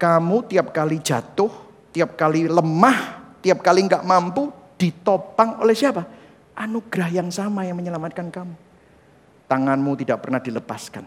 kamu 0.00 0.48
tiap 0.48 0.72
kali 0.72 0.96
jatuh, 1.04 1.52
tiap 1.92 2.16
kali 2.16 2.48
lemah, 2.48 3.20
tiap 3.44 3.60
kali 3.60 3.84
nggak 3.84 4.00
mampu, 4.00 4.48
ditopang 4.80 5.60
oleh 5.60 5.76
siapa? 5.76 6.08
Anugerah 6.56 7.12
yang 7.12 7.28
sama 7.28 7.68
yang 7.68 7.76
menyelamatkan 7.76 8.32
kamu. 8.32 8.56
Tanganmu 9.44 9.92
tidak 10.00 10.24
pernah 10.24 10.40
dilepaskan. 10.40 11.04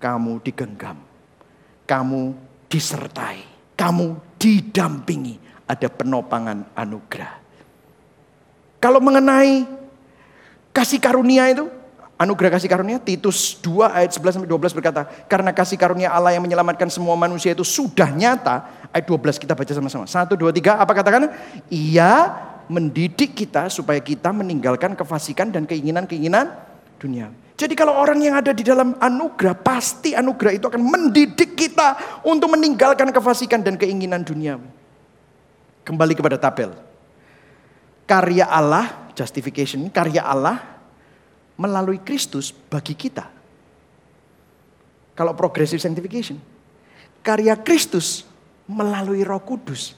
Kamu 0.00 0.40
digenggam. 0.40 0.96
Kamu 1.84 2.22
disertai. 2.72 3.44
Kamu 3.76 4.40
didampingi. 4.40 5.36
Ada 5.68 5.92
penopangan 5.92 6.72
anugerah. 6.72 7.32
Kalau 8.80 9.04
mengenai 9.04 9.68
kasih 10.72 10.96
karunia 10.96 11.52
itu, 11.52 11.68
anugerah 12.20 12.60
kasih 12.60 12.68
karunia 12.68 13.00
Titus 13.00 13.56
2 13.64 13.88
ayat 13.88 14.12
11 14.12 14.36
sampai 14.36 14.50
12 14.52 14.76
berkata, 14.76 15.08
karena 15.24 15.56
kasih 15.56 15.80
karunia 15.80 16.12
Allah 16.12 16.36
yang 16.36 16.44
menyelamatkan 16.44 16.92
semua 16.92 17.16
manusia 17.16 17.56
itu 17.56 17.64
sudah 17.64 18.12
nyata. 18.12 18.68
Ayat 18.92 19.08
12 19.08 19.40
kita 19.40 19.56
baca 19.56 19.72
sama-sama. 19.72 20.04
1 20.04 20.36
2 20.36 20.52
3 20.60 20.84
apa 20.84 20.92
katakan? 20.92 21.32
Ia 21.72 22.12
mendidik 22.68 23.32
kita 23.32 23.72
supaya 23.72 23.98
kita 24.04 24.36
meninggalkan 24.36 24.92
kefasikan 24.92 25.48
dan 25.48 25.64
keinginan-keinginan 25.64 26.52
dunia. 27.00 27.32
Jadi 27.56 27.72
kalau 27.76 27.96
orang 27.96 28.20
yang 28.20 28.36
ada 28.36 28.52
di 28.52 28.64
dalam 28.64 28.96
anugerah, 29.00 29.56
pasti 29.56 30.12
anugerah 30.12 30.52
itu 30.56 30.64
akan 30.68 30.80
mendidik 30.80 31.56
kita 31.56 32.20
untuk 32.24 32.52
meninggalkan 32.52 33.08
kefasikan 33.12 33.64
dan 33.64 33.80
keinginan 33.80 34.24
dunia. 34.24 34.60
Kembali 35.84 36.12
kepada 36.16 36.36
tabel. 36.40 36.72
Karya 38.08 38.48
Allah, 38.48 39.12
justification, 39.12 39.88
karya 39.92 40.24
Allah 40.24 40.79
melalui 41.60 42.00
Kristus 42.00 42.56
bagi 42.56 42.96
kita. 42.96 43.28
Kalau 45.12 45.36
progressive 45.36 45.84
sanctification. 45.84 46.40
Karya 47.20 47.52
Kristus 47.60 48.24
melalui 48.64 49.20
roh 49.20 49.44
kudus 49.44 49.92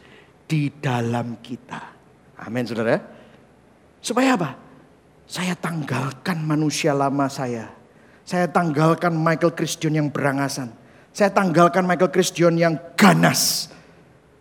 di 0.50 0.74
dalam 0.82 1.38
kita. 1.38 1.94
Amin 2.42 2.66
saudara. 2.66 2.98
Supaya 4.02 4.34
apa? 4.34 4.58
Saya 5.30 5.54
tanggalkan 5.54 6.42
manusia 6.42 6.90
lama 6.90 7.30
saya. 7.30 7.70
Saya 8.26 8.50
tanggalkan 8.50 9.14
Michael 9.14 9.54
Christian 9.54 9.94
yang 9.94 10.10
berangasan. 10.10 10.74
Saya 11.14 11.30
tanggalkan 11.30 11.86
Michael 11.86 12.10
Christian 12.10 12.58
yang 12.58 12.74
ganas. 12.98 13.70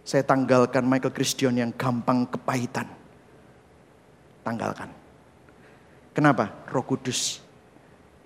Saya 0.01 0.25
tanggalkan 0.25 0.81
Michael 0.81 1.13
Christian 1.13 1.53
yang 1.53 1.69
gampang 1.77 2.25
kepahitan. 2.25 2.89
Tanggalkan. 4.41 5.00
Kenapa? 6.11 6.67
Roh 6.67 6.83
Kudus 6.83 7.39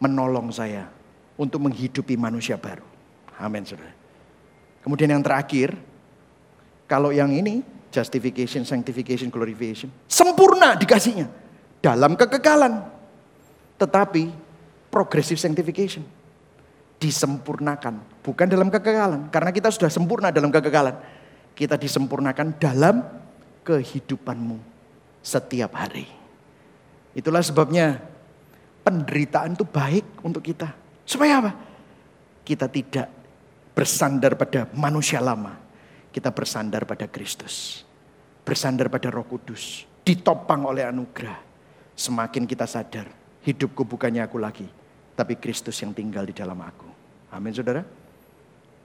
menolong 0.01 0.49
saya 0.49 0.89
untuk 1.38 1.63
menghidupi 1.69 2.17
manusia 2.17 2.57
baru. 2.57 2.83
Amin, 3.38 3.67
saudara. 3.67 3.93
Kemudian 4.81 5.17
yang 5.17 5.23
terakhir, 5.25 5.75
kalau 6.86 7.09
yang 7.09 7.33
ini 7.33 7.65
justification, 7.89 8.67
sanctification, 8.67 9.31
glorification, 9.31 9.89
sempurna 10.05 10.75
dikasihnya 10.75 11.29
dalam 11.79 12.17
kekekalan. 12.17 12.86
Tetapi 13.75 14.31
progressive 14.88 15.39
sanctification 15.41 16.05
disempurnakan, 16.95 18.23
bukan 18.23 18.47
dalam 18.47 18.71
kekekalan. 18.71 19.27
Karena 19.29 19.51
kita 19.51 19.69
sudah 19.69 19.91
sempurna 19.91 20.31
dalam 20.31 20.49
kekekalan. 20.49 20.95
Kita 21.55 21.79
disempurnakan 21.79 22.55
dalam 22.59 23.03
kehidupanmu 23.63 24.57
setiap 25.23 25.71
hari. 25.75 26.24
Itulah 27.16 27.39
sebabnya 27.39 27.95
penderitaan 28.84 29.55
itu 29.55 29.63
baik 29.63 30.20
untuk 30.22 30.43
kita. 30.43 30.70
Supaya 31.07 31.39
apa? 31.39 31.51
Kita 32.43 32.68
tidak 32.68 33.07
bersandar 33.72 34.36
pada 34.36 34.68
manusia 34.76 35.24
lama. 35.24 35.55
Kita 36.11 36.30
bersandar 36.36 36.84
pada 36.84 37.07
Kristus. 37.07 37.88
Bersandar 38.43 38.91
pada 38.91 39.09
roh 39.09 39.26
kudus. 39.26 39.88
Ditopang 40.03 40.68
oleh 40.68 40.84
anugerah. 40.86 41.41
Semakin 41.95 42.43
kita 42.43 42.68
sadar, 42.68 43.07
hidupku 43.47 43.88
bukannya 43.88 44.20
aku 44.20 44.36
lagi. 44.36 44.68
Tapi 45.16 45.39
Kristus 45.39 45.80
yang 45.80 45.95
tinggal 45.95 46.28
di 46.28 46.36
dalam 46.36 46.59
aku. 46.59 46.86
Amin 47.32 47.55
saudara. 47.55 47.88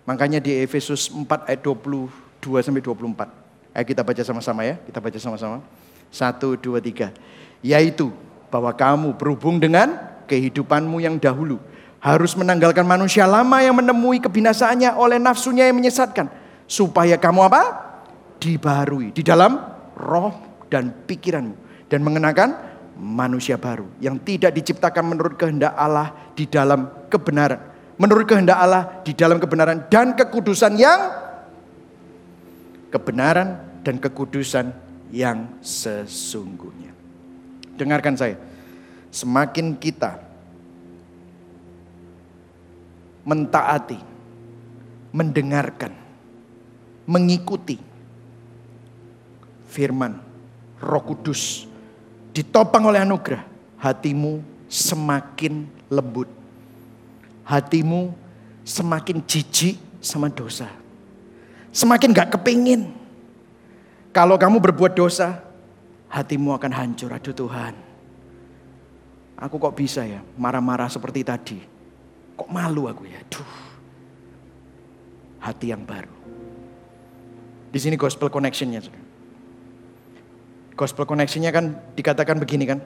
Makanya 0.07 0.39
di 0.39 0.55
Efesus 0.63 1.11
4 1.11 1.51
ayat 1.51 1.61
22 1.61 2.63
sampai 2.63 2.79
24. 2.79 3.75
Ayo 3.75 3.85
kita 3.87 4.03
baca 4.07 4.23
sama-sama 4.23 4.63
ya. 4.63 4.79
Kita 4.79 5.03
baca 5.03 5.19
sama-sama. 5.19 5.59
Satu, 6.11 6.55
dua, 6.59 6.83
tiga. 6.83 7.15
Yaitu 7.61 8.13
bahwa 8.49 8.73
kamu 8.75 9.15
berhubung 9.15 9.61
dengan 9.61 9.97
kehidupanmu 10.27 10.99
yang 11.01 11.17
dahulu. 11.17 11.61
Harus 12.01 12.33
menanggalkan 12.33 12.89
manusia 12.89 13.29
lama 13.29 13.61
yang 13.61 13.77
menemui 13.77 14.25
kebinasaannya 14.25 14.97
oleh 14.97 15.21
nafsunya 15.21 15.69
yang 15.69 15.77
menyesatkan. 15.77 16.33
Supaya 16.65 17.21
kamu 17.21 17.51
apa? 17.51 17.63
Dibarui 18.41 19.13
di 19.13 19.21
dalam 19.21 19.61
roh 19.95 20.65
dan 20.73 20.93
pikiranmu. 21.05 21.69
Dan 21.91 22.07
mengenakan 22.07 22.71
manusia 23.01 23.57
baru 23.57 23.89
yang 23.99 24.21
tidak 24.21 24.53
diciptakan 24.53 25.17
menurut 25.17 25.35
kehendak 25.41 25.73
Allah 25.73 26.33
di 26.37 26.45
dalam 26.45 27.09
kebenaran. 27.09 27.59
Menurut 28.01 28.25
kehendak 28.29 28.57
Allah 28.57 29.03
di 29.05 29.13
dalam 29.13 29.37
kebenaran 29.37 29.89
dan 29.93 30.17
kekudusan 30.17 30.77
yang 30.77 31.01
kebenaran 32.93 33.61
dan 33.85 33.97
kekudusan 33.97 34.73
yang 35.13 35.61
sesungguhnya. 35.61 36.90
Dengarkan 37.81 38.13
saya. 38.13 38.37
Semakin 39.09 39.73
kita 39.81 40.21
mentaati, 43.25 43.97
mendengarkan, 45.17 45.97
mengikuti 47.09 47.81
firman 49.73 50.21
Roh 50.77 51.03
Kudus 51.09 51.65
ditopang 52.37 52.85
oleh 52.85 53.01
anugerah, 53.01 53.49
hatimu 53.81 54.45
semakin 54.69 55.65
lembut. 55.89 56.29
Hatimu 57.49 58.15
semakin 58.63 59.25
jijik 59.25 59.81
sama 60.05 60.29
dosa. 60.31 60.71
Semakin 61.75 62.15
gak 62.15 62.39
kepingin. 62.39 62.93
Kalau 64.15 64.39
kamu 64.39 64.63
berbuat 64.63 64.95
dosa, 64.95 65.50
hatimu 66.11 66.59
akan 66.59 66.73
hancur. 66.75 67.11
Aduh 67.15 67.33
Tuhan, 67.33 67.75
aku 69.39 69.57
kok 69.57 69.75
bisa 69.79 70.03
ya 70.05 70.21
marah-marah 70.37 70.91
seperti 70.91 71.23
tadi. 71.23 71.59
Kok 72.35 72.51
malu 72.51 72.91
aku 72.91 73.07
ya? 73.07 73.21
Duh. 73.31 73.55
Hati 75.41 75.73
yang 75.73 75.87
baru. 75.89 76.13
Di 77.71 77.79
sini 77.79 77.95
gospel 77.95 78.29
connectionnya. 78.29 78.83
Gospel 80.75 81.05
connection-nya 81.05 81.53
kan 81.53 81.77
dikatakan 81.93 82.41
begini 82.41 82.65
kan. 82.65 82.81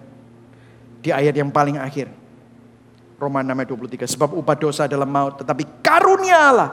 Di 1.00 1.14
ayat 1.14 1.34
yang 1.34 1.54
paling 1.54 1.78
akhir. 1.78 2.10
Roma 3.18 3.40
6 3.46 3.54
ayat 3.54 3.70
23. 3.70 4.14
Sebab 4.18 4.30
upah 4.34 4.56
dosa 4.58 4.90
adalah 4.90 5.06
maut. 5.06 5.38
Tetapi 5.38 5.62
karunia 5.78 6.38
Allah. 6.50 6.70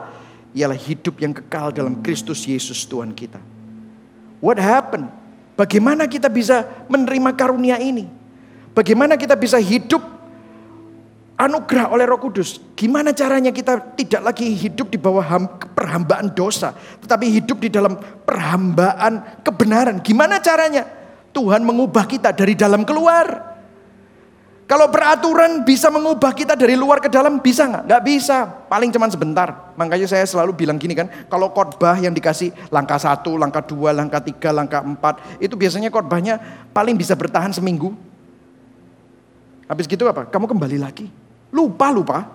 Ialah 0.52 0.76
hidup 0.76 1.22
yang 1.22 1.32
kekal 1.32 1.70
dalam 1.70 2.02
Kristus 2.02 2.44
Yesus 2.44 2.84
Tuhan 2.84 3.14
kita. 3.14 3.38
What 4.42 4.58
happened? 4.58 5.21
Bagaimana 5.52 6.08
kita 6.08 6.32
bisa 6.32 6.64
menerima 6.88 7.30
karunia 7.36 7.76
ini? 7.76 8.08
Bagaimana 8.72 9.20
kita 9.20 9.36
bisa 9.36 9.60
hidup 9.60 10.00
anugerah 11.36 11.90
oleh 11.90 12.04
Roh 12.06 12.20
Kudus. 12.22 12.62
Gimana 12.78 13.10
caranya 13.10 13.50
kita 13.50 13.78
tidak 13.98 14.32
lagi 14.32 14.46
hidup 14.54 14.88
di 14.88 14.98
bawah 14.98 15.24
perhambaan 15.74 16.30
dosa, 16.32 16.72
tetapi 17.02 17.28
hidup 17.28 17.58
di 17.58 17.68
dalam 17.68 17.98
perhambaan 17.98 19.42
kebenaran. 19.42 19.98
Gimana 20.00 20.38
caranya? 20.38 20.86
Tuhan 21.32 21.64
mengubah 21.64 22.04
kita 22.06 22.30
dari 22.30 22.52
dalam 22.52 22.84
keluar. 22.84 23.51
Kalau 24.72 24.88
peraturan 24.88 25.68
bisa 25.68 25.92
mengubah 25.92 26.32
kita 26.32 26.56
dari 26.56 26.80
luar 26.80 26.96
ke 26.96 27.12
dalam, 27.12 27.44
bisa 27.44 27.68
nggak? 27.68 27.92
Nggak 27.92 28.02
bisa, 28.08 28.48
paling 28.72 28.88
cuma 28.88 29.04
sebentar. 29.12 29.68
Makanya 29.76 30.08
saya 30.08 30.24
selalu 30.24 30.64
bilang 30.64 30.80
gini 30.80 30.96
kan, 30.96 31.12
kalau 31.28 31.52
khotbah 31.52 32.00
yang 32.00 32.16
dikasih 32.16 32.56
langkah 32.72 32.96
satu, 32.96 33.36
langkah 33.36 33.60
dua, 33.60 33.92
langkah 33.92 34.24
tiga, 34.24 34.48
langkah 34.48 34.80
empat, 34.80 35.20
itu 35.44 35.60
biasanya 35.60 35.92
khotbahnya 35.92 36.40
paling 36.72 36.96
bisa 36.96 37.12
bertahan 37.12 37.52
seminggu. 37.52 37.92
Habis 39.68 39.84
gitu 39.84 40.08
apa? 40.08 40.24
Kamu 40.32 40.48
kembali 40.48 40.80
lagi. 40.80 41.12
Lupa, 41.52 41.92
lupa. 41.92 42.32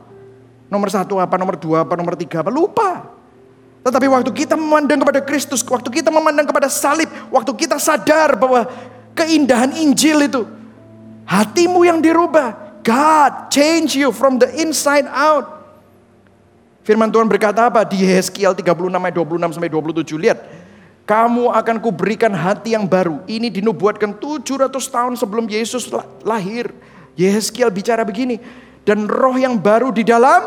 Nomor 0.69 0.93
satu 0.93 1.17
apa, 1.17 1.41
nomor 1.41 1.57
dua 1.57 1.89
apa, 1.89 1.97
nomor 1.97 2.13
tiga 2.13 2.45
apa, 2.45 2.53
lupa. 2.53 3.17
Tetapi 3.81 4.05
waktu 4.13 4.29
kita 4.29 4.53
memandang 4.53 5.01
kepada 5.01 5.25
Kristus, 5.25 5.65
waktu 5.65 5.89
kita 5.89 6.13
memandang 6.13 6.45
kepada 6.45 6.69
salib, 6.69 7.09
waktu 7.33 7.49
kita 7.65 7.81
sadar 7.81 8.37
bahwa 8.37 8.69
keindahan 9.17 9.73
Injil 9.73 10.29
itu, 10.29 10.45
hatimu 11.27 11.83
yang 11.83 11.99
dirubah. 11.99 12.81
God 12.81 13.51
change 13.51 13.99
you 13.99 14.15
from 14.15 14.39
the 14.39 14.47
inside 14.57 15.05
out. 15.11 15.59
Firman 16.87 17.11
Tuhan 17.11 17.27
berkata 17.27 17.67
apa? 17.67 17.83
Di 17.83 17.99
Yeskiel 17.99 18.55
36 18.55 18.95
ayat 18.95 19.15
26 19.19 19.55
sampai 19.59 19.71
27. 19.71 20.15
Lihat. 20.15 20.39
Kamu 21.07 21.51
akan 21.55 21.79
kuberikan 21.79 22.31
hati 22.35 22.75
yang 22.75 22.83
baru. 22.83 23.23
Ini 23.27 23.47
dinubuatkan 23.47 24.19
700 24.19 24.71
tahun 24.71 25.13
sebelum 25.19 25.47
Yesus 25.47 25.87
lahir. 26.23 26.71
Yeskiel 27.19 27.71
bicara 27.71 28.07
begini. 28.07 28.39
Dan 28.87 29.07
roh 29.07 29.35
yang 29.35 29.59
baru 29.59 29.91
di 29.91 30.03
dalam 30.03 30.39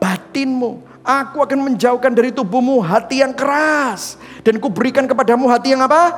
batinmu 0.00 0.94
Aku 1.04 1.44
akan 1.44 1.68
menjauhkan 1.68 2.16
dari 2.16 2.32
tubuhmu 2.32 2.80
hati 2.80 3.20
yang 3.20 3.36
keras. 3.36 4.16
Dan 4.40 4.56
kuberikan 4.56 5.04
kepadamu 5.04 5.52
hati 5.52 5.76
yang 5.76 5.84
apa? 5.84 6.16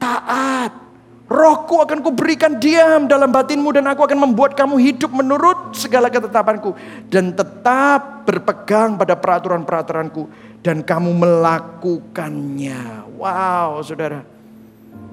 Taat. 0.00 0.87
Rohku 1.28 1.84
akan 1.84 2.00
kuberikan 2.00 2.56
diam 2.56 3.04
dalam 3.04 3.28
batinmu 3.28 3.68
dan 3.76 3.84
aku 3.84 4.00
akan 4.00 4.24
membuat 4.24 4.56
kamu 4.56 4.80
hidup 4.80 5.12
menurut 5.12 5.76
segala 5.76 6.08
ketetapanku. 6.08 6.72
Dan 7.12 7.36
tetap 7.36 8.24
berpegang 8.24 8.96
pada 8.96 9.12
peraturan-peraturanku. 9.12 10.24
Dan 10.64 10.80
kamu 10.80 11.12
melakukannya. 11.12 13.12
Wow 13.20 13.84
saudara. 13.84 14.24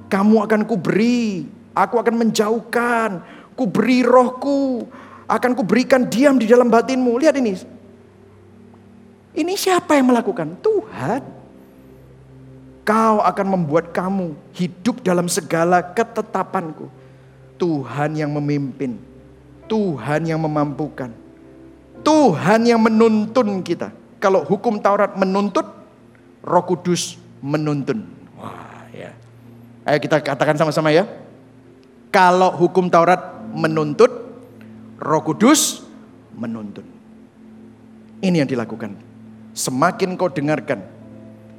Kamu 0.08 0.48
akan 0.48 0.64
kuberi. 0.64 1.52
Aku 1.76 2.00
akan 2.00 2.16
menjauhkan. 2.16 3.20
Kuberi 3.52 4.08
rohku. 4.08 4.88
Akan 5.28 5.52
kuberikan 5.52 6.08
diam 6.08 6.40
di 6.40 6.48
dalam 6.48 6.72
batinmu. 6.72 7.12
Lihat 7.20 7.36
ini 7.44 7.60
ini 9.36 9.60
siapa 9.60 10.00
yang 10.00 10.16
melakukan? 10.16 10.56
Tuhan. 10.64 11.35
Kau 12.86 13.18
akan 13.20 13.48
membuat 13.58 13.90
kamu 13.90 14.38
hidup 14.54 15.02
dalam 15.02 15.26
segala 15.26 15.82
ketetapanku. 15.82 16.88
Tuhan 17.58 18.14
yang 18.14 18.30
memimpin. 18.30 19.02
Tuhan 19.66 20.30
yang 20.30 20.38
memampukan. 20.38 21.10
Tuhan 22.06 22.62
yang 22.70 22.78
menuntun 22.78 23.66
kita. 23.66 23.90
Kalau 24.22 24.46
hukum 24.46 24.78
Taurat 24.78 25.18
menuntut, 25.18 25.66
Roh 26.46 26.64
Kudus 26.70 27.18
menuntun. 27.42 28.06
Wah, 28.38 28.86
ya. 28.94 29.18
Ayo 29.82 29.98
kita 29.98 30.22
katakan 30.22 30.54
sama-sama 30.54 30.94
ya. 30.94 31.10
Kalau 32.14 32.54
hukum 32.54 32.86
Taurat 32.86 33.42
menuntut, 33.50 34.14
Roh 35.02 35.26
Kudus 35.26 35.82
menuntun. 36.38 36.86
Ini 38.22 38.46
yang 38.46 38.50
dilakukan 38.50 39.16
Semakin 39.56 40.20
kau 40.20 40.28
dengarkan 40.28 40.84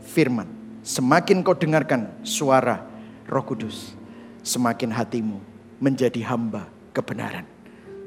firman, 0.05 0.45
semakin 0.87 1.43
kau 1.43 1.59
dengarkan 1.59 2.07
suara 2.23 2.87
Roh 3.27 3.43
Kudus, 3.43 3.99
semakin 4.47 4.95
hatimu 4.95 5.43
menjadi 5.83 6.23
hamba 6.31 6.71
kebenaran. 6.95 7.43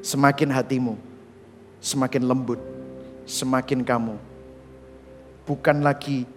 Semakin 0.00 0.48
hatimu 0.48 0.96
semakin 1.80 2.28
lembut, 2.28 2.60
semakin 3.24 3.80
kamu 3.80 4.14
bukan 5.48 5.80
lagi 5.80 6.28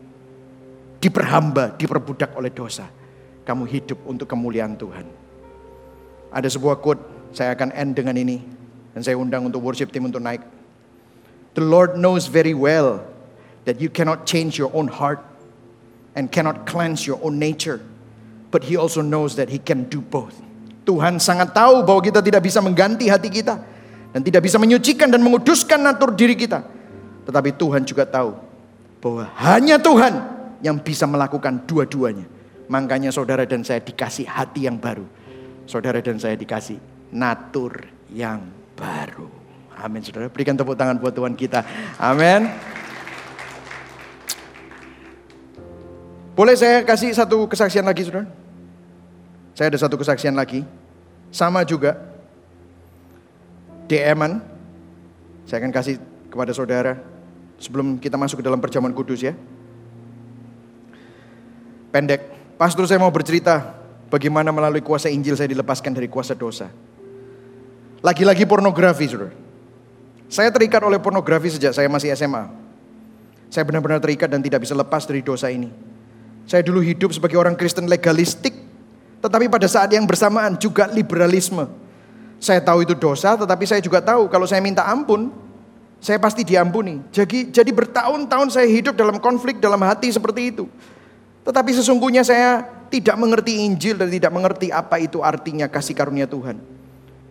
diperhamba, 1.03 1.75
diperbudak 1.75 2.33
oleh 2.39 2.49
dosa. 2.49 2.87
Kamu 3.43 3.67
hidup 3.67 3.99
untuk 4.07 4.23
kemuliaan 4.31 4.79
Tuhan. 4.79 5.03
Ada 6.31 6.47
sebuah 6.47 6.79
quote, 6.79 7.03
saya 7.35 7.51
akan 7.51 7.75
end 7.75 7.91
dengan 7.99 8.15
ini. 8.15 8.39
Dan 8.95 9.03
saya 9.03 9.19
undang 9.19 9.43
untuk 9.43 9.59
worship 9.59 9.91
team 9.91 10.07
untuk 10.07 10.23
naik. 10.23 10.39
The 11.57 11.65
Lord 11.65 11.99
knows 11.99 12.31
very 12.31 12.55
well 12.55 13.03
that 13.67 13.83
you 13.83 13.91
cannot 13.91 14.23
change 14.23 14.55
your 14.55 14.71
own 14.71 14.87
heart 14.87 15.19
and 16.13 16.29
cannot 16.29 16.65
cleanse 16.65 17.05
your 17.05 17.19
own 17.21 17.37
nature. 17.37 17.81
But 18.53 18.69
he 18.69 18.77
also 18.77 19.01
knows 19.01 19.33
that 19.41 19.49
he 19.49 19.57
can 19.57 19.89
do 19.89 20.01
both. 20.01 20.37
Tuhan 20.85 21.17
sangat 21.17 21.57
tahu 21.57 21.81
bahwa 21.81 22.01
kita 22.03 22.21
tidak 22.21 22.45
bisa 22.45 22.61
mengganti 22.61 23.09
hati 23.09 23.33
kita. 23.33 23.57
Dan 24.13 24.21
tidak 24.21 24.45
bisa 24.45 24.61
menyucikan 24.61 25.09
dan 25.09 25.25
menguduskan 25.25 25.81
natur 25.81 26.13
diri 26.13 26.37
kita. 26.37 26.61
Tetapi 27.25 27.49
Tuhan 27.57 27.81
juga 27.81 28.05
tahu 28.05 28.37
bahwa 29.01 29.25
hanya 29.41 29.81
Tuhan 29.81 30.13
yang 30.61 30.77
bisa 30.77 31.09
melakukan 31.09 31.65
dua-duanya. 31.65 32.29
Makanya 32.69 33.09
saudara 33.09 33.43
dan 33.49 33.65
saya 33.65 33.81
dikasih 33.81 34.29
hati 34.29 34.69
yang 34.69 34.77
baru. 34.77 35.03
Saudara 35.65 35.97
dan 35.97 36.21
saya 36.21 36.37
dikasih 36.37 36.77
natur 37.09 37.89
yang 38.13 38.45
baru. 38.77 39.27
Amin 39.81 40.05
saudara. 40.05 40.29
Berikan 40.29 40.53
tepuk 40.53 40.77
tangan 40.77 41.01
buat 41.01 41.17
Tuhan 41.17 41.33
kita. 41.33 41.65
Amin. 41.97 42.47
Boleh 46.33 46.57
saya 46.57 46.81
kasih 46.81 47.13
satu 47.13 47.45
kesaksian 47.45 47.85
lagi 47.85 48.09
saudara? 48.09 48.25
Saya 49.53 49.69
ada 49.69 49.77
satu 49.77 49.95
kesaksian 49.97 50.33
lagi. 50.33 50.65
Sama 51.29 51.61
juga. 51.65 51.97
DM-an. 53.85 54.41
Saya 55.45 55.61
akan 55.61 55.71
kasih 55.73 56.01
kepada 56.33 56.51
saudara. 56.53 56.97
Sebelum 57.61 58.01
kita 58.01 58.17
masuk 58.17 58.41
ke 58.41 58.45
dalam 58.45 58.57
perjamuan 58.57 58.91
kudus 58.91 59.21
ya 59.21 59.37
pendek. 61.93 62.25
Pastor 62.57 62.89
saya 62.89 62.97
mau 62.97 63.13
bercerita 63.13 63.77
bagaimana 64.09 64.49
melalui 64.49 64.81
kuasa 64.81 65.13
Injil 65.13 65.37
saya 65.37 65.45
dilepaskan 65.53 65.93
dari 65.93 66.09
kuasa 66.09 66.33
dosa. 66.33 66.73
Lagi-lagi 68.01 68.49
pornografi, 68.49 69.05
saudara. 69.05 69.31
Saya 70.27 70.49
terikat 70.49 70.81
oleh 70.81 70.97
pornografi 70.97 71.53
sejak 71.53 71.77
saya 71.77 71.85
masih 71.85 72.09
SMA. 72.17 72.49
Saya 73.53 73.63
benar-benar 73.69 74.01
terikat 74.01 74.25
dan 74.33 74.41
tidak 74.41 74.65
bisa 74.65 74.73
lepas 74.73 75.05
dari 75.05 75.21
dosa 75.21 75.53
ini. 75.53 75.69
Saya 76.43 76.61
dulu 76.63 76.83
hidup 76.83 77.15
sebagai 77.15 77.39
orang 77.39 77.55
Kristen 77.55 77.87
legalistik, 77.87 78.51
tetapi 79.23 79.47
pada 79.47 79.67
saat 79.67 79.87
yang 79.95 80.03
bersamaan 80.03 80.59
juga 80.59 80.87
liberalisme. 80.91 81.67
Saya 82.43 82.59
tahu 82.59 82.83
itu 82.83 82.91
dosa, 82.91 83.39
tetapi 83.39 83.63
saya 83.63 83.79
juga 83.79 84.03
tahu 84.03 84.27
kalau 84.27 84.43
saya 84.43 84.59
minta 84.59 84.83
ampun, 84.83 85.31
saya 86.03 86.19
pasti 86.19 86.43
diampuni. 86.43 86.99
Jadi, 87.15 87.47
jadi 87.47 87.71
bertahun-tahun 87.71 88.51
saya 88.51 88.67
hidup 88.67 88.99
dalam 88.99 89.23
konflik 89.23 89.63
dalam 89.63 89.79
hati 89.79 90.11
seperti 90.11 90.51
itu. 90.51 90.67
Tetapi 91.47 91.71
sesungguhnya 91.71 92.27
saya 92.27 92.67
tidak 92.91 93.15
mengerti 93.15 93.63
Injil 93.63 93.95
dan 93.95 94.11
tidak 94.11 94.31
mengerti 94.35 94.67
apa 94.67 94.99
itu 94.99 95.23
artinya 95.23 95.71
kasih 95.71 95.95
karunia 95.95 96.27
Tuhan. 96.27 96.59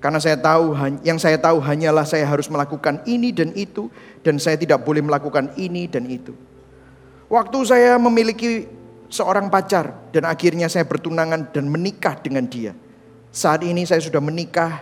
Karena 0.02 0.18
saya 0.18 0.34
tahu 0.34 0.74
yang 1.06 1.20
saya 1.20 1.38
tahu 1.38 1.62
hanyalah 1.62 2.02
saya 2.02 2.26
harus 2.26 2.50
melakukan 2.50 3.04
ini 3.06 3.30
dan 3.30 3.54
itu 3.54 3.86
dan 4.24 4.40
saya 4.40 4.58
tidak 4.58 4.82
boleh 4.82 5.04
melakukan 5.04 5.52
ini 5.54 5.86
dan 5.86 6.08
itu. 6.10 6.34
Waktu 7.30 7.58
saya 7.62 7.94
memiliki 8.02 8.66
seorang 9.12 9.52
pacar 9.52 10.08
dan 10.08 10.24
akhirnya 10.24 10.72
saya 10.72 10.88
bertunangan 10.88 11.52
dan 11.52 11.68
menikah 11.68 12.16
dengan 12.16 12.48
dia. 12.48 12.72
Saat 13.28 13.60
ini 13.68 13.84
saya 13.84 14.00
sudah 14.00 14.24
menikah 14.24 14.80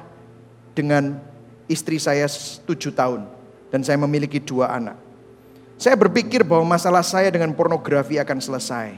dengan 0.70 1.18
istri 1.66 1.98
saya 1.98 2.30
tujuh 2.62 2.94
tahun 2.94 3.26
dan 3.74 3.82
saya 3.82 3.98
memiliki 3.98 4.38
dua 4.38 4.70
anak. 4.70 4.94
Saya 5.74 5.98
berpikir 5.98 6.46
bahwa 6.46 6.78
masalah 6.78 7.02
saya 7.02 7.26
dengan 7.34 7.50
pornografi 7.56 8.22
akan 8.22 8.38
selesai. 8.38 8.94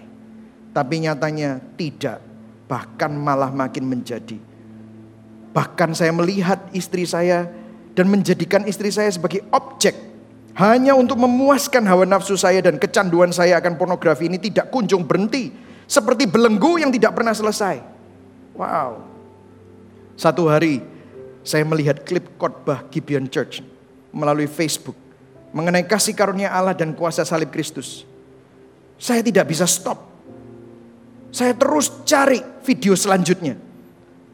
Tapi 0.73 0.95
nyatanya 1.05 1.61
tidak, 1.77 2.21
bahkan 2.69 3.13
malah 3.13 3.53
makin 3.53 3.89
menjadi. 3.89 4.37
Bahkan 5.53 5.93
saya 5.93 6.13
melihat 6.17 6.59
istri 6.73 7.05
saya 7.05 7.49
dan 7.93 8.09
menjadikan 8.09 8.65
istri 8.65 8.89
saya 8.89 9.13
sebagai 9.13 9.45
objek 9.53 10.12
hanya 10.53 10.93
untuk 10.93 11.17
memuaskan 11.17 11.85
hawa 11.89 12.05
nafsu 12.05 12.37
saya 12.37 12.61
dan 12.61 12.77
kecanduan 12.77 13.33
saya 13.33 13.57
akan 13.61 13.81
pornografi 13.81 14.29
ini 14.29 14.37
tidak 14.37 14.69
kunjung 14.69 15.05
berhenti. 15.09 15.53
Seperti 15.89 16.25
belenggu 16.25 16.81
yang 16.81 16.89
tidak 16.89 17.13
pernah 17.13 17.37
selesai. 17.37 17.81
Wow. 18.57 19.05
Satu 20.17 20.49
hari 20.49 20.81
saya 21.45 21.65
melihat 21.69 22.05
klip 22.05 22.37
khotbah 22.41 22.87
Gibeon 22.89 23.29
Church 23.29 23.61
melalui 24.13 24.49
Facebook 24.49 24.97
mengenai 25.53 25.85
kasih 25.85 26.17
karunia 26.17 26.53
Allah 26.53 26.73
dan 26.73 26.97
kuasa 26.97 27.25
salib 27.29 27.53
Kristus. 27.53 28.09
Saya 28.97 29.21
tidak 29.21 29.53
bisa 29.53 29.69
stop 29.69 30.13
saya 31.33 31.57
terus 31.57 31.89
cari 32.05 32.45
video 32.61 32.93
selanjutnya. 32.93 33.57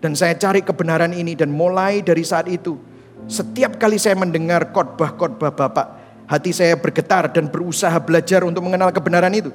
Dan 0.02 0.18
saya 0.18 0.34
cari 0.34 0.66
kebenaran 0.66 1.14
ini 1.14 1.38
dan 1.38 1.54
mulai 1.54 2.02
dari 2.02 2.26
saat 2.26 2.50
itu. 2.50 2.74
Setiap 3.30 3.78
kali 3.78 3.98
saya 3.98 4.18
mendengar 4.18 4.74
khotbah-khotbah 4.74 5.54
Bapak. 5.54 5.86
Hati 6.28 6.52
saya 6.52 6.76
bergetar 6.76 7.32
dan 7.32 7.48
berusaha 7.48 7.96
belajar 8.04 8.44
untuk 8.44 8.60
mengenal 8.60 8.92
kebenaran 8.92 9.32
itu. 9.32 9.48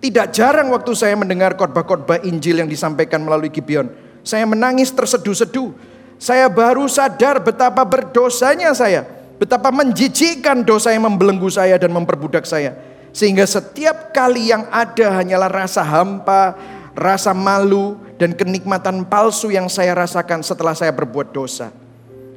Tidak 0.00 0.32
jarang 0.32 0.72
waktu 0.72 0.96
saya 0.96 1.12
mendengar 1.20 1.52
khotbah-khotbah 1.52 2.24
Injil 2.24 2.64
yang 2.64 2.68
disampaikan 2.68 3.20
melalui 3.20 3.52
Gibeon. 3.52 3.92
Saya 4.24 4.48
menangis 4.48 4.88
terseduh-seduh. 4.88 5.76
Saya 6.16 6.48
baru 6.48 6.88
sadar 6.88 7.44
betapa 7.44 7.84
berdosanya 7.84 8.72
saya. 8.72 9.04
Betapa 9.36 9.68
menjijikkan 9.68 10.64
dosa 10.64 10.96
yang 10.96 11.04
membelenggu 11.12 11.52
saya 11.52 11.76
dan 11.76 11.92
memperbudak 11.92 12.48
saya. 12.48 12.72
Sehingga 13.12 13.44
setiap 13.44 14.16
kali 14.16 14.48
yang 14.48 14.64
ada 14.72 15.20
hanyalah 15.20 15.52
rasa 15.52 15.84
hampa, 15.84 16.56
rasa 16.96 17.36
malu, 17.36 18.00
dan 18.16 18.32
kenikmatan 18.32 19.04
palsu 19.04 19.52
yang 19.52 19.68
saya 19.68 19.92
rasakan 19.92 20.40
setelah 20.40 20.72
saya 20.72 20.88
berbuat 20.88 21.36
dosa. 21.36 21.68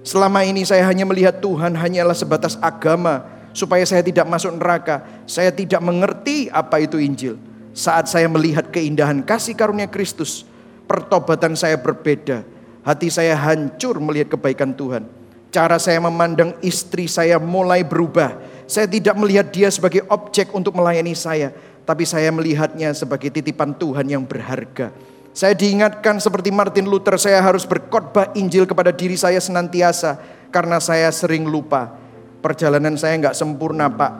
Selama 0.03 0.43
ini 0.43 0.67
saya 0.67 0.83
hanya 0.83 1.07
melihat 1.07 1.39
Tuhan 1.39 1.71
hanyalah 1.71 2.15
sebatas 2.15 2.59
agama 2.59 3.36
supaya 3.51 3.83
saya 3.83 4.03
tidak 4.03 4.25
masuk 4.27 4.55
neraka. 4.55 5.03
Saya 5.29 5.51
tidak 5.51 5.79
mengerti 5.83 6.47
apa 6.51 6.81
itu 6.83 6.97
Injil. 6.99 7.35
Saat 7.77 8.09
saya 8.09 8.25
melihat 8.25 8.73
keindahan 8.73 9.21
kasih 9.21 9.53
karunia 9.53 9.85
Kristus, 9.85 10.47
pertobatan 10.89 11.53
saya 11.53 11.77
berbeda. 11.77 12.41
Hati 12.81 13.11
saya 13.11 13.35
hancur 13.35 13.99
melihat 13.99 14.39
kebaikan 14.39 14.71
Tuhan. 14.71 15.03
Cara 15.51 15.75
saya 15.77 15.99
memandang 15.99 16.55
istri 16.63 17.05
saya 17.07 17.35
mulai 17.37 17.83
berubah. 17.83 18.39
Saya 18.67 18.87
tidak 18.87 19.15
melihat 19.15 19.47
dia 19.51 19.71
sebagai 19.71 20.03
objek 20.07 20.51
untuk 20.51 20.75
melayani 20.75 21.15
saya, 21.15 21.51
tapi 21.87 22.03
saya 22.03 22.31
melihatnya 22.35 22.91
sebagai 22.91 23.31
titipan 23.31 23.71
Tuhan 23.75 24.07
yang 24.07 24.23
berharga. 24.27 24.91
Saya 25.37 25.53
diingatkan 25.53 26.17
seperti 26.17 26.49
Martin 26.49 26.89
Luther, 26.89 27.13
saya 27.21 27.37
harus 27.45 27.61
berkhotbah 27.61 28.33
Injil 28.33 28.65
kepada 28.65 28.89
diri 28.89 29.13
saya 29.13 29.37
senantiasa 29.37 30.17
karena 30.49 30.81
saya 30.81 31.13
sering 31.13 31.45
lupa. 31.45 31.93
Perjalanan 32.39 32.95
saya 32.95 33.17
nggak 33.17 33.37
sempurna 33.37 33.89
Pak, 33.89 34.13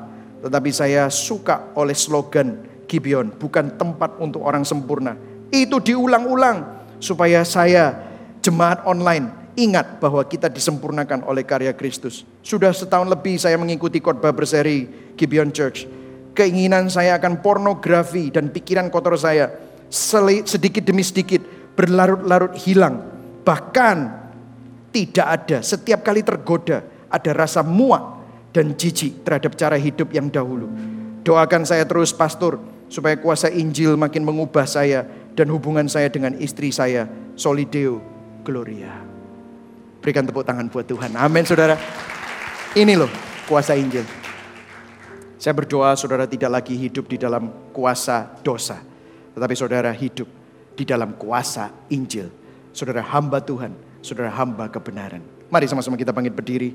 tetapi 0.48 0.70
saya 0.74 1.08
suka 1.08 1.74
oleh 1.78 1.94
slogan 1.94 2.66
Gibeon, 2.88 3.36
bukan 3.36 3.76
tempat 3.78 4.18
untuk 4.18 4.42
orang 4.42 4.64
sempurna. 4.64 5.14
Itu 5.54 5.80
diulang-ulang 5.80 6.90
supaya 6.98 7.46
saya 7.46 7.94
jemaat 8.42 8.84
online 8.88 9.54
ingat 9.58 10.02
bahwa 10.02 10.22
kita 10.26 10.50
disempurnakan 10.50 11.26
oleh 11.26 11.46
karya 11.46 11.74
Kristus. 11.74 12.24
Sudah 12.42 12.74
setahun 12.74 13.10
lebih 13.10 13.38
saya 13.38 13.58
mengikuti 13.58 14.02
khotbah 14.02 14.34
berseri 14.34 15.14
Gibeon 15.18 15.50
Church 15.50 15.98
keinginan 16.38 16.86
saya 16.94 17.18
akan 17.18 17.42
pornografi 17.42 18.30
dan 18.30 18.54
pikiran 18.54 18.94
kotor 18.94 19.18
saya 19.18 19.50
sedikit 19.90 20.86
demi 20.86 21.02
sedikit 21.02 21.42
berlarut-larut 21.74 22.54
hilang. 22.62 23.02
Bahkan 23.42 23.98
tidak 24.94 25.26
ada, 25.26 25.58
setiap 25.66 26.06
kali 26.06 26.22
tergoda 26.22 26.86
ada 27.08 27.32
rasa 27.36 27.64
muak 27.64 28.18
dan 28.52 28.74
jijik 28.74 29.24
terhadap 29.24 29.54
cara 29.54 29.78
hidup 29.78 30.12
yang 30.12 30.32
dahulu. 30.32 30.68
Doakan 31.22 31.68
saya 31.68 31.84
terus 31.84 32.16
pastor 32.16 32.58
supaya 32.88 33.20
kuasa 33.20 33.52
Injil 33.52 34.00
makin 34.00 34.24
mengubah 34.24 34.64
saya 34.64 35.04
dan 35.36 35.52
hubungan 35.52 35.86
saya 35.92 36.08
dengan 36.08 36.34
istri 36.40 36.72
saya 36.72 37.06
solideo 37.36 38.00
gloria. 38.42 38.96
Berikan 40.00 40.24
tepuk 40.24 40.48
tangan 40.48 40.72
buat 40.72 40.88
Tuhan. 40.88 41.20
Amin 41.20 41.44
saudara. 41.44 41.76
Ini 42.74 42.96
loh 42.96 43.12
kuasa 43.46 43.76
Injil. 43.76 44.08
Saya 45.38 45.54
berdoa 45.54 45.94
saudara 45.94 46.26
tidak 46.26 46.50
lagi 46.50 46.74
hidup 46.74 47.06
di 47.06 47.22
dalam 47.22 47.70
kuasa 47.70 48.42
dosa. 48.42 48.82
Tetapi 49.38 49.54
saudara 49.54 49.94
hidup 49.94 50.26
di 50.74 50.82
dalam 50.82 51.14
kuasa 51.14 51.70
Injil. 51.94 52.32
Saudara 52.74 53.06
hamba 53.06 53.38
Tuhan, 53.44 54.02
saudara 54.02 54.34
hamba 54.34 54.66
kebenaran. 54.72 55.37
Mari 55.48 55.66
sama-sama 55.72 55.96
kita 55.96 56.12
bangkit 56.12 56.36
berdiri. 56.36 56.70